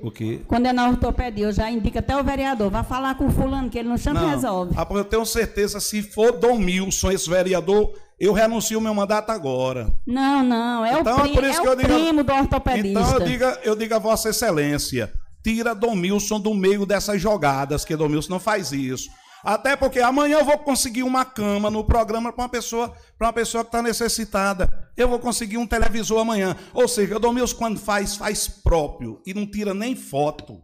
[0.00, 0.42] O quê?
[0.46, 2.70] Quando é na ortopedia, eu já indico até o vereador.
[2.70, 4.28] Vá falar com o fulano, que ele não chama não.
[4.28, 4.74] e resolve.
[4.76, 9.92] Ah, eu tenho certeza, se for Dom Milson, esse vereador, eu renuncio meu mandato agora.
[10.06, 13.00] Não, não, é então, o, pri é o digo, primo do ortopedista.
[13.00, 15.12] Então eu digo, eu digo a Vossa Excelência,
[15.42, 19.10] tira Dom Milson do meio dessas jogadas, que Dom Milson não faz isso.
[19.42, 23.32] Até porque amanhã eu vou conseguir uma cama no programa para uma pessoa, para uma
[23.32, 24.90] pessoa que está necessitada.
[24.96, 26.56] Eu vou conseguir um televisor amanhã.
[26.72, 30.62] Ou seja, o Dom Milson quando faz, faz próprio e não tira nem foto.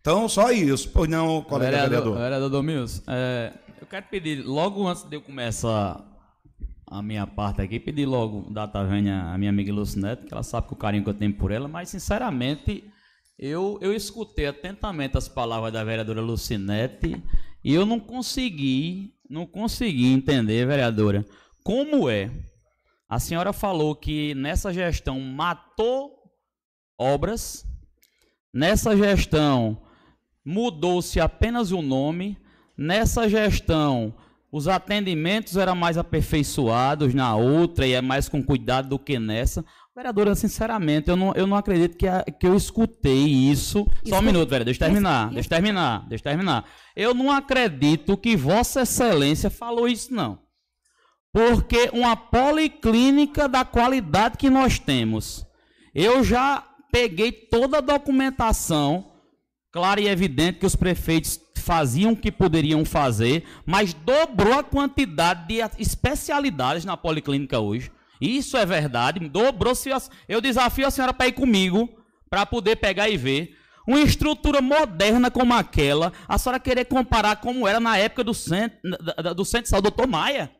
[0.00, 0.90] Então, só isso.
[0.92, 1.88] Pois não, colega vereador.
[1.90, 6.11] Vereador, vereador Domilson, é, eu quero pedir, logo antes de eu começar
[6.92, 10.66] a minha parte aqui, pedir logo data venha a minha amiga Lucinete, que ela sabe
[10.68, 12.84] que o carinho que eu tenho por ela, mas sinceramente
[13.38, 17.16] eu, eu escutei atentamente as palavras da vereadora Lucinete
[17.64, 21.24] e eu não consegui, não consegui entender, vereadora,
[21.64, 22.30] como é.
[23.08, 26.12] A senhora falou que nessa gestão matou
[26.98, 27.66] obras.
[28.54, 29.82] Nessa gestão,
[30.44, 32.38] mudou-se apenas o nome.
[32.76, 34.14] Nessa gestão,
[34.52, 39.64] os atendimentos eram mais aperfeiçoados na outra e é mais com cuidado do que nessa.
[39.96, 43.86] Vereadora, sinceramente, eu não, eu não acredito que, a, que eu escutei isso.
[44.06, 46.64] Só um minuto, vereador, deixa eu terminar, deixa eu terminar, deixa eu terminar.
[46.94, 50.38] Eu não acredito que Vossa Excelência falou isso, não.
[51.32, 55.46] Porque uma policlínica da qualidade que nós temos,
[55.94, 56.62] eu já
[56.92, 59.12] peguei toda a documentação,
[59.70, 65.46] clara e evidente que os prefeitos faziam o que poderiam fazer, mas dobrou a quantidade
[65.46, 67.90] de especialidades na policlínica hoje.
[68.20, 69.88] Isso é verdade, dobrou-se.
[70.28, 71.88] Eu desafio a senhora para ir comigo,
[72.28, 73.56] para poder pegar e ver.
[73.86, 78.78] Uma estrutura moderna como aquela, a senhora querer comparar como era na época do centro,
[79.34, 80.52] do centro de saúde, doutor Maia.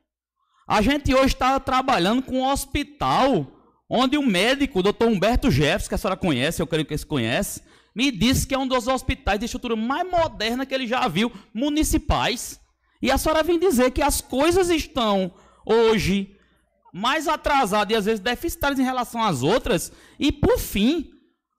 [0.67, 3.47] A gente hoje está trabalhando com um hospital
[3.89, 7.07] onde o médico, o doutor Humberto Jefferson, que a senhora conhece, eu creio que você
[7.07, 7.63] conhece,
[7.95, 11.31] me disse que é um dos hospitais de estrutura mais moderna que ele já viu,
[11.53, 12.61] municipais.
[13.01, 15.33] E a senhora vem dizer que as coisas estão
[15.65, 16.37] hoje
[16.93, 19.93] mais atrasadas e às vezes deficitárias em relação às outras.
[20.19, 21.11] E, por fim,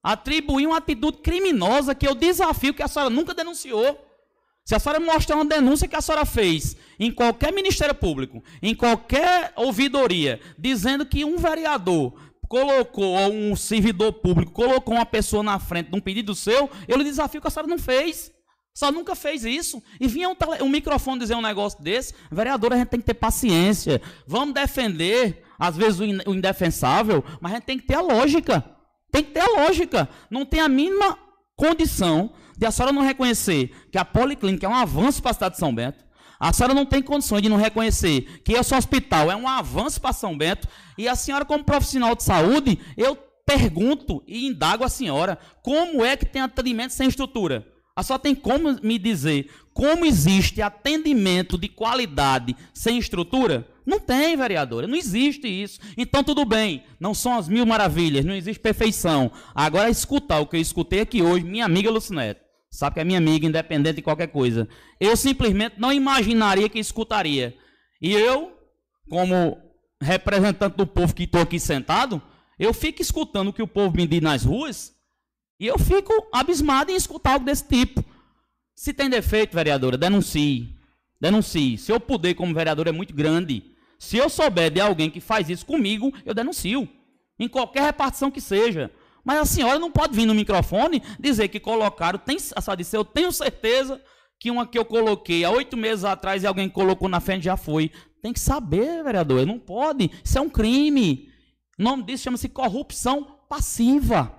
[0.02, 4.10] atribuir uma atitude criminosa que eu desafio que a senhora nunca denunciou.
[4.66, 8.74] Se a senhora mostrar uma denúncia que a senhora fez em qualquer Ministério Público, em
[8.74, 12.14] qualquer ouvidoria, dizendo que um vereador
[12.54, 16.98] colocou, ou um servidor público colocou uma pessoa na frente de um pedido seu, eu
[17.00, 18.32] lhe desafio que a senhora não fez.
[18.80, 19.82] A nunca fez isso.
[20.00, 22.14] E vinha um, tele, um microfone dizer um negócio desse.
[22.32, 24.00] Vereador, a gente tem que ter paciência.
[24.28, 28.02] Vamos defender, às vezes, o, in, o indefensável, mas a gente tem que ter a
[28.02, 28.64] lógica.
[29.12, 30.08] Tem que ter a lógica.
[30.30, 31.18] Não tem a mínima
[31.56, 35.56] condição de a senhora não reconhecer que a policlínica é um avanço para a cidade
[35.56, 36.03] de São Bento.
[36.44, 40.12] A senhora não tem condições de não reconhecer que esse hospital é um avanço para
[40.12, 40.68] São Bento.
[40.98, 43.16] E a senhora, como profissional de saúde, eu
[43.46, 47.66] pergunto e indago a senhora como é que tem atendimento sem estrutura.
[47.96, 53.66] A senhora tem como me dizer como existe atendimento de qualidade sem estrutura?
[53.86, 55.80] Não tem, vereadora, não existe isso.
[55.98, 59.32] Então, tudo bem, não são as mil maravilhas, não existe perfeição.
[59.56, 62.43] Agora, escutar o que eu escutei aqui hoje, minha amiga Lucinete,
[62.74, 64.68] sabe que é minha amiga, independente de qualquer coisa.
[65.00, 67.56] Eu simplesmente não imaginaria que escutaria.
[68.02, 68.52] E eu,
[69.10, 69.58] como
[70.02, 72.22] representante do povo que estou aqui sentado,
[72.58, 74.94] eu fico escutando o que o povo me diz nas ruas
[75.60, 78.04] e eu fico abismado em escutar algo desse tipo.
[78.76, 80.76] Se tem defeito, vereadora, denuncie.
[81.22, 81.78] Denuncie.
[81.78, 83.64] Seu poder como vereador é muito grande.
[84.00, 86.90] Se eu souber de alguém que faz isso comigo, eu denuncio.
[87.40, 88.92] Em qualquer repartição que seja.
[89.24, 92.20] Mas a senhora não pode vir no microfone dizer que colocaram.
[92.20, 94.02] Tem, a senhora disse, eu tenho certeza
[94.40, 97.56] que uma que eu coloquei há oito meses atrás e alguém colocou na frente já
[97.56, 97.92] foi.
[98.22, 99.46] Tem que saber, vereador.
[99.46, 100.12] Não pode.
[100.24, 101.30] Isso é um crime.
[101.80, 104.34] O nome disso chama-se corrupção passiva.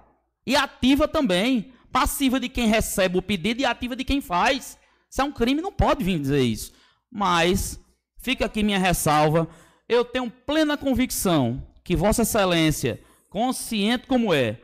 [0.46, 1.72] E ativa também.
[1.90, 4.76] Passiva de quem recebe o pedido e ativa de quem faz.
[5.10, 6.72] Isso é um crime, não pode vir dizer isso.
[7.10, 7.80] Mas,
[8.18, 9.48] fica aqui minha ressalva.
[9.88, 13.00] Eu tenho plena convicção que Vossa Excelência,
[13.30, 14.58] consciente como é,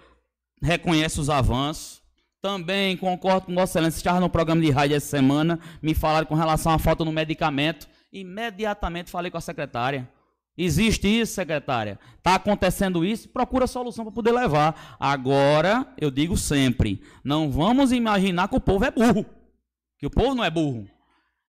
[0.62, 2.00] reconhece os avanços.
[2.42, 6.34] Também concordo com Vossa Excelência, estava no programa de rádio essa semana, me falaram com
[6.34, 7.86] relação à falta no medicamento.
[8.12, 10.08] Imediatamente falei com a secretária.
[10.56, 11.98] Existe isso, secretária?
[12.18, 13.28] Está acontecendo isso?
[13.28, 14.96] Procura solução para poder levar.
[14.98, 19.24] Agora, eu digo sempre: não vamos imaginar que o povo é burro.
[19.98, 20.86] Que o povo não é burro.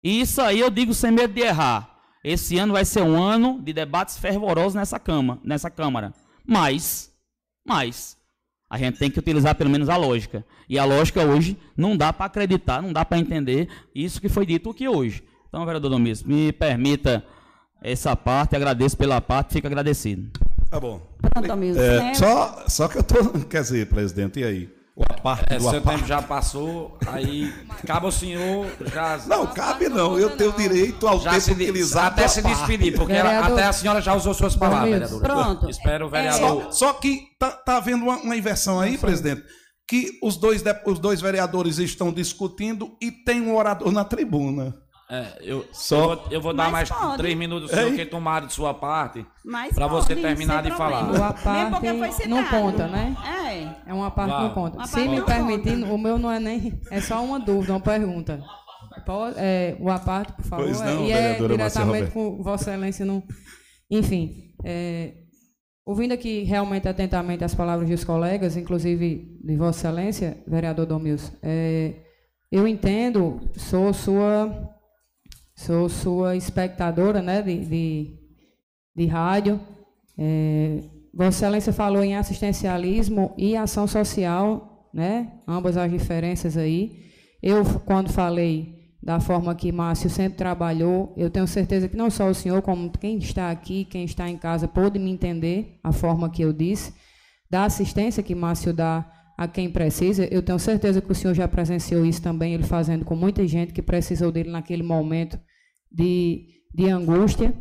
[0.02, 1.98] E isso aí eu digo sem medo de errar.
[2.22, 6.12] Esse ano vai ser um ano de debates fervorosos nessa, cama, nessa Câmara.
[6.47, 7.10] Mas,
[7.66, 8.18] mas,
[8.70, 10.45] a gente tem que utilizar pelo menos a lógica.
[10.69, 14.45] E a lógica hoje não dá para acreditar, não dá para entender isso que foi
[14.45, 15.23] dito aqui hoje.
[15.49, 17.24] Então, vereador Domis, me permita
[17.82, 20.31] essa parte, agradeço pela parte, fico agradecido.
[20.70, 21.01] Tá bom.
[21.32, 21.78] Pronto, amigo.
[21.78, 23.16] É, só, só que eu tô.
[23.49, 24.78] Quer dizer, presidente, e aí?
[24.99, 25.99] O aparte é, do seu aparte.
[25.99, 27.55] tempo já passou, aí
[27.87, 29.16] cabe ao senhor já.
[29.29, 30.19] Não, cabe não.
[30.19, 32.09] Eu tenho direito ao já tempo se, utilizado.
[32.09, 35.20] Até se despedir, porque ela, até a senhora já usou suas palavras, vereador.
[35.20, 35.70] Pronto.
[35.70, 36.65] Espero o vereador.
[36.65, 39.45] Só, só que tá, tá havendo uma, uma inversão aí, presidente,
[39.89, 44.75] que os dois, os dois vereadores estão discutindo e tem um orador na tribuna.
[45.10, 45.97] É, eu, Só...
[45.97, 47.16] eu vou, eu vou dar mais pode.
[47.16, 49.24] três minutos seu que tomaram de sua parte
[49.74, 51.10] para você terminar de falar.
[51.10, 53.16] O parte não conta, né?
[53.24, 53.90] É.
[53.90, 54.86] É uma parte que não conta.
[54.86, 56.78] Se me permitir, o meu não é nem.
[56.90, 58.43] É só uma dúvida, uma pergunta.
[59.06, 60.66] Pode, é, o aparte, por favor.
[60.66, 63.06] Pois não, é, e é diretamente com Vossa Excelência.
[63.06, 63.22] Não...
[63.90, 65.14] Enfim, é,
[65.86, 71.94] ouvindo aqui realmente atentamente as palavras dos colegas, inclusive de Vossa Excelência, vereador Domils, é,
[72.52, 74.78] eu entendo, sou sua
[75.59, 78.14] Sou sua espectadora né, de, de,
[78.94, 79.60] de rádio.
[80.16, 85.32] É, Vossa Excelência falou em assistencialismo e ação social, né?
[85.48, 87.10] Ambas as diferenças aí.
[87.43, 92.28] Eu, quando falei da forma que Márcio sempre trabalhou, eu tenho certeza que não só
[92.28, 96.30] o senhor, como quem está aqui, quem está em casa, pôde me entender a forma
[96.30, 96.94] que eu disse,
[97.51, 99.05] da assistência que Márcio dá
[99.39, 100.24] a quem precisa.
[100.24, 103.73] Eu tenho certeza que o senhor já presenciou isso também, ele fazendo com muita gente
[103.73, 105.39] que precisou dele naquele momento
[105.90, 106.44] de,
[106.74, 107.55] de angústia.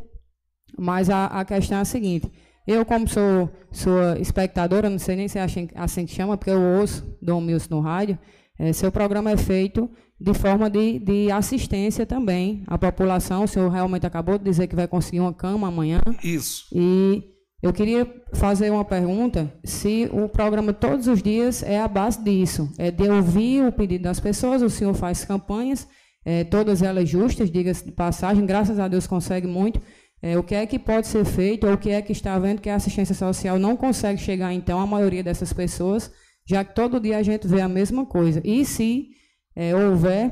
[0.76, 2.32] Mas a, a questão é a seguinte:
[2.66, 6.50] eu, como sou sua espectadora, não sei nem se é assim, assim que chama, porque
[6.50, 8.18] eu ouço Dom Milson no rádio,
[8.58, 9.88] é, seu programa é feito
[10.20, 13.44] de forma de, de assistência também à população.
[13.44, 16.02] O senhor realmente acabou de dizer que vai conseguir uma cama amanhã.
[16.24, 16.66] Isso.
[16.74, 17.24] E
[17.62, 22.72] eu queria fazer uma pergunta: se o programa todos os dias é a base disso,
[22.78, 25.88] é de ouvir o pedido das pessoas, o senhor faz campanhas,
[26.24, 29.82] é, todas elas justas, diga-se de passagem, graças a Deus consegue muito.
[30.22, 32.60] É, o que é que pode ser feito, ou o que é que está vendo
[32.60, 36.12] que a assistência social não consegue chegar, então, à maioria dessas pessoas,
[36.46, 38.42] já que todo dia a gente vê a mesma coisa.
[38.44, 39.10] E se
[39.56, 40.32] é, houver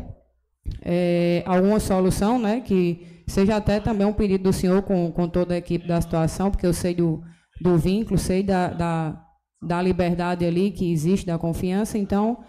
[0.81, 5.53] é, alguma solução, né, que seja até também um pedido do senhor com, com toda
[5.53, 7.21] a equipe da situação, porque eu sei do,
[7.61, 9.21] do vínculo, sei da, da,
[9.61, 12.43] da liberdade ali que existe, da confiança, então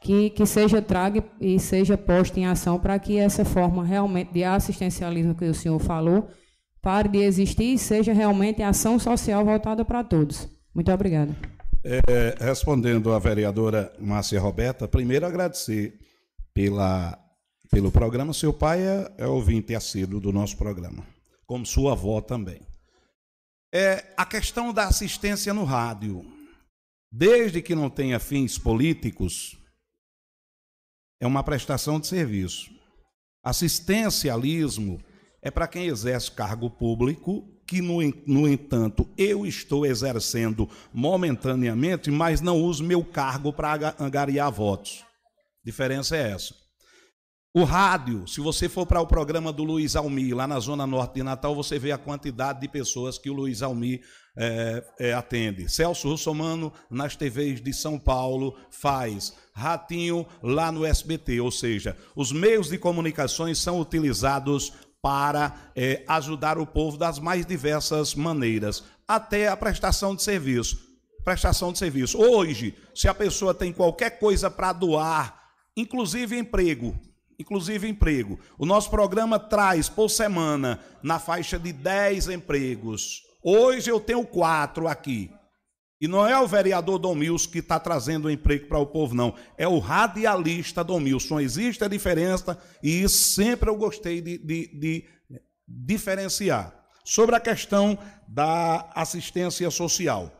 [0.00, 4.44] que, que seja traga e seja posta em ação para que essa forma realmente de
[4.44, 6.28] assistencialismo que o senhor falou
[6.80, 10.48] pare de existir e seja realmente ação social voltada para todos.
[10.74, 11.34] Muito obrigada.
[11.84, 15.94] É, respondendo à vereadora Márcia Roberta, primeiro agradecer
[16.52, 17.18] pela
[17.70, 18.32] pelo programa.
[18.32, 21.06] Seu pai é, é ouvinte assíduo do nosso programa,
[21.46, 22.60] como sua avó também.
[23.72, 26.24] É a questão da assistência no rádio.
[27.10, 29.56] Desde que não tenha fins políticos,
[31.20, 32.70] é uma prestação de serviço.
[33.42, 35.00] Assistencialismo
[35.40, 42.40] é para quem exerce cargo público, que, no, no entanto, eu estou exercendo momentaneamente, mas
[42.40, 45.04] não uso meu cargo para angariar votos.
[45.62, 46.54] A diferença é essa.
[47.54, 51.14] O rádio, se você for para o programa do Luiz Almi, lá na Zona Norte
[51.14, 54.02] de Natal, você vê a quantidade de pessoas que o Luiz Almi
[54.36, 55.66] é, é, atende.
[55.68, 59.34] Celso Russomano, nas TVs de São Paulo, faz.
[59.54, 61.40] Ratinho, lá no SBT.
[61.40, 67.46] Ou seja, os meios de comunicações são utilizados para é, ajudar o povo das mais
[67.46, 70.78] diversas maneiras, até a prestação de serviço.
[71.24, 72.18] Prestação de serviço.
[72.18, 75.40] Hoje, se a pessoa tem qualquer coisa para doar,
[75.76, 76.94] inclusive emprego,
[77.38, 78.38] inclusive emprego.
[78.58, 83.22] O nosso programa traz por semana na faixa de 10 empregos.
[83.42, 85.30] Hoje eu tenho quatro aqui.
[86.00, 89.34] E não é o vereador Dom Milson que está trazendo emprego para o povo, não.
[89.56, 91.40] É o radialista Dom Milson.
[91.40, 95.04] Existe a diferença e isso sempre eu gostei de, de, de
[95.66, 96.74] diferenciar.
[97.04, 97.98] Sobre a questão
[98.28, 100.32] da assistência social.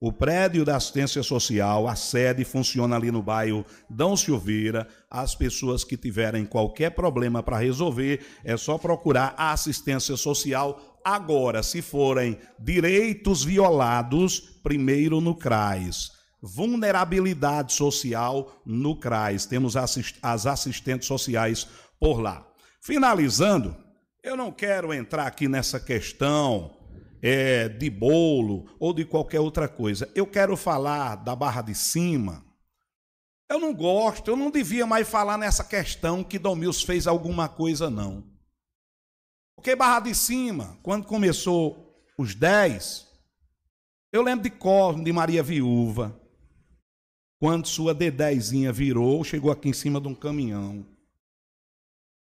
[0.00, 4.86] O prédio da assistência social, a sede funciona ali no bairro Dão Silveira.
[5.10, 11.00] As pessoas que tiverem qualquer problema para resolver, é só procurar a assistência social.
[11.02, 16.12] Agora, se forem direitos violados, primeiro no CRAS.
[16.42, 19.46] Vulnerabilidade social no CRAS.
[19.46, 21.66] Temos as assistentes sociais
[21.98, 22.46] por lá.
[22.82, 23.74] Finalizando,
[24.22, 26.83] eu não quero entrar aqui nessa questão
[27.22, 30.10] é, de bolo ou de qualquer outra coisa.
[30.14, 32.44] Eu quero falar da Barra de Cima.
[33.48, 37.90] Eu não gosto, eu não devia mais falar nessa questão que Domils fez alguma coisa,
[37.90, 38.24] não.
[39.54, 43.06] Porque Barra de Cima, quando começou os 10,
[44.12, 46.20] eu lembro de Cosme, de Maria Viúva,
[47.38, 50.93] quando sua D10 virou, chegou aqui em cima de um caminhão.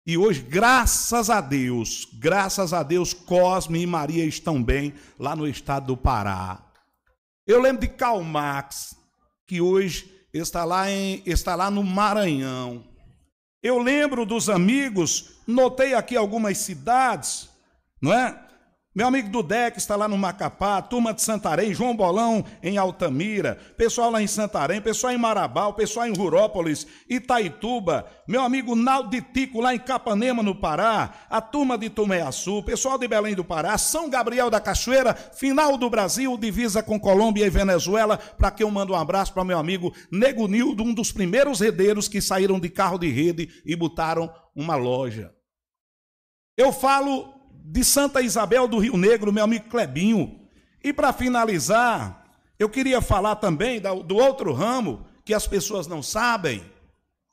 [0.06, 5.48] E hoje, graças a Deus, graças a Deus, Cosme e Maria estão bem lá no
[5.48, 6.60] estado do Pará.
[7.45, 8.95] Eu lembro de Karl Marx,
[9.45, 12.84] que hoje está lá, em, está lá no Maranhão.
[13.61, 17.48] Eu lembro dos amigos, notei aqui algumas cidades,
[18.02, 18.40] não é?
[18.93, 23.57] Meu amigo Dudé, que está lá no Macapá, turma de Santarém, João Bolão em Altamira,
[23.77, 29.22] pessoal lá em Santarém, pessoal em Marabá, pessoal em Rurópolis, Itaituba, meu amigo Naldo de
[29.22, 33.77] Tico lá em Capanema, no Pará, a turma de Tumeaçu, pessoal de Belém do Pará,
[33.77, 38.69] São Gabriel da Cachoeira, final do Brasil, divisa com Colômbia e Venezuela, para que eu
[38.69, 42.68] mando um abraço para meu amigo Nego Nildo, um dos primeiros redeiros que saíram de
[42.68, 45.34] carro de rede e botaram uma loja.
[46.57, 47.40] Eu falo
[47.72, 50.38] de Santa Isabel do Rio Negro, meu amigo Clebinho.
[50.84, 52.26] E para finalizar,
[52.60, 56.61] eu queria falar também do outro ramo que as pessoas não sabem.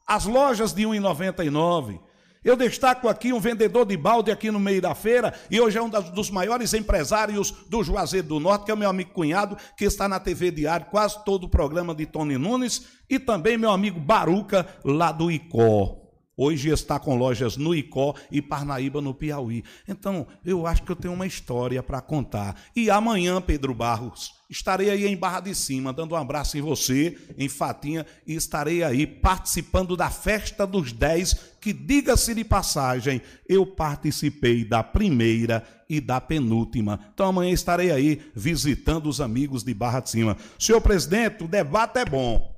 [0.06, 1.98] As lojas de R$ 1,99.
[2.44, 5.82] Eu destaco aqui um vendedor de balde aqui no meio da feira, e hoje é
[5.82, 9.84] um dos maiores empresários do Juazeiro do Norte, que é o meu amigo cunhado, que
[9.84, 13.98] está na TV Diário, quase todo o programa de Tony Nunes, e também meu amigo
[13.98, 15.97] Baruca, lá do Icó.
[16.40, 19.64] Hoje está com lojas no Icó e Parnaíba, no Piauí.
[19.88, 22.54] Então, eu acho que eu tenho uma história para contar.
[22.76, 27.18] E amanhã, Pedro Barros, estarei aí em Barra de Cima, dando um abraço em você,
[27.36, 33.66] em Fatinha, e estarei aí participando da festa dos 10, que, diga-se de passagem, eu
[33.66, 37.00] participei da primeira e da penúltima.
[37.12, 40.36] Então, amanhã estarei aí visitando os amigos de Barra de Cima.
[40.56, 42.56] Senhor presidente, o debate é bom.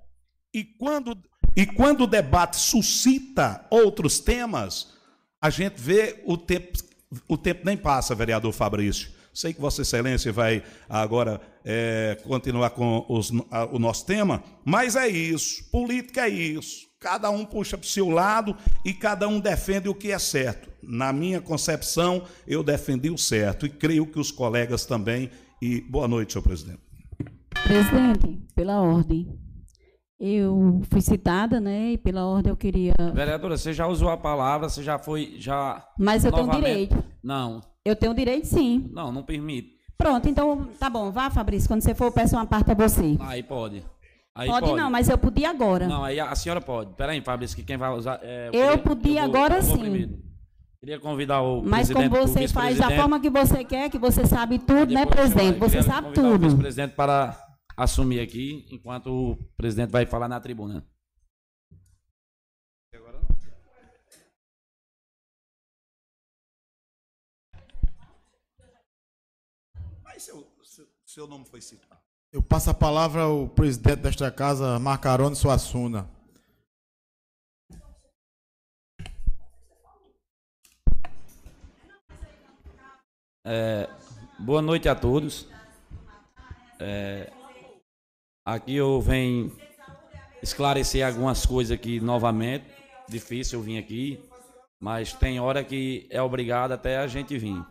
[0.52, 1.16] E quando
[1.56, 4.94] e quando o debate suscita outros temas,
[5.40, 6.78] a gente vê o tempo,
[7.28, 9.10] o tempo nem passa, vereador Fabrício.
[9.32, 14.96] Sei que Vossa Excelência vai agora é, continuar com os, a, o nosso tema, mas
[14.96, 15.64] é isso.
[15.70, 16.88] Política é isso.
[16.98, 20.68] Cada um puxa para o seu lado e cada um defende o que é certo.
[20.82, 25.30] Na minha concepção, eu defendi o certo e creio que os colegas também.
[25.62, 26.80] E boa noite, senhor presidente.
[27.64, 29.38] Presidente, pela ordem.
[30.20, 31.92] Eu fui citada, né?
[31.92, 32.94] E pela ordem eu queria.
[33.14, 35.36] Vereadora, você já usou a palavra, você já foi.
[35.38, 35.82] já.
[35.98, 36.52] Mas eu novamente...
[36.52, 37.04] tenho direito.
[37.24, 37.62] Não.
[37.82, 38.90] Eu tenho direito, sim.
[38.92, 39.70] Não, não permite.
[39.96, 41.10] Pronto, então tá bom.
[41.10, 41.66] Vá, Fabrício.
[41.66, 43.16] Quando você for, eu peço uma parte a você.
[43.20, 43.82] Aí pode.
[44.34, 45.88] Aí pode, pode, não, mas eu podia agora.
[45.88, 46.94] Não, aí a, senhora pode.
[46.94, 48.20] Peraí, Fabrício, que quem vai usar.
[48.22, 49.78] É, eu, queria, podia eu vou, agora eu sim.
[49.78, 50.18] Primeiro.
[50.80, 54.58] Queria convidar o Mas como você faz da forma que você quer, que você sabe
[54.58, 55.58] tudo, né, presidente?
[55.58, 56.48] Você sabe tudo.
[56.48, 57.36] O presidente para
[57.82, 60.86] assumir aqui, enquanto o presidente vai falar na tribuna.
[70.02, 72.00] Mas seu, seu, seu nome foi citado.
[72.30, 76.08] Eu passo a palavra ao presidente desta casa, Marcarone Suassuna.
[83.44, 83.88] É,
[84.38, 85.48] boa noite a todos.
[86.78, 87.32] É,
[88.50, 89.56] Aqui eu venho
[90.42, 92.64] esclarecer algumas coisas aqui novamente.
[93.08, 94.20] Difícil eu vir aqui,
[94.80, 97.64] mas tem hora que é obrigado até a gente vir.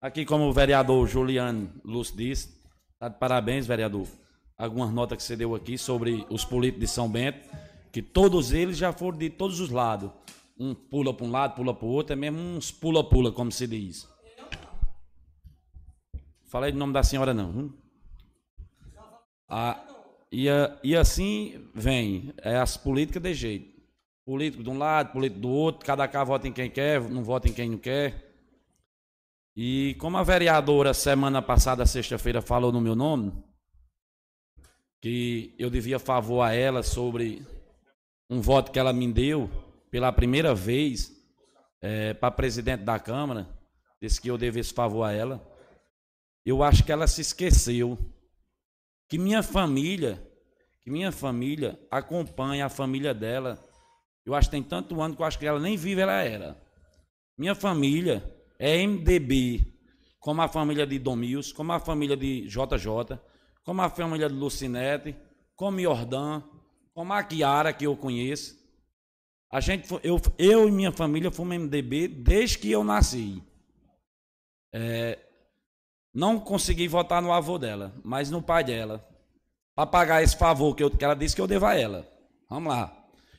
[0.00, 2.58] Aqui, como o vereador Juliano Lúcio disse,
[2.98, 4.06] tá de parabéns, vereador.
[4.56, 7.46] Algumas notas que você deu aqui sobre os políticos de São Bento,
[7.92, 10.10] que todos eles já foram de todos os lados.
[10.58, 13.66] Um pula para um lado, pula para o outro, é mesmo uns pula-pula, como se
[13.66, 14.08] diz.
[16.48, 17.50] Falei o nome da senhora, não.
[17.50, 17.81] Hum?
[19.54, 19.78] Ah,
[20.32, 20.46] e,
[20.82, 23.82] e assim vem, é as políticas de jeito.
[24.24, 27.50] Político de um lado, político do outro, cada cá vota em quem quer, não vota
[27.50, 28.32] em quem não quer.
[29.54, 33.30] E como a vereadora semana passada, sexta-feira, falou no meu nome,
[35.02, 37.46] que eu devia favor a ela sobre
[38.30, 39.50] um voto que ela me deu
[39.90, 41.12] pela primeira vez
[41.82, 43.46] é, para presidente da Câmara,
[44.00, 45.46] disse que eu devesse favor a ela.
[46.42, 47.98] Eu acho que ela se esqueceu
[49.12, 50.26] que minha família,
[50.80, 53.62] que minha família acompanha a família dela.
[54.24, 56.58] Eu acho que tem tanto ano que eu acho que ela nem vive ela era.
[57.36, 58.24] Minha família
[58.58, 59.70] é MDB,
[60.18, 63.18] como a família de Domils, como a família de JJ,
[63.62, 65.14] como a família de Lucinete,
[65.54, 66.42] como Jordan,
[66.94, 68.56] como a Kiara que eu conheço.
[69.52, 73.42] A gente, eu, eu e minha família fomos MDB desde que eu nasci.
[74.72, 75.18] É,
[76.14, 79.06] não consegui votar no avô dela, mas no pai dela.
[79.74, 82.06] Para pagar esse favor que, eu, que ela disse que eu devo a ela.
[82.48, 82.92] Vamos lá.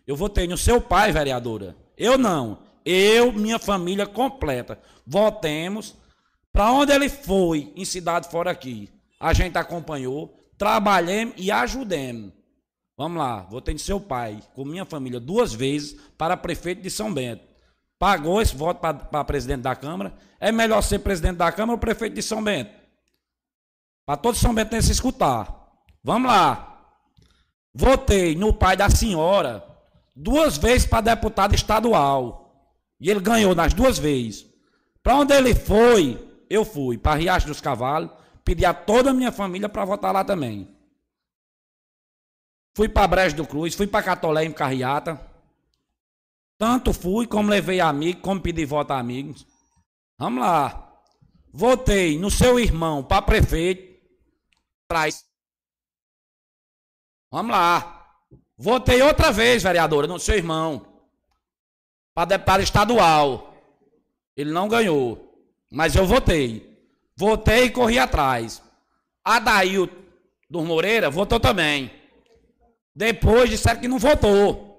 [0.07, 1.75] Eu votei no seu pai, vereadora.
[1.95, 2.59] Eu não.
[2.83, 4.79] Eu, minha família completa.
[5.05, 5.95] Votemos.
[6.51, 8.89] Para onde ele foi, em cidade fora aqui.
[9.19, 12.33] A gente acompanhou, trabalhemos e ajudemos.
[12.97, 17.11] Vamos lá, votei no seu pai, com minha família, duas vezes para prefeito de São
[17.11, 17.52] Bento
[17.99, 20.13] pagou esse voto para presidente da Câmara.
[20.39, 22.71] É melhor ser presidente da Câmara ou prefeito de São Bento?
[24.05, 25.71] Para todo São Bento se escutar.
[26.03, 26.69] Vamos lá.
[27.73, 29.65] Votei no pai da senhora
[30.15, 32.43] duas vezes para deputado estadual.
[32.99, 34.45] E ele ganhou nas duas vezes.
[35.01, 36.97] Para onde ele foi, eu fui.
[36.97, 38.11] Para Riacho dos Cavalos.
[38.43, 40.69] Pedi a toda a minha família para votar lá também.
[42.75, 45.19] Fui para Brejo do Cruz, fui para Catolé em Carriata.
[46.63, 49.45] Tanto fui, como levei amigo, como pedi voto a amigos.
[50.17, 50.93] Vamos lá.
[51.51, 54.01] Votei no seu irmão para prefeito.
[54.87, 55.25] Traz.
[57.29, 58.15] Vamos lá.
[58.57, 61.03] Votei outra vez, vereadora, no seu irmão.
[62.15, 63.53] Para deputado estadual.
[64.33, 65.37] Ele não ganhou.
[65.69, 66.81] Mas eu votei.
[67.17, 68.63] Votei e corri atrás.
[69.21, 69.89] Adail
[70.49, 71.91] do Moreira votou também.
[72.95, 74.72] Depois disseram que não votou.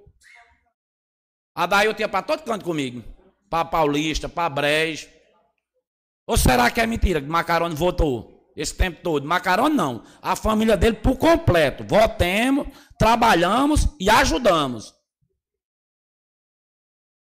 [1.54, 3.04] A daí eu tinha para todo canto comigo.
[3.48, 5.08] Para Paulista, para Brejo.
[6.26, 9.26] Ou será que é mentira que Macarone votou esse tempo todo?
[9.26, 10.02] Macarone não.
[10.20, 11.84] A família dele por completo.
[11.84, 12.66] Votemos,
[12.98, 14.92] trabalhamos e ajudamos.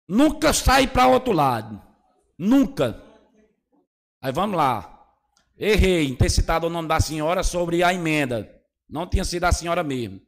[0.09, 1.83] Nunca saí para outro lado.
[2.39, 3.03] Nunca.
[4.21, 4.89] Aí vamos lá.
[5.57, 8.49] Errei em ter citado o nome da senhora sobre a emenda.
[8.89, 10.21] Não tinha sido a senhora mesmo.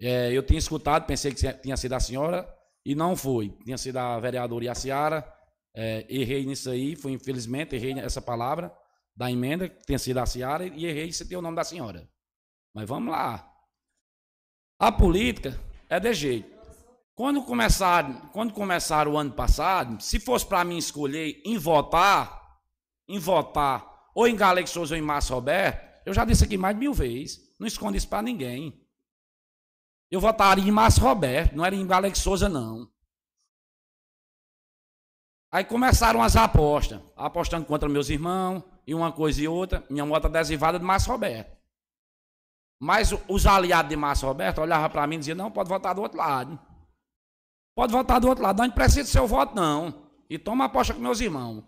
[0.00, 2.46] É, eu tinha escutado, pensei que tinha sido a senhora
[2.84, 3.50] e não foi.
[3.64, 5.26] Tinha sido a vereadora Iaciara.
[5.74, 8.72] É, errei nisso aí, foi infelizmente, errei essa palavra
[9.16, 12.08] da emenda, que tinha sido a Ciara, e errei se tem o nome da senhora.
[12.74, 13.48] Mas vamos lá.
[14.78, 15.58] A política
[15.88, 16.54] é de jeito.
[17.14, 22.58] Quando começar, quando começar o ano passado, se fosse para mim escolher em votar,
[23.08, 26.74] em votar ou em Galex Souza ou em Márcio Roberto, eu já disse aqui mais
[26.74, 27.40] de mil vezes.
[27.58, 28.83] Não esconde isso para ninguém.
[30.10, 32.88] Eu votaria em Márcio Roberto, não era em Alex Souza, não.
[35.50, 40.26] Aí começaram as apostas, apostando contra meus irmãos, e uma coisa e outra, minha moto
[40.26, 41.56] adesivada de Márcio Roberto.
[42.80, 46.02] Mas os aliados de Márcio Roberto olhavam para mim e diziam, não, pode votar do
[46.02, 46.58] outro lado.
[47.74, 50.08] Pode votar do outro lado, não precisa do seu voto, não.
[50.28, 51.64] E toma aposta com meus irmãos.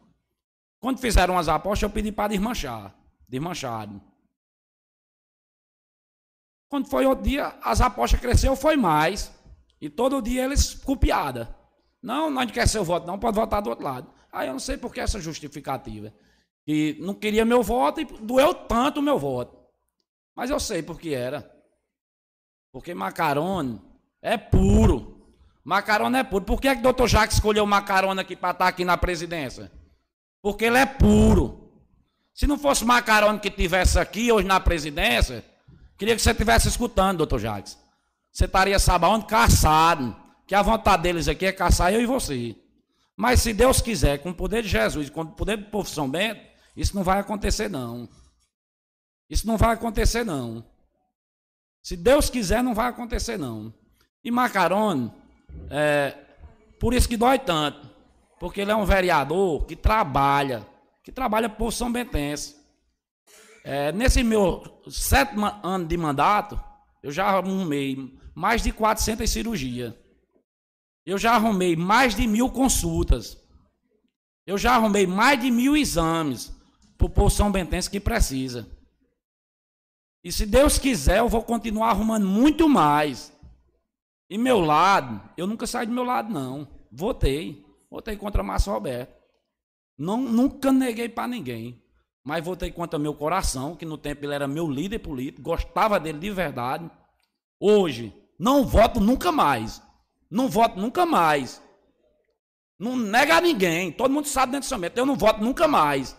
[0.81, 2.95] Quando fizeram as apostas, eu pedi para desmanchar.
[3.29, 4.01] Desmanchado.
[6.69, 9.33] Quando foi outro dia, as apostas cresceu, foi mais.
[9.81, 11.55] E todo dia eles copiada.
[12.03, 14.11] Não, não quer seu voto, não, pode votar do outro lado.
[14.33, 16.13] Aí eu não sei por que essa justificativa.
[16.67, 19.57] E não queria meu voto e doeu tanto o meu voto.
[20.35, 21.51] Mas eu sei por que era.
[22.73, 23.81] Porque macarone
[24.21, 25.33] é puro.
[25.65, 26.45] Macarone é puro.
[26.45, 29.73] Por que, é que o doutor Jacques escolheu macarone aqui para estar aqui na presidência?
[30.43, 31.73] Porque ele é puro.
[32.35, 35.45] Se não fosse macarone que tivesse aqui hoje na presidência,
[35.97, 37.79] Queria que você estivesse escutando, doutor Jacques.
[38.31, 39.27] Você estaria, sabe aonde?
[39.27, 40.15] Caçado.
[40.47, 42.55] Que a vontade deles aqui é caçar eu e você.
[43.17, 46.09] Mas se Deus quiser, com o poder de Jesus, com o poder do povo São
[46.09, 46.41] Bento,
[46.77, 48.09] isso não vai acontecer, não.
[49.29, 50.63] Isso não vai acontecer, não.
[51.83, 53.73] Se Deus quiser, não vai acontecer, não.
[54.23, 55.11] E Macarone,
[55.71, 56.15] é,
[56.79, 57.89] por isso que dói tanto.
[58.39, 60.67] Porque ele é um vereador que trabalha,
[61.03, 62.56] que trabalha por São Bentense.
[63.69, 66.57] É, nesse meu sétimo ano de mandato,
[67.03, 69.93] eu já arrumei mais de 400 cirurgias.
[71.05, 73.37] Eu já arrumei mais de mil consultas.
[74.47, 76.55] Eu já arrumei mais de mil exames
[76.97, 78.71] para o povo São Bentense que precisa.
[80.23, 83.33] E se Deus quiser, eu vou continuar arrumando muito mais.
[84.31, 86.69] E meu lado, eu nunca saí do meu lado, não.
[86.93, 87.67] Votei.
[87.91, 89.13] Votei contra Márcio Roberto.
[89.99, 91.85] Não, nunca neguei para ninguém
[92.27, 96.19] mas votei contra meu coração, que no tempo ele era meu líder político, gostava dele
[96.19, 96.91] de verdade.
[97.61, 99.81] Hoje, não voto nunca mais.
[100.29, 101.63] Não voto nunca mais.
[102.77, 103.93] Não nega a ninguém.
[103.93, 104.99] Todo mundo sabe dentro do São Bento.
[104.99, 106.17] Eu não voto nunca mais.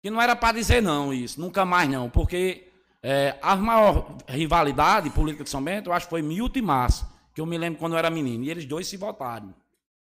[0.00, 1.38] Que não era para dizer não isso.
[1.38, 2.08] Nunca mais não.
[2.08, 2.72] Porque
[3.02, 7.06] é, a maior rivalidade política de São Bento, eu acho que foi Milton e Márcio.
[7.34, 8.42] Que eu me lembro quando eu era menino.
[8.42, 9.54] E eles dois se votaram.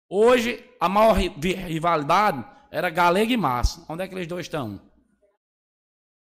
[0.08, 3.84] Hoje, a maior rivalidade era Galego e Massa.
[3.88, 4.80] Onde é que eles dois estão?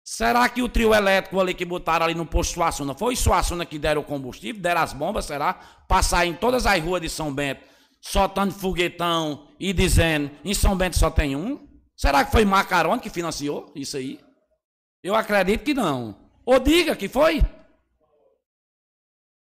[0.02, 3.78] Será que o trio elétrico ali que botaram ali no posto Suassuna foi Suassuna que
[3.78, 5.54] deram o combustível, deram as bombas, será?
[5.86, 7.62] Passar em todas as ruas de São Bento,
[8.00, 11.68] soltando foguetão e dizendo, em São Bento só tem um?
[11.96, 14.18] Será que foi Macarone que financiou isso aí?
[15.02, 16.16] Eu acredito que não.
[16.44, 17.42] Ou diga que foi.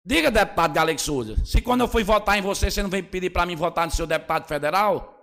[0.04, 3.30] Diga, deputado Galego Souza, se quando eu fui votar em você, você não veio pedir
[3.30, 5.17] para mim votar no seu deputado federal?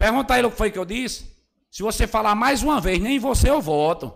[0.00, 1.30] Pergunta a ele o que foi que eu disse.
[1.70, 4.10] Se você falar mais uma vez, nem você eu voto.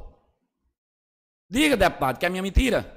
[1.47, 2.90] Diga, deputado, que é minha mentira.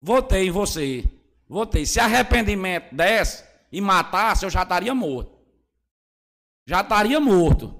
[0.00, 1.04] Votei em você.
[1.48, 1.84] Votei.
[1.84, 5.36] Se arrependimento desse e matasse, eu já estaria morto.
[6.64, 7.74] Já estaria morto.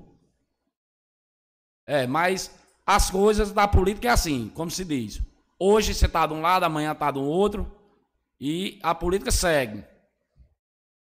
[1.86, 2.52] É, mas
[2.84, 5.22] as coisas da política é assim, como se diz.
[5.56, 7.72] Hoje você está de um lado, amanhã está do outro.
[8.40, 9.84] E a política segue.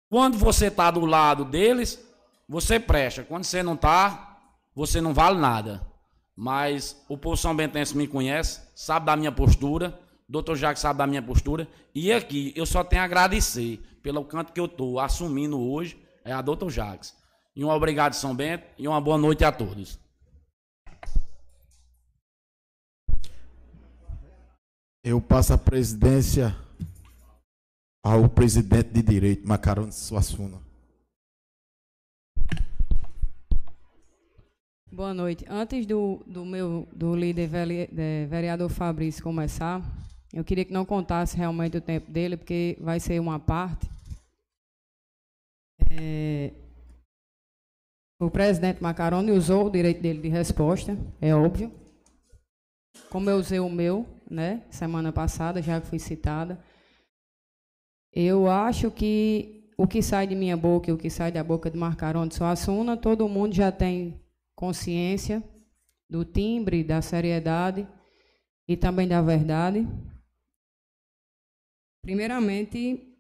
[0.10, 2.11] Quando você está do lado deles,
[2.48, 3.24] você presta.
[3.24, 4.40] Quando você não está,
[4.76, 5.86] você não vale nada.
[6.36, 11.08] Mas o povo São Bentense me conhece, sabe da minha postura, doutor Jacques sabe da
[11.08, 11.68] minha postura.
[11.94, 16.32] E aqui eu só tenho a agradecer pelo canto que eu estou assumindo hoje, é
[16.32, 17.16] a doutor Jacques.
[17.56, 20.00] E um obrigado, São Bento, e uma boa noite a todos.
[25.04, 26.56] Eu passo a presidência
[28.04, 30.71] ao presidente de direito, Macarone Suassuna.
[34.94, 35.46] Boa noite.
[35.48, 37.48] Antes do, do meu do líder
[38.28, 39.82] vereador Fabrício começar,
[40.34, 43.90] eu queria que não contasse realmente o tempo dele, porque vai ser uma parte.
[45.90, 46.52] É,
[48.20, 51.72] o presidente Macaroni usou o direito dele de resposta, é óbvio.
[53.10, 56.62] Como eu usei o meu, né, semana passada, já que fui citada.
[58.12, 61.72] Eu acho que o que sai de minha boca e o que sai da boca
[61.72, 64.21] de Marcarone Suassuna, todo mundo já tem
[64.62, 65.44] consciência
[66.08, 67.88] do timbre, da seriedade
[68.68, 69.88] e também da verdade.
[72.04, 73.18] Primeiramente,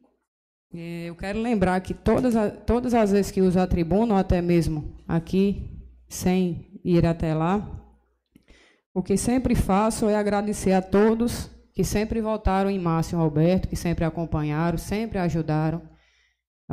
[0.71, 2.35] eh, eu quero lembrar que todas,
[2.67, 5.67] todas as vezes que uso a tribuna, ou até mesmo aqui,
[6.07, 7.57] sem ir até lá,
[8.93, 13.75] o que sempre faço é agradecer a todos que sempre votaram em Márcio Roberto, que
[13.75, 15.81] sempre acompanharam, sempre ajudaram.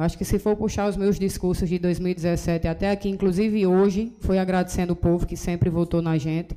[0.00, 4.38] Acho que se for puxar os meus discursos de 2017 até aqui, inclusive hoje, foi
[4.38, 6.56] agradecendo o povo que sempre votou na gente.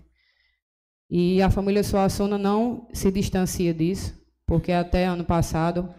[1.10, 4.14] E a família Suassuna não se distancia disso,
[4.46, 5.90] porque até ano passado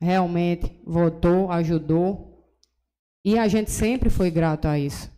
[0.00, 2.42] realmente votou, ajudou,
[3.22, 5.10] e a gente sempre foi grato a isso.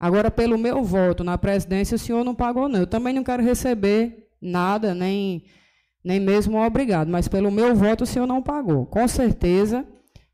[0.00, 2.80] Agora, pelo meu voto na presidência, o senhor não pagou, não.
[2.80, 5.44] Eu também não quero receber nada, nem,
[6.02, 8.86] nem mesmo obrigado, mas pelo meu voto o senhor não pagou.
[8.86, 9.86] Com certeza,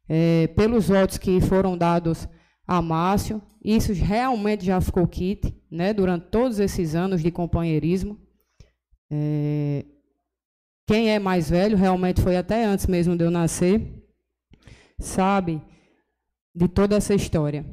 [0.09, 2.27] é, pelos votos que foram dados
[2.67, 8.19] a Márcio, isso realmente já ficou kit, né, durante todos esses anos de companheirismo.
[9.11, 9.85] É,
[10.87, 14.03] quem é mais velho, realmente foi até antes mesmo de eu nascer,
[14.99, 15.61] sabe
[16.55, 17.65] de toda essa história.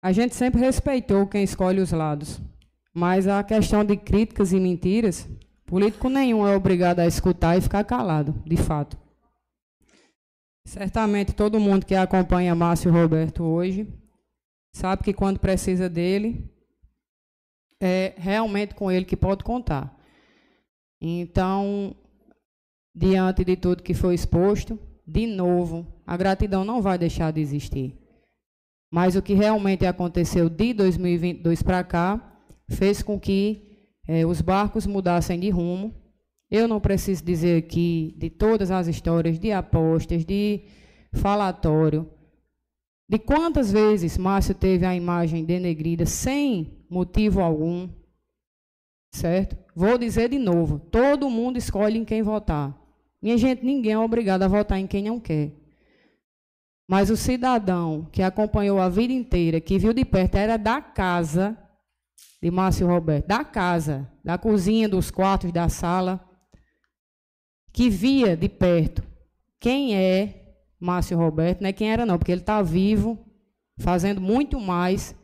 [0.00, 2.40] A gente sempre respeitou quem escolhe os lados,
[2.94, 5.28] mas a questão de críticas e mentiras,
[5.66, 9.01] político nenhum é obrigado a escutar e ficar calado, de fato.
[10.64, 13.86] Certamente todo mundo que acompanha Márcio Roberto hoje
[14.74, 16.50] sabe que quando precisa dele,
[17.80, 19.98] é realmente com ele que pode contar.
[21.00, 21.96] Então,
[22.94, 27.98] diante de tudo que foi exposto, de novo, a gratidão não vai deixar de existir.
[28.90, 32.38] Mas o que realmente aconteceu de 2022 para cá
[32.70, 35.94] fez com que eh, os barcos mudassem de rumo.
[36.52, 40.60] Eu não preciso dizer aqui de todas as histórias de apostas, de
[41.10, 42.06] falatório,
[43.08, 47.88] de quantas vezes Márcio teve a imagem denegrida sem motivo algum,
[49.14, 49.56] certo?
[49.74, 52.78] Vou dizer de novo: todo mundo escolhe em quem votar.
[53.22, 55.52] Minha gente, ninguém é obrigado a votar em quem não quer.
[56.86, 61.56] Mas o cidadão que acompanhou a vida inteira, que viu de perto, era da casa
[62.42, 66.28] de Márcio Roberto, da casa, da cozinha, dos quartos, da sala,
[67.72, 69.02] que via de perto
[69.62, 73.16] quem é Márcio Roberto, não é quem era não, porque ele está vivo,
[73.78, 75.14] fazendo muito mais,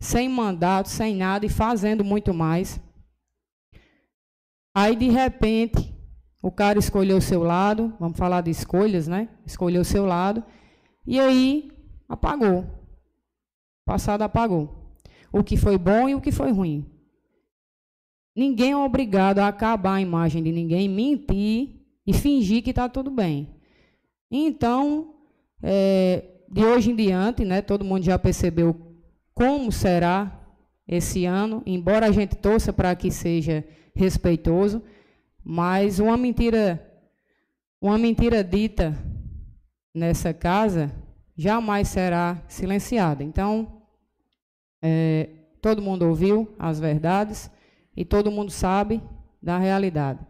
[0.00, 2.80] sem mandato, sem nada e fazendo muito mais.
[4.74, 5.94] Aí, de repente,
[6.42, 9.28] o cara escolheu o seu lado, vamos falar de escolhas, né?
[9.46, 10.42] Escolheu o seu lado,
[11.06, 11.70] e aí
[12.08, 12.62] apagou.
[12.62, 14.96] O passado apagou.
[15.32, 16.84] O que foi bom e o que foi ruim.
[18.34, 23.10] Ninguém é obrigado a acabar a imagem de ninguém, mentir e fingir que está tudo
[23.10, 23.48] bem.
[24.30, 25.14] Então,
[25.62, 28.76] é, de hoje em diante, né, todo mundo já percebeu
[29.34, 30.40] como será
[30.86, 33.64] esse ano, embora a gente torça para que seja
[33.94, 34.82] respeitoso,
[35.42, 36.80] mas uma mentira,
[37.80, 38.96] uma mentira dita
[39.94, 40.92] nessa casa
[41.36, 43.24] jamais será silenciada.
[43.24, 43.82] Então,
[44.80, 45.28] é,
[45.60, 47.50] todo mundo ouviu as verdades
[47.96, 49.02] e todo mundo sabe
[49.42, 50.20] da realidade.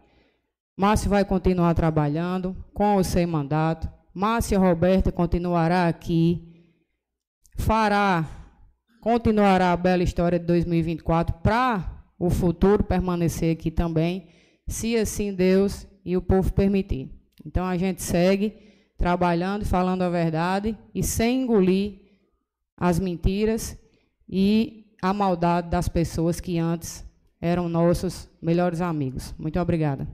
[0.77, 3.89] Márcio vai continuar trabalhando com ou sem mandato.
[4.13, 6.71] Márcia Roberta continuará aqui,
[7.57, 8.29] fará,
[9.01, 14.27] continuará a bela história de 2024 para o futuro permanecer aqui também,
[14.67, 17.11] se assim Deus e o povo permitir.
[17.43, 18.53] Então a gente segue
[18.97, 22.01] trabalhando, falando a verdade e sem engolir
[22.79, 23.75] as mentiras
[24.29, 27.03] e a maldade das pessoas que antes
[27.41, 29.33] eram nossos melhores amigos.
[29.39, 30.07] Muito obrigada.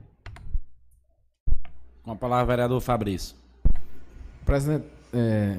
[2.04, 3.34] Com a palavra, vereador Fabrício.
[4.44, 5.58] Presidente, é,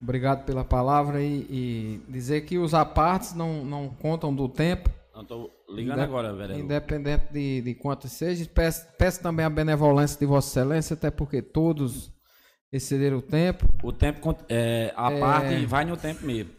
[0.00, 4.88] obrigado pela palavra e, e, dizer que os apartes não, não contam do tempo
[5.20, 6.64] Estou ligando Indep agora, vereador.
[6.64, 11.42] Independente de, de quanto seja, peço, peço também a benevolência de Vossa Excelência, até porque
[11.42, 12.10] todos
[12.72, 13.68] excederam o tempo.
[13.82, 15.20] O tempo, é, a é...
[15.20, 16.50] parte vai no tempo mesmo.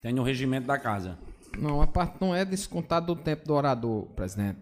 [0.00, 1.18] Tem no regimento da casa.
[1.58, 4.60] Não, a parte não é descontada do tempo do orador, presidente.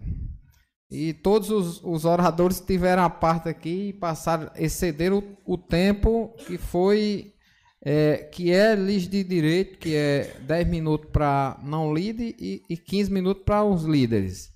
[0.90, 6.34] E todos os, os oradores tiveram a parte aqui e passaram, excederam o, o tempo
[6.46, 7.34] que foi
[7.82, 12.76] é, que é lhes de direito, que é 10 minutos para não líder e, e
[12.76, 14.50] 15 minutos para os líderes.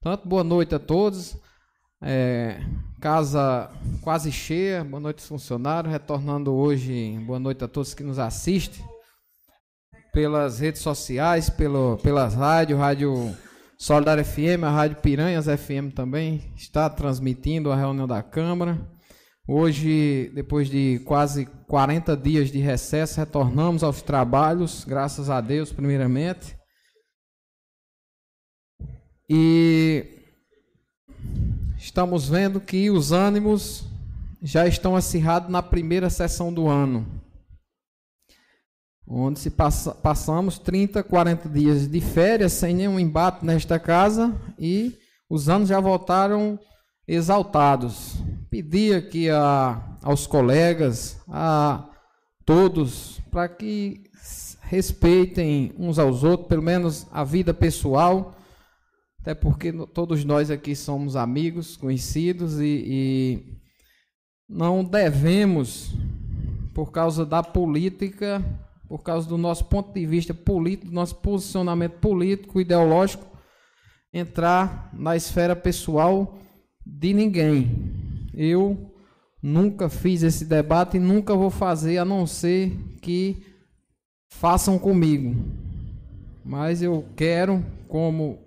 [0.00, 1.36] Portanto, boa noite a todos.
[2.00, 2.60] É,
[3.00, 3.70] casa
[4.02, 8.84] quase cheia, boa noite funcionários, retornando hoje, boa noite a todos que nos assistem
[10.12, 13.36] pelas redes sociais, pelo, pelas rádios, Rádio
[13.78, 18.80] Solidária FM, a Rádio Piranhas FM também está transmitindo a reunião da Câmara.
[19.46, 26.56] Hoje, depois de quase 40 dias de recesso, retornamos aos trabalhos, graças a Deus, primeiramente.
[29.28, 30.06] E
[31.76, 33.84] estamos vendo que os ânimos
[34.40, 37.06] já estão acirrados na primeira sessão do ano
[39.06, 44.98] onde se passa, passamos 30, 40 dias de férias sem nenhum embate nesta casa e
[45.30, 46.58] os anos já voltaram
[47.06, 48.16] exaltados.
[48.50, 51.88] Pedi aqui a, aos colegas, a
[52.44, 54.04] todos, para que
[54.62, 58.34] respeitem uns aos outros, pelo menos a vida pessoal,
[59.20, 63.58] até porque todos nós aqui somos amigos, conhecidos e, e
[64.48, 65.92] não devemos,
[66.72, 68.44] por causa da política,
[68.88, 73.26] por causa do nosso ponto de vista político, do nosso posicionamento político, ideológico,
[74.12, 76.38] entrar na esfera pessoal
[76.84, 78.30] de ninguém.
[78.32, 78.92] Eu
[79.42, 83.44] nunca fiz esse debate e nunca vou fazer, a não ser que
[84.28, 85.34] façam comigo.
[86.44, 88.38] Mas eu quero, como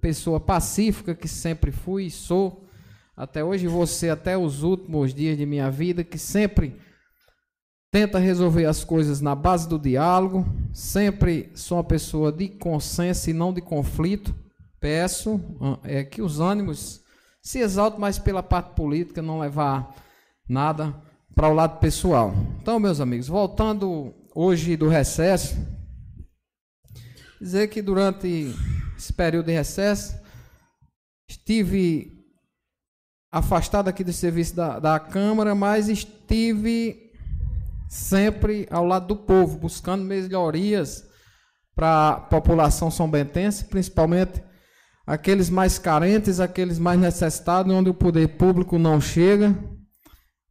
[0.00, 2.64] pessoa pacífica que sempre fui e sou,
[3.16, 6.76] até hoje você até os últimos dias de minha vida, que sempre
[7.96, 13.32] tenta resolver as coisas na base do diálogo, sempre sou uma pessoa de consenso e
[13.32, 14.34] não de conflito.
[14.78, 17.00] Peço ah, é, que os ânimos
[17.40, 19.96] se exaltem mais pela parte política, não levar
[20.46, 20.94] nada
[21.34, 22.34] para o lado pessoal.
[22.60, 25.56] Então, meus amigos, voltando hoje do recesso,
[27.40, 28.54] dizer que durante
[28.94, 30.20] esse período de recesso
[31.26, 32.12] estive
[33.32, 37.05] afastado aqui do serviço da, da Câmara, mas estive
[37.88, 41.04] sempre ao lado do povo, buscando melhorias
[41.74, 44.42] para a população sombentense, principalmente
[45.06, 49.56] aqueles mais carentes, aqueles mais necessitados, onde o poder público não chega.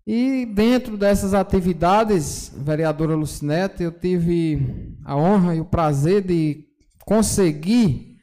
[0.07, 6.63] E dentro dessas atividades, vereadora Lucinete, eu tive a honra e o prazer de
[7.05, 8.15] conseguir,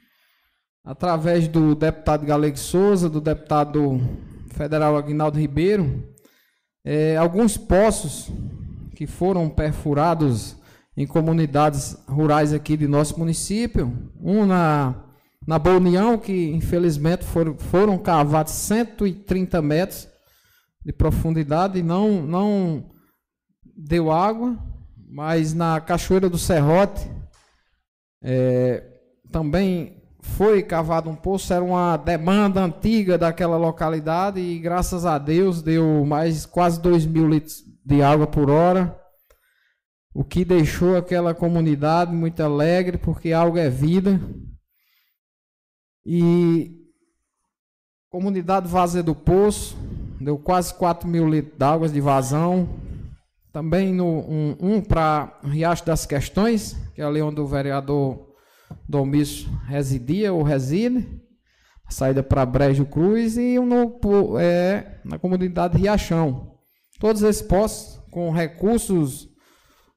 [0.84, 4.00] através do deputado Galego Souza, do deputado
[4.52, 6.08] federal Aguinaldo Ribeiro,
[6.84, 8.30] é, alguns poços
[9.02, 10.56] que foram perfurados
[10.96, 13.92] em comunidades rurais aqui de nosso município.
[14.22, 14.94] Um na,
[15.44, 20.08] na Boa União, que infelizmente foram, foram cavados 130 metros
[20.86, 22.92] de profundidade e não, não
[23.76, 24.56] deu água.
[25.10, 27.10] Mas na Cachoeira do Serrote
[28.22, 28.84] é,
[29.32, 35.60] também foi cavado um poço, era uma demanda antiga daquela localidade e graças a Deus
[35.60, 38.98] deu mais quase 2 mil litros de água por hora,
[40.14, 44.20] o que deixou aquela comunidade muito alegre, porque algo é vida.
[46.04, 46.70] E
[48.10, 49.76] comunidade Vazia do Poço,
[50.20, 52.68] deu quase 4 mil litros de água de vazão.
[53.52, 58.32] Também no, um, um para Riacho das Questões, que é ali onde o vereador
[58.88, 61.20] Domício residia ou reside,
[61.86, 66.51] a saída para Brejo Cruz, e um no, é, na comunidade Riachão.
[67.02, 69.28] Todos esses postos com recursos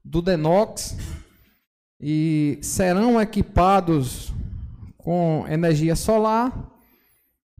[0.03, 0.97] do Denox
[2.01, 4.33] e serão equipados
[4.97, 6.71] com energia solar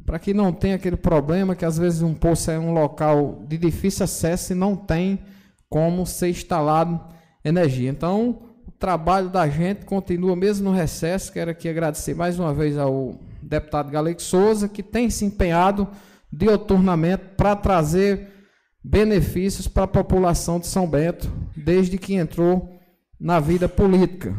[0.03, 3.55] para que não tenha aquele problema que às vezes um poço é um local de
[3.55, 5.19] difícil acesso e não tem
[5.69, 6.99] como ser instalado
[7.43, 7.91] energia.
[7.91, 11.31] Então, o trabalho da gente continua mesmo no recesso.
[11.31, 15.87] Quero aqui agradecer mais uma vez ao deputado Galego Souza, que tem se empenhado
[16.33, 18.33] dioturnamente para trazer
[18.87, 22.79] benefícios para a população de São Bento desde que entrou
[23.19, 24.37] na vida política.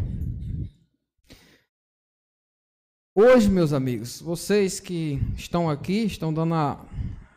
[3.12, 6.86] Hoje, meus amigos, vocês que estão aqui, estão dando a,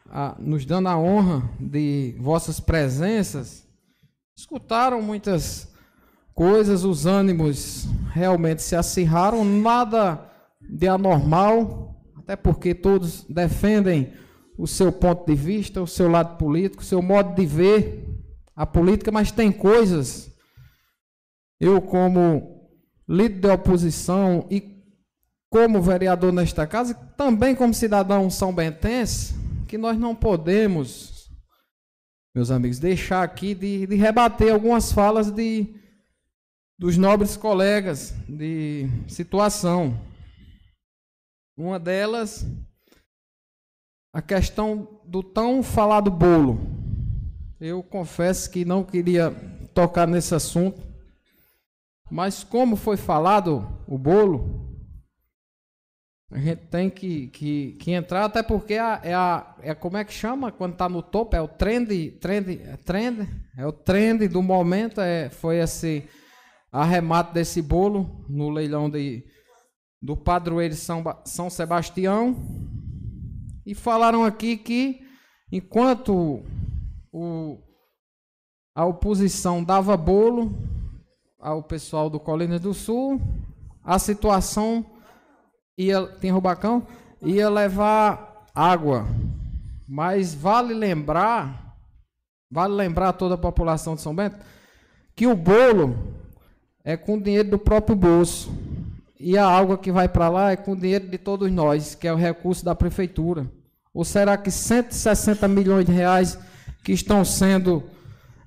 [0.08, 3.66] a, nos dando a honra de vossas presenças,
[4.38, 5.74] escutaram muitas
[6.36, 10.30] coisas, os ânimos realmente se acirraram, nada
[10.62, 14.14] de anormal, até porque todos defendem
[14.60, 18.06] o seu ponto de vista, o seu lado político, o seu modo de ver
[18.54, 20.30] a política, mas tem coisas,
[21.62, 22.70] eu como
[23.08, 24.84] líder da oposição e
[25.50, 29.34] como vereador nesta casa, também como cidadão são bentense,
[29.66, 31.32] que nós não podemos,
[32.36, 35.74] meus amigos, deixar aqui de, de rebater algumas falas de,
[36.78, 39.98] dos nobres colegas de situação.
[41.58, 42.46] Uma delas
[44.14, 46.60] a questão do tão falado bolo.
[47.60, 49.32] Eu confesso que não queria
[49.74, 50.82] tocar nesse assunto,
[52.10, 54.70] mas como foi falado o bolo,
[56.32, 59.98] a gente tem que, que, que entrar, até porque é a, é, a, é como
[59.98, 61.36] é que chama quando está no topo?
[61.36, 63.28] É o trend, trend, é trend,
[63.58, 66.08] é o trend do momento, é, foi esse
[66.72, 69.26] arremate desse bolo no leilão de,
[70.02, 72.36] do padroeiro São, São Sebastião.
[73.66, 75.02] E falaram aqui que
[75.52, 76.44] enquanto
[77.12, 77.58] o,
[78.76, 80.58] a oposição dava bolo
[81.40, 83.22] ao pessoal do Colinas do Sul,
[83.84, 84.86] a situação
[85.78, 86.86] ia, tem Rubacão,
[87.22, 89.06] ia levar água.
[89.88, 91.78] Mas vale lembrar,
[92.52, 94.38] vale lembrar a toda a população de São Bento,
[95.16, 95.98] que o bolo
[96.84, 98.52] é com dinheiro do próprio bolso.
[99.20, 102.14] E a água que vai para lá é com dinheiro de todos nós, que é
[102.14, 103.52] o recurso da prefeitura.
[103.94, 106.40] Ou será que 160 milhões de reais
[106.86, 107.84] que estão sendo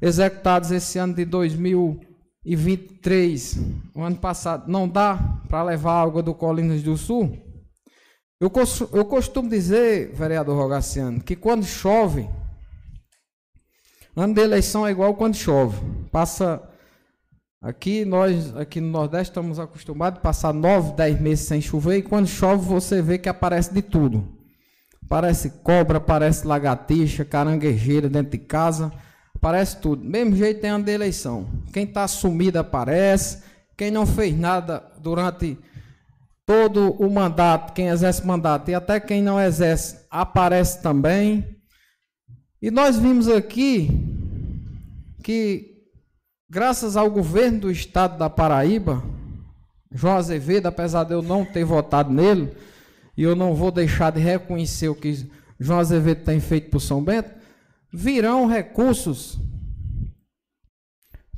[0.00, 3.58] executados esse ano de 2023,
[3.94, 7.36] o ano passado, não dá para levar água do Colinas do Sul?
[8.40, 8.50] Eu,
[8.94, 12.26] eu costumo dizer, vereador Rogaciano, que quando chove,
[14.16, 15.76] ano de eleição é igual quando chove.
[16.10, 16.71] Passa
[17.62, 22.02] Aqui nós, aqui no Nordeste, estamos acostumados a passar nove, dez meses sem chover e
[22.02, 24.36] quando chove você vê que aparece de tudo.
[25.04, 28.92] Aparece cobra, aparece lagartixa, caranguejeira dentro de casa,
[29.32, 30.04] aparece tudo.
[30.04, 31.46] Mesmo jeito tem ano de eleição.
[31.72, 33.44] Quem está sumido aparece,
[33.76, 35.56] quem não fez nada durante
[36.44, 41.58] todo o mandato, quem exerce mandato e até quem não exerce aparece também.
[42.60, 43.88] E nós vimos aqui
[45.22, 45.71] que
[46.52, 49.02] graças ao governo do estado da Paraíba,
[49.90, 52.54] João Azevedo, apesar de eu não ter votado nele,
[53.16, 55.26] e eu não vou deixar de reconhecer o que
[55.58, 57.30] João Azevedo tem feito por São Bento,
[57.90, 59.38] virão recursos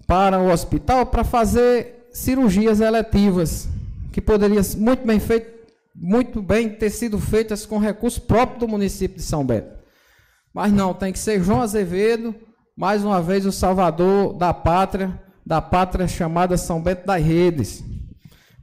[0.05, 3.69] para o hospital para fazer cirurgias eletivas,
[4.11, 5.49] que poderiam muito bem feito,
[5.95, 9.79] muito bem ter sido feitas com recurso próprio do município de São Bento.
[10.53, 12.35] Mas não, tem que ser João Azevedo
[12.77, 17.85] mais uma vez o salvador da pátria, da pátria chamada São Bento das Redes.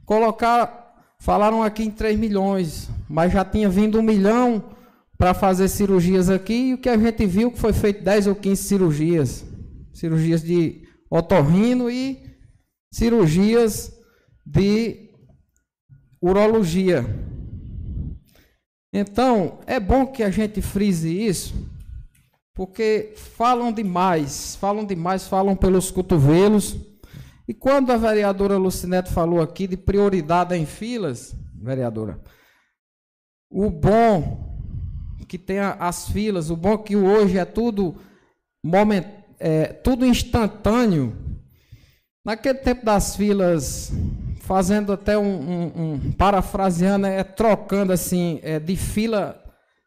[0.04, 4.62] Colocar, falaram aqui em 3 milhões, mas já tinha vindo um milhão
[5.16, 8.34] para fazer cirurgias aqui, e o que a gente viu que foi feito 10 ou
[8.34, 9.44] 15 cirurgias.
[9.94, 12.20] Cirurgias de otorrino e
[12.92, 13.92] cirurgias
[14.44, 15.10] de
[16.20, 17.06] urologia.
[18.92, 21.54] Então, é bom que a gente frise isso,
[22.54, 26.76] porque falam demais, falam demais, falam pelos cotovelos.
[27.48, 32.20] E quando a vereadora Lucineto falou aqui de prioridade em filas, vereadora,
[33.50, 34.52] o bom
[35.26, 37.96] que tem as filas, o bom que hoje é tudo
[38.62, 39.04] moment,
[39.40, 41.16] é, tudo instantâneo.
[42.24, 43.90] Naquele tempo das filas,
[44.40, 49.41] fazendo até um, um, um parafraseando, é trocando assim, é, de fila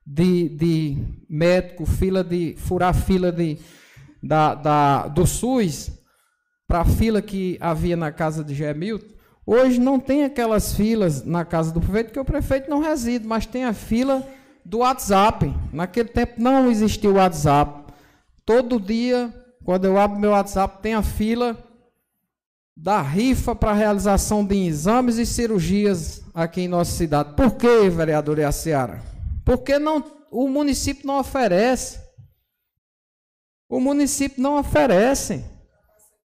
[0.06, 3.58] de, de médico, fila de furar fila de,
[4.22, 5.92] da, da, do SUS
[6.67, 9.16] para a fila que havia na casa de Gemilton.
[9.45, 13.45] Hoje não tem aquelas filas na casa do prefeito, porque o prefeito não reside, mas
[13.45, 14.27] tem a fila
[14.64, 15.53] do WhatsApp.
[15.72, 17.93] Naquele tempo não existia o WhatsApp.
[18.43, 21.58] Todo dia, quando eu abro meu WhatsApp, tem a fila
[22.75, 27.35] da rifa para realização de exames e cirurgias aqui em nossa cidade.
[27.35, 29.14] Por que, vereador Iaciara?
[29.45, 31.99] Porque não, o município não oferece.
[33.69, 35.45] O município não oferece.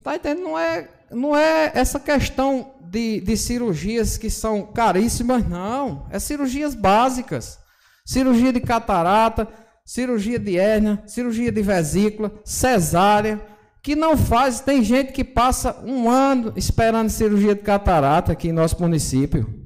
[0.04, 0.44] Tá entendendo?
[0.44, 6.08] Não é, não é essa questão de, de cirurgias que são caríssimas, não.
[6.12, 7.60] É cirurgias básicas.
[8.06, 9.48] Cirurgia de catarata,
[9.86, 13.40] cirurgia de hérnia, cirurgia de vesícula, cesárea,
[13.82, 14.60] que não faz.
[14.60, 19.66] Tem gente que passa um ano esperando cirurgia de catarata aqui em nosso município.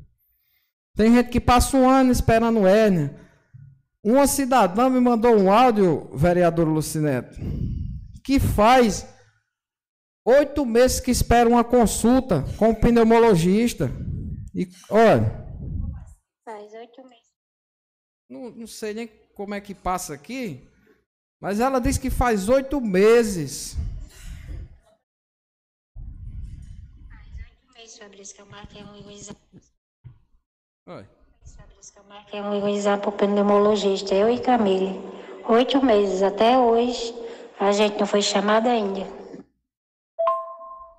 [0.96, 3.16] Tem gente que passa um ano esperando hérnia.
[4.04, 7.38] Uma cidadã me mandou um áudio, vereador Lucineto,
[8.24, 9.06] que faz
[10.24, 13.90] oito meses que espera uma consulta com o pneumologista.
[14.56, 15.46] E olha.
[16.46, 17.28] Faz oito meses.
[18.30, 20.66] Não, não sei nem como é que passa aqui,
[21.42, 23.76] mas ela diz que faz oito meses.
[27.10, 29.38] Faz oito meses, Fabrício, que eu marquei um exame.
[30.88, 31.19] Oi.
[32.10, 35.00] Marquei um exame para o pneumologista, eu e Camille.
[35.48, 37.14] Oito meses, até hoje
[37.60, 39.06] a gente não foi chamada ainda.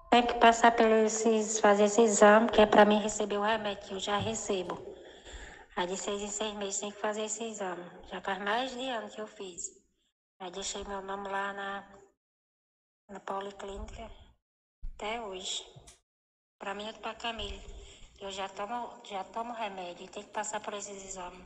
[0.09, 3.89] Tem que passar por esses, fazer esse exame, que é para mim receber o remédio,
[3.89, 4.79] que eu já recebo.
[5.75, 7.83] Aí de seis em seis meses tem que fazer esse exame.
[8.09, 9.69] Já faz mais de ano que eu fiz.
[10.39, 11.85] Aí deixei meu nome lá na,
[13.09, 14.09] na Policlínica
[14.95, 15.67] até hoje.
[16.57, 17.80] Para mim e para Camille.
[18.21, 21.41] Eu já tomo, já tomo remédio e tenho que passar por esses exames.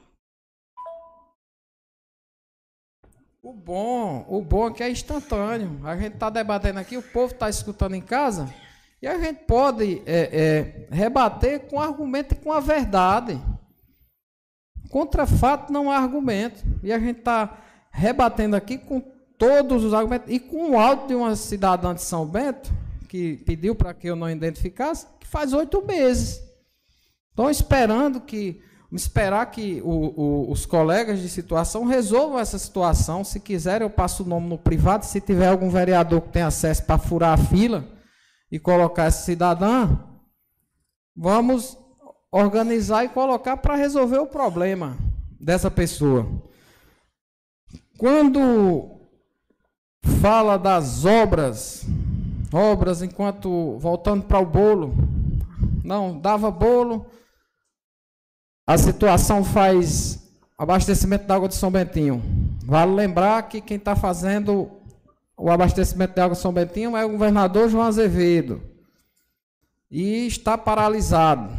[3.40, 5.86] O bom, o bom é que é instantâneo.
[5.86, 8.52] A gente está debatendo aqui, o povo está escutando em casa,
[9.00, 13.40] e a gente pode é, é, rebater com argumento e com a verdade.
[14.90, 16.64] Contra fato não há argumento.
[16.82, 17.58] E a gente está
[17.90, 19.00] rebatendo aqui com
[19.38, 22.72] todos os argumentos e com o áudio de uma cidadã de São Bento,
[23.08, 26.43] que pediu para que eu não identificasse, que faz oito meses.
[27.34, 33.24] Estão esperando que esperar que o, o, os colegas de situação resolvam essa situação.
[33.24, 35.04] Se quiserem, eu passo o nome no privado.
[35.04, 37.84] Se tiver algum vereador que tem acesso para furar a fila
[38.52, 39.98] e colocar essa cidadã,
[41.16, 41.76] vamos
[42.30, 44.96] organizar e colocar para resolver o problema
[45.40, 46.28] dessa pessoa.
[47.98, 49.00] Quando
[50.22, 51.84] fala das obras,
[52.52, 54.94] obras enquanto voltando para o bolo,
[55.82, 57.06] não dava bolo
[58.66, 60.18] a situação faz
[60.56, 62.22] abastecimento da água de São Bentinho.
[62.64, 64.70] Vale lembrar que quem está fazendo
[65.36, 68.62] o abastecimento de água de São Bentinho é o governador João Azevedo.
[69.90, 71.50] E está paralisado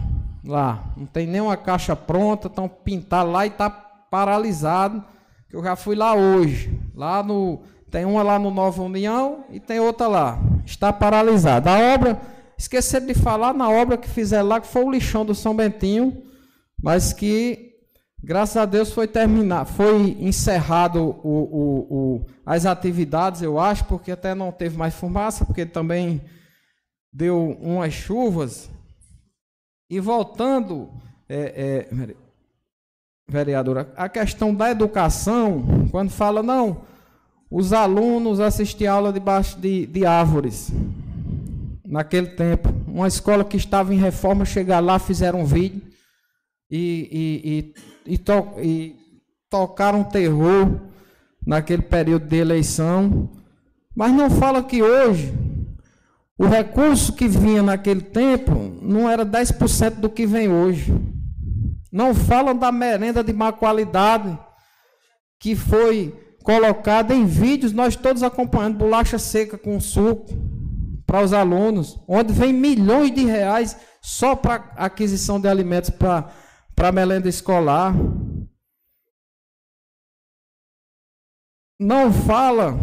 [0.44, 0.84] lá.
[0.98, 5.04] Não tem nenhuma caixa pronta, estão pintados lá e está paralisado.
[5.52, 6.76] Eu já fui lá hoje.
[6.96, 7.62] Lá no.
[7.92, 10.40] Tem uma lá no Nova União e tem outra lá.
[10.66, 11.72] Está paralisada.
[11.72, 12.20] A obra,
[12.58, 16.25] esqueceram de falar na obra que fizeram lá, que foi o lixão do São Bentinho
[16.86, 17.74] mas que
[18.24, 24.12] graças a Deus foi terminar, foi encerrado o, o, o, as atividades, eu acho, porque
[24.12, 26.22] até não teve mais fumaça, porque também
[27.12, 28.70] deu umas chuvas.
[29.90, 30.92] E voltando,
[31.28, 32.16] é, é,
[33.28, 36.84] vereadora, a questão da educação, quando fala, não,
[37.50, 40.72] os alunos assistiam aula debaixo de, de árvores.
[41.84, 45.85] Naquele tempo, uma escola que estava em reforma, chegar lá, fizeram um vídeo
[46.76, 47.74] e,
[48.06, 48.96] e, e, to, e
[49.50, 50.80] tocaram terror
[51.46, 53.30] naquele período de eleição,
[53.96, 55.34] mas não fala que hoje
[56.38, 60.94] o recurso que vinha naquele tempo não era 10% do que vem hoje.
[61.92, 64.38] Não falam da merenda de má qualidade
[65.40, 66.14] que foi
[66.44, 70.34] colocada em vídeos, nós todos acompanhando bolacha seca com suco
[71.06, 76.30] para os alunos, onde vem milhões de reais só para aquisição de alimentos para
[76.76, 77.96] para a merenda escolar.
[81.80, 82.78] Não fala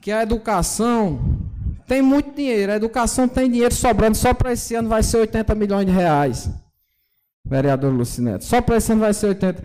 [0.00, 1.38] que a educação
[1.86, 2.72] tem muito dinheiro.
[2.72, 4.16] A educação tem dinheiro sobrando.
[4.16, 6.50] Só para esse ano vai ser 80 milhões de reais.
[7.44, 8.44] Vereador Lucineto.
[8.44, 9.64] Só para esse ano vai ser 80.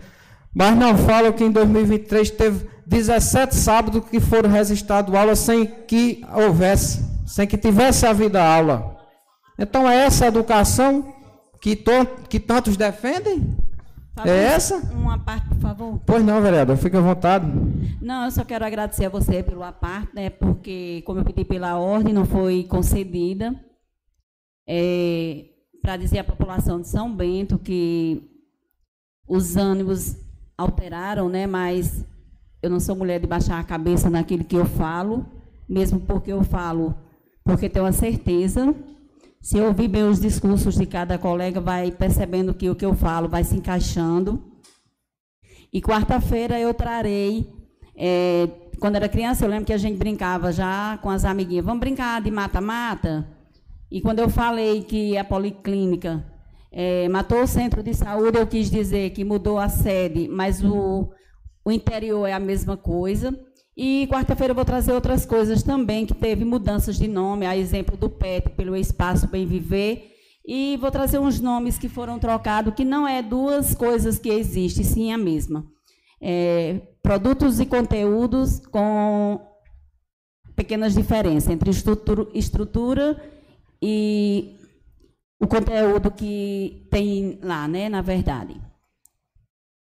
[0.54, 6.24] Mas não fala que em 2023 teve 17 sábados que foram registrados aulas sem que
[6.34, 8.96] houvesse, sem que tivesse havido aula.
[9.58, 11.13] Então é essa educação
[11.64, 11.92] que, to,
[12.28, 13.56] que tantos defendem?
[14.22, 14.76] é essa?
[14.92, 15.98] Uma parte, por favor.
[16.04, 17.46] Pois não, vereador, fique à vontade.
[18.02, 21.78] Não, eu só quero agradecer a você pelo parte, né, porque, como eu pedi pela
[21.78, 23.58] ordem, não foi concedida.
[24.68, 25.46] É,
[25.80, 28.30] Para dizer à população de São Bento que
[29.26, 30.18] os ânimos
[30.58, 32.04] alteraram, né, mas
[32.62, 35.24] eu não sou mulher de baixar a cabeça naquilo que eu falo,
[35.66, 36.94] mesmo porque eu falo,
[37.42, 38.74] porque tenho a certeza
[39.44, 43.28] se ouvir bem os discursos de cada colega, vai percebendo que o que eu falo
[43.28, 44.42] vai se encaixando.
[45.70, 47.46] E quarta-feira eu trarei.
[47.94, 48.48] É,
[48.80, 51.66] quando era criança, eu lembro que a gente brincava já com as amiguinhas.
[51.66, 53.28] Vamos brincar de mata-mata?
[53.90, 56.24] E quando eu falei que a policlínica
[56.72, 61.10] é, matou o centro de saúde, eu quis dizer que mudou a sede, mas o,
[61.62, 63.38] o interior é a mesma coisa.
[63.76, 67.96] E quarta-feira eu vou trazer outras coisas também, que teve mudanças de nome, a exemplo
[67.96, 70.12] do PET, pelo Espaço Bem Viver.
[70.46, 74.84] E vou trazer uns nomes que foram trocados, que não é duas coisas que existem,
[74.84, 75.66] sim a mesma.
[76.20, 79.40] É, produtos e conteúdos com
[80.54, 83.20] pequenas diferenças entre estrutura, estrutura
[83.82, 84.56] e
[85.40, 88.60] o conteúdo que tem lá, né, na verdade.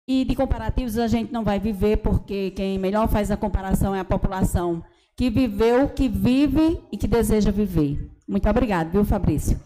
[0.07, 3.99] E de comparativos a gente não vai viver, porque quem melhor faz a comparação é
[3.99, 4.83] a população
[5.15, 8.09] que viveu, que vive e que deseja viver.
[8.27, 9.59] Muito obrigado, viu, Fabrício?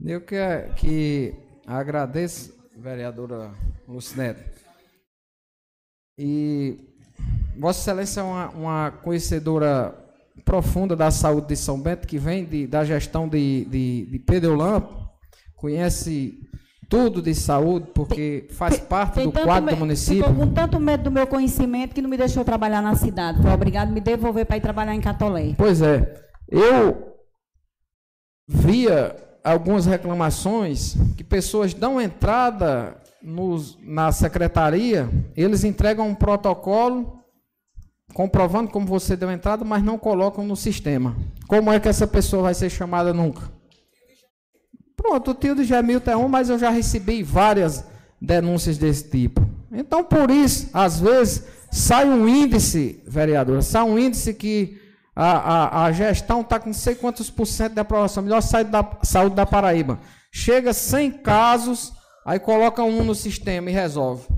[0.00, 0.36] Eu que,
[0.76, 1.34] que
[1.66, 3.54] agradeço, vereadora
[3.86, 4.42] Lucinete.
[6.18, 6.76] E
[7.58, 9.98] Vossa Excelência é uma, uma, conhecedora
[10.44, 14.54] profunda da saúde de São Bento, que vem de, da gestão de, de, de Pedro
[14.54, 15.08] Lampo,
[15.56, 16.38] conhece
[16.92, 20.22] tudo de saúde, porque faz parte Tem do quadro me- do município.
[20.24, 23.40] Ficou com tanto medo do meu conhecimento que não me deixou trabalhar na cidade.
[23.40, 25.54] Foi obrigado a me devolver para ir trabalhar em Catolé.
[25.56, 27.14] Pois é, eu
[28.46, 37.20] via algumas reclamações que pessoas dão entrada nos, na secretaria, eles entregam um protocolo
[38.12, 41.16] comprovando como você deu entrada, mas não colocam no sistema.
[41.48, 43.50] Como é que essa pessoa vai ser chamada nunca?
[45.02, 47.84] Pronto, o tio de Gemilton é um, mas eu já recebi várias
[48.20, 49.44] denúncias desse tipo.
[49.72, 54.80] Então, por isso, às vezes, sai um índice, vereadora, sai um índice que
[55.14, 58.70] a, a, a gestão está com não sei quantos por cento de aprovação, melhor saúde
[58.70, 59.98] da, saúde da Paraíba.
[60.30, 61.92] Chega 100 casos,
[62.24, 64.28] aí coloca um no sistema e resolve.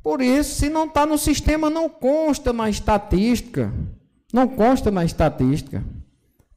[0.00, 3.72] Por isso, se não está no sistema, não consta na estatística.
[4.32, 5.84] Não consta na estatística.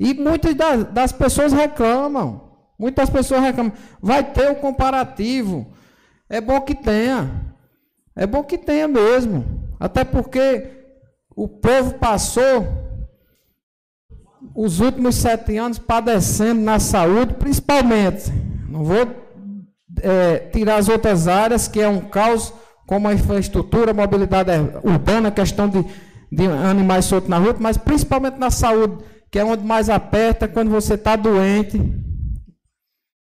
[0.04, 2.52] E muitas das, das pessoas reclamam.
[2.78, 3.72] Muitas pessoas reclamam.
[4.02, 5.72] Vai ter o comparativo.
[6.30, 7.56] É bom que tenha.
[8.14, 9.46] É bom que tenha mesmo.
[9.80, 10.70] Até porque
[11.34, 12.68] o povo passou
[14.54, 18.30] os últimos sete anos padecendo na saúde, principalmente.
[18.68, 19.08] Não vou
[20.02, 22.54] é, tirar as outras áreas, que é um caos,
[22.86, 24.52] como a infraestrutura, a mobilidade
[24.84, 25.82] urbana, a questão de,
[26.30, 28.98] de animais soltos na rua, mas principalmente na saúde,
[29.34, 31.82] que é onde mais aperta quando você está doente,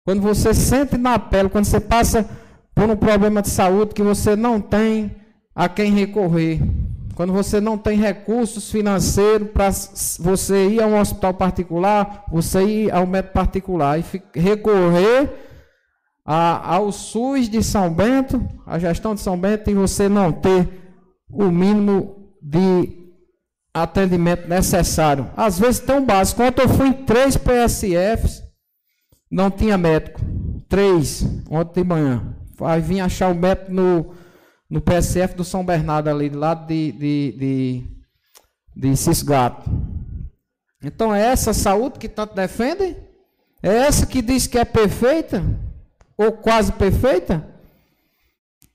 [0.04, 2.28] quando você sente na pele, quando você passa
[2.74, 5.14] por um problema de saúde que você não tem
[5.54, 6.60] a quem recorrer.
[7.14, 9.70] Quando você não tem recursos financeiros para
[10.18, 15.32] você ir a um hospital particular, você ir ao médico particular e recorrer
[16.26, 20.68] a, ao SUS de São Bento, a gestão de São Bento, e você não ter
[21.30, 23.03] o mínimo de
[23.74, 25.28] atendimento necessário.
[25.36, 26.42] Às vezes tão básico.
[26.42, 28.44] Ontem eu fui em três PSFs,
[29.28, 30.20] não tinha médico.
[30.68, 32.36] Três, ontem de manhã.
[32.62, 34.14] Aí vim achar o médico no,
[34.70, 37.86] no PSF do São Bernardo, ali, do lado de, de, de,
[38.76, 39.68] de Cisgato.
[40.82, 42.96] Então é essa saúde que tanto defende?
[43.62, 45.42] É essa que diz que é perfeita?
[46.16, 47.44] Ou quase perfeita?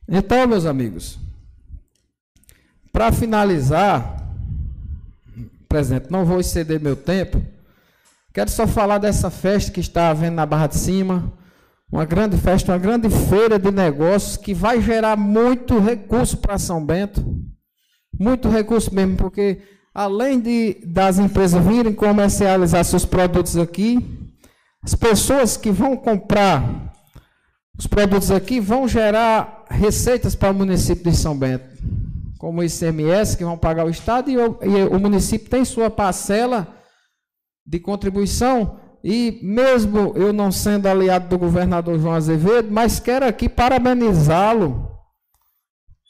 [0.08, 1.20] Então, meus amigos,
[2.92, 4.19] para finalizar,
[5.70, 7.42] presidente, não vou exceder meu tempo.
[8.34, 11.32] Quero só falar dessa festa que está havendo na Barra de Cima.
[11.92, 16.84] Uma grande festa, uma grande feira de negócios que vai gerar muito recurso para São
[16.84, 17.24] Bento.
[18.20, 19.62] Muito recurso mesmo, porque
[19.94, 23.98] além de das empresas virem comercializar seus produtos aqui,
[24.84, 26.94] as pessoas que vão comprar
[27.78, 31.66] os produtos aqui vão gerar receitas para o município de São Bento,
[32.40, 35.90] como o ICMS, que vão pagar o Estado, e o, e o município tem sua
[35.90, 36.68] parcela
[37.66, 43.50] de contribuição, e mesmo eu não sendo aliado do governador João Azevedo, mas quero aqui
[43.50, 44.90] parabenizá-lo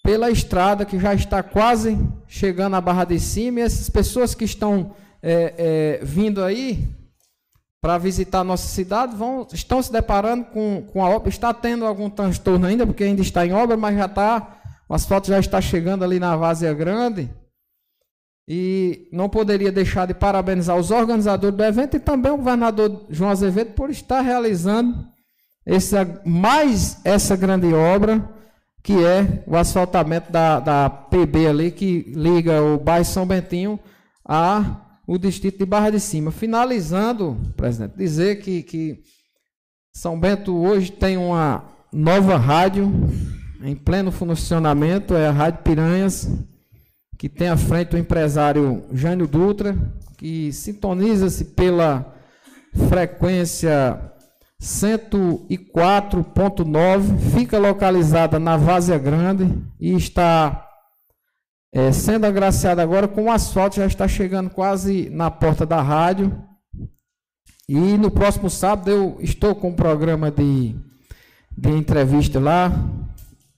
[0.03, 4.45] pela estrada que já está quase chegando à Barra de Cima, e essas pessoas que
[4.45, 4.93] estão
[5.23, 6.87] é, é, vindo aí
[7.81, 12.07] para visitar nossa cidade vão, estão se deparando com, com a obra, está tendo algum
[12.07, 14.58] transtorno ainda, porque ainda está em obra, mas já está,
[14.89, 17.29] o asfalto já está chegando ali na Várzea Grande,
[18.51, 23.29] e não poderia deixar de parabenizar os organizadores do evento e também o governador João
[23.29, 25.07] Azevedo por estar realizando
[25.63, 28.27] essa, mais essa grande obra,
[28.81, 33.79] que é o asfaltamento da, da PB ali, que liga o bairro São Bentinho
[34.25, 36.31] a o distrito de Barra de Cima.
[36.31, 38.99] Finalizando, presidente, dizer que, que
[39.93, 42.91] São Bento hoje tem uma nova rádio
[43.61, 46.29] em pleno funcionamento, é a Rádio Piranhas,
[47.17, 49.75] que tem à frente o empresário Jânio Dutra,
[50.17, 52.13] que sintoniza-se pela
[52.87, 53.99] frequência
[54.61, 60.65] 104.9, fica localizada na Várzea Grande e está
[61.71, 66.35] é, sendo agraciada agora com o asfalto, já está chegando quase na porta da rádio.
[67.67, 70.75] E no próximo sábado eu estou com um programa de,
[71.55, 72.71] de entrevista lá.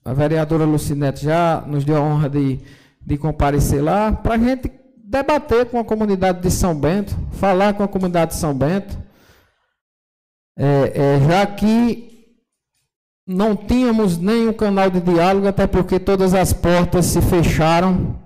[0.03, 2.59] A vereadora Lucinete já nos deu a honra de,
[3.05, 7.83] de comparecer lá para a gente debater com a comunidade de São Bento, falar com
[7.83, 8.97] a comunidade de São Bento.
[10.57, 12.11] É, é, já que
[13.27, 18.19] não tínhamos nenhum canal de diálogo, até porque todas as portas se fecharam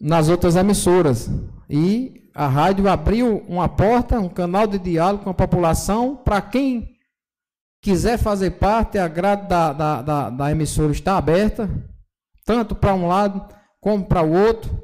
[0.00, 1.30] nas outras emissoras.
[1.68, 6.95] E a rádio abriu uma porta, um canal de diálogo com a população, para quem
[7.86, 11.70] quiser fazer parte, a grade da, da, da, da emissora está aberta,
[12.44, 13.46] tanto para um lado
[13.80, 14.76] como para o outro.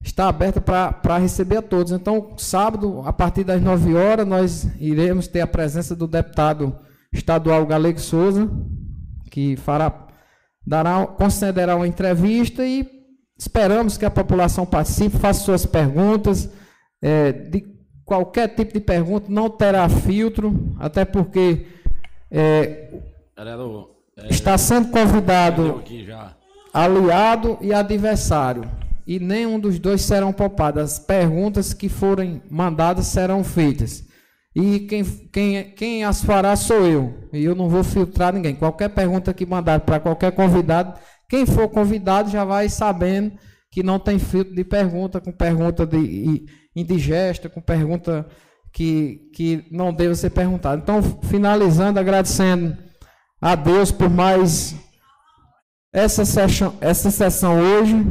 [0.00, 1.90] está aberta para receber a todos.
[1.90, 6.78] Então, sábado, a partir das 9 horas, nós iremos ter a presença do deputado
[7.12, 8.48] estadual Galego Souza,
[9.32, 10.06] que fará,
[10.64, 12.88] dará, concederá uma entrevista e
[13.36, 16.48] esperamos que a população participe, faça suas perguntas,
[17.02, 17.75] é, de
[18.06, 21.66] qualquer tipo de pergunta, não terá filtro, até porque
[22.30, 22.94] é,
[23.36, 25.82] é, está sendo convidado
[26.72, 28.70] aliado e adversário.
[29.06, 30.82] E nenhum dos dois serão poupados.
[30.82, 34.04] As perguntas que forem mandadas serão feitas.
[34.54, 37.14] E quem, quem, quem as fará sou eu.
[37.32, 38.54] E eu não vou filtrar ninguém.
[38.54, 43.32] Qualquer pergunta que mandar para qualquer convidado, quem for convidado já vai sabendo
[43.70, 46.46] que não tem filtro de pergunta, com pergunta de
[46.76, 48.26] indigesta, com pergunta
[48.72, 50.80] que, que não deve ser perguntada.
[50.82, 52.76] Então, finalizando, agradecendo
[53.40, 54.76] a Deus por mais
[55.92, 58.06] essa sessão, essa sessão hoje.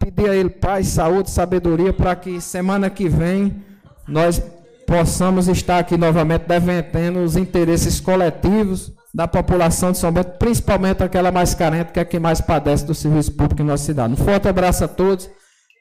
[0.00, 3.62] Pedir a Ele paz, saúde, sabedoria, para que semana que vem
[4.08, 4.42] nós
[4.86, 11.30] possamos estar aqui novamente defendendo os interesses coletivos da população de São Bento, principalmente aquela
[11.30, 14.14] mais carente, que é quem mais padece do serviço público em nossa cidade.
[14.14, 15.28] Um forte abraço a todos,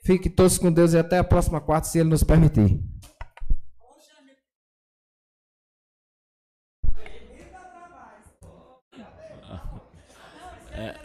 [0.08, 2.80] fiquem todos com Deus e até a próxima quarta, se Ele nos permitir.
[10.72, 10.96] É,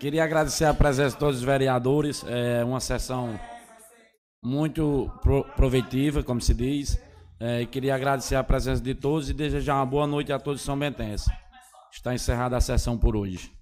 [0.00, 3.38] queria agradecer a presença de todos os vereadores, é uma sessão
[4.42, 5.10] muito
[5.54, 6.98] provetiva, como se diz.
[7.38, 10.78] É, queria agradecer a presença de todos e desejar uma boa noite a todos São
[10.78, 11.30] Bentense.
[11.92, 13.55] Está encerrada a sessão por hoje.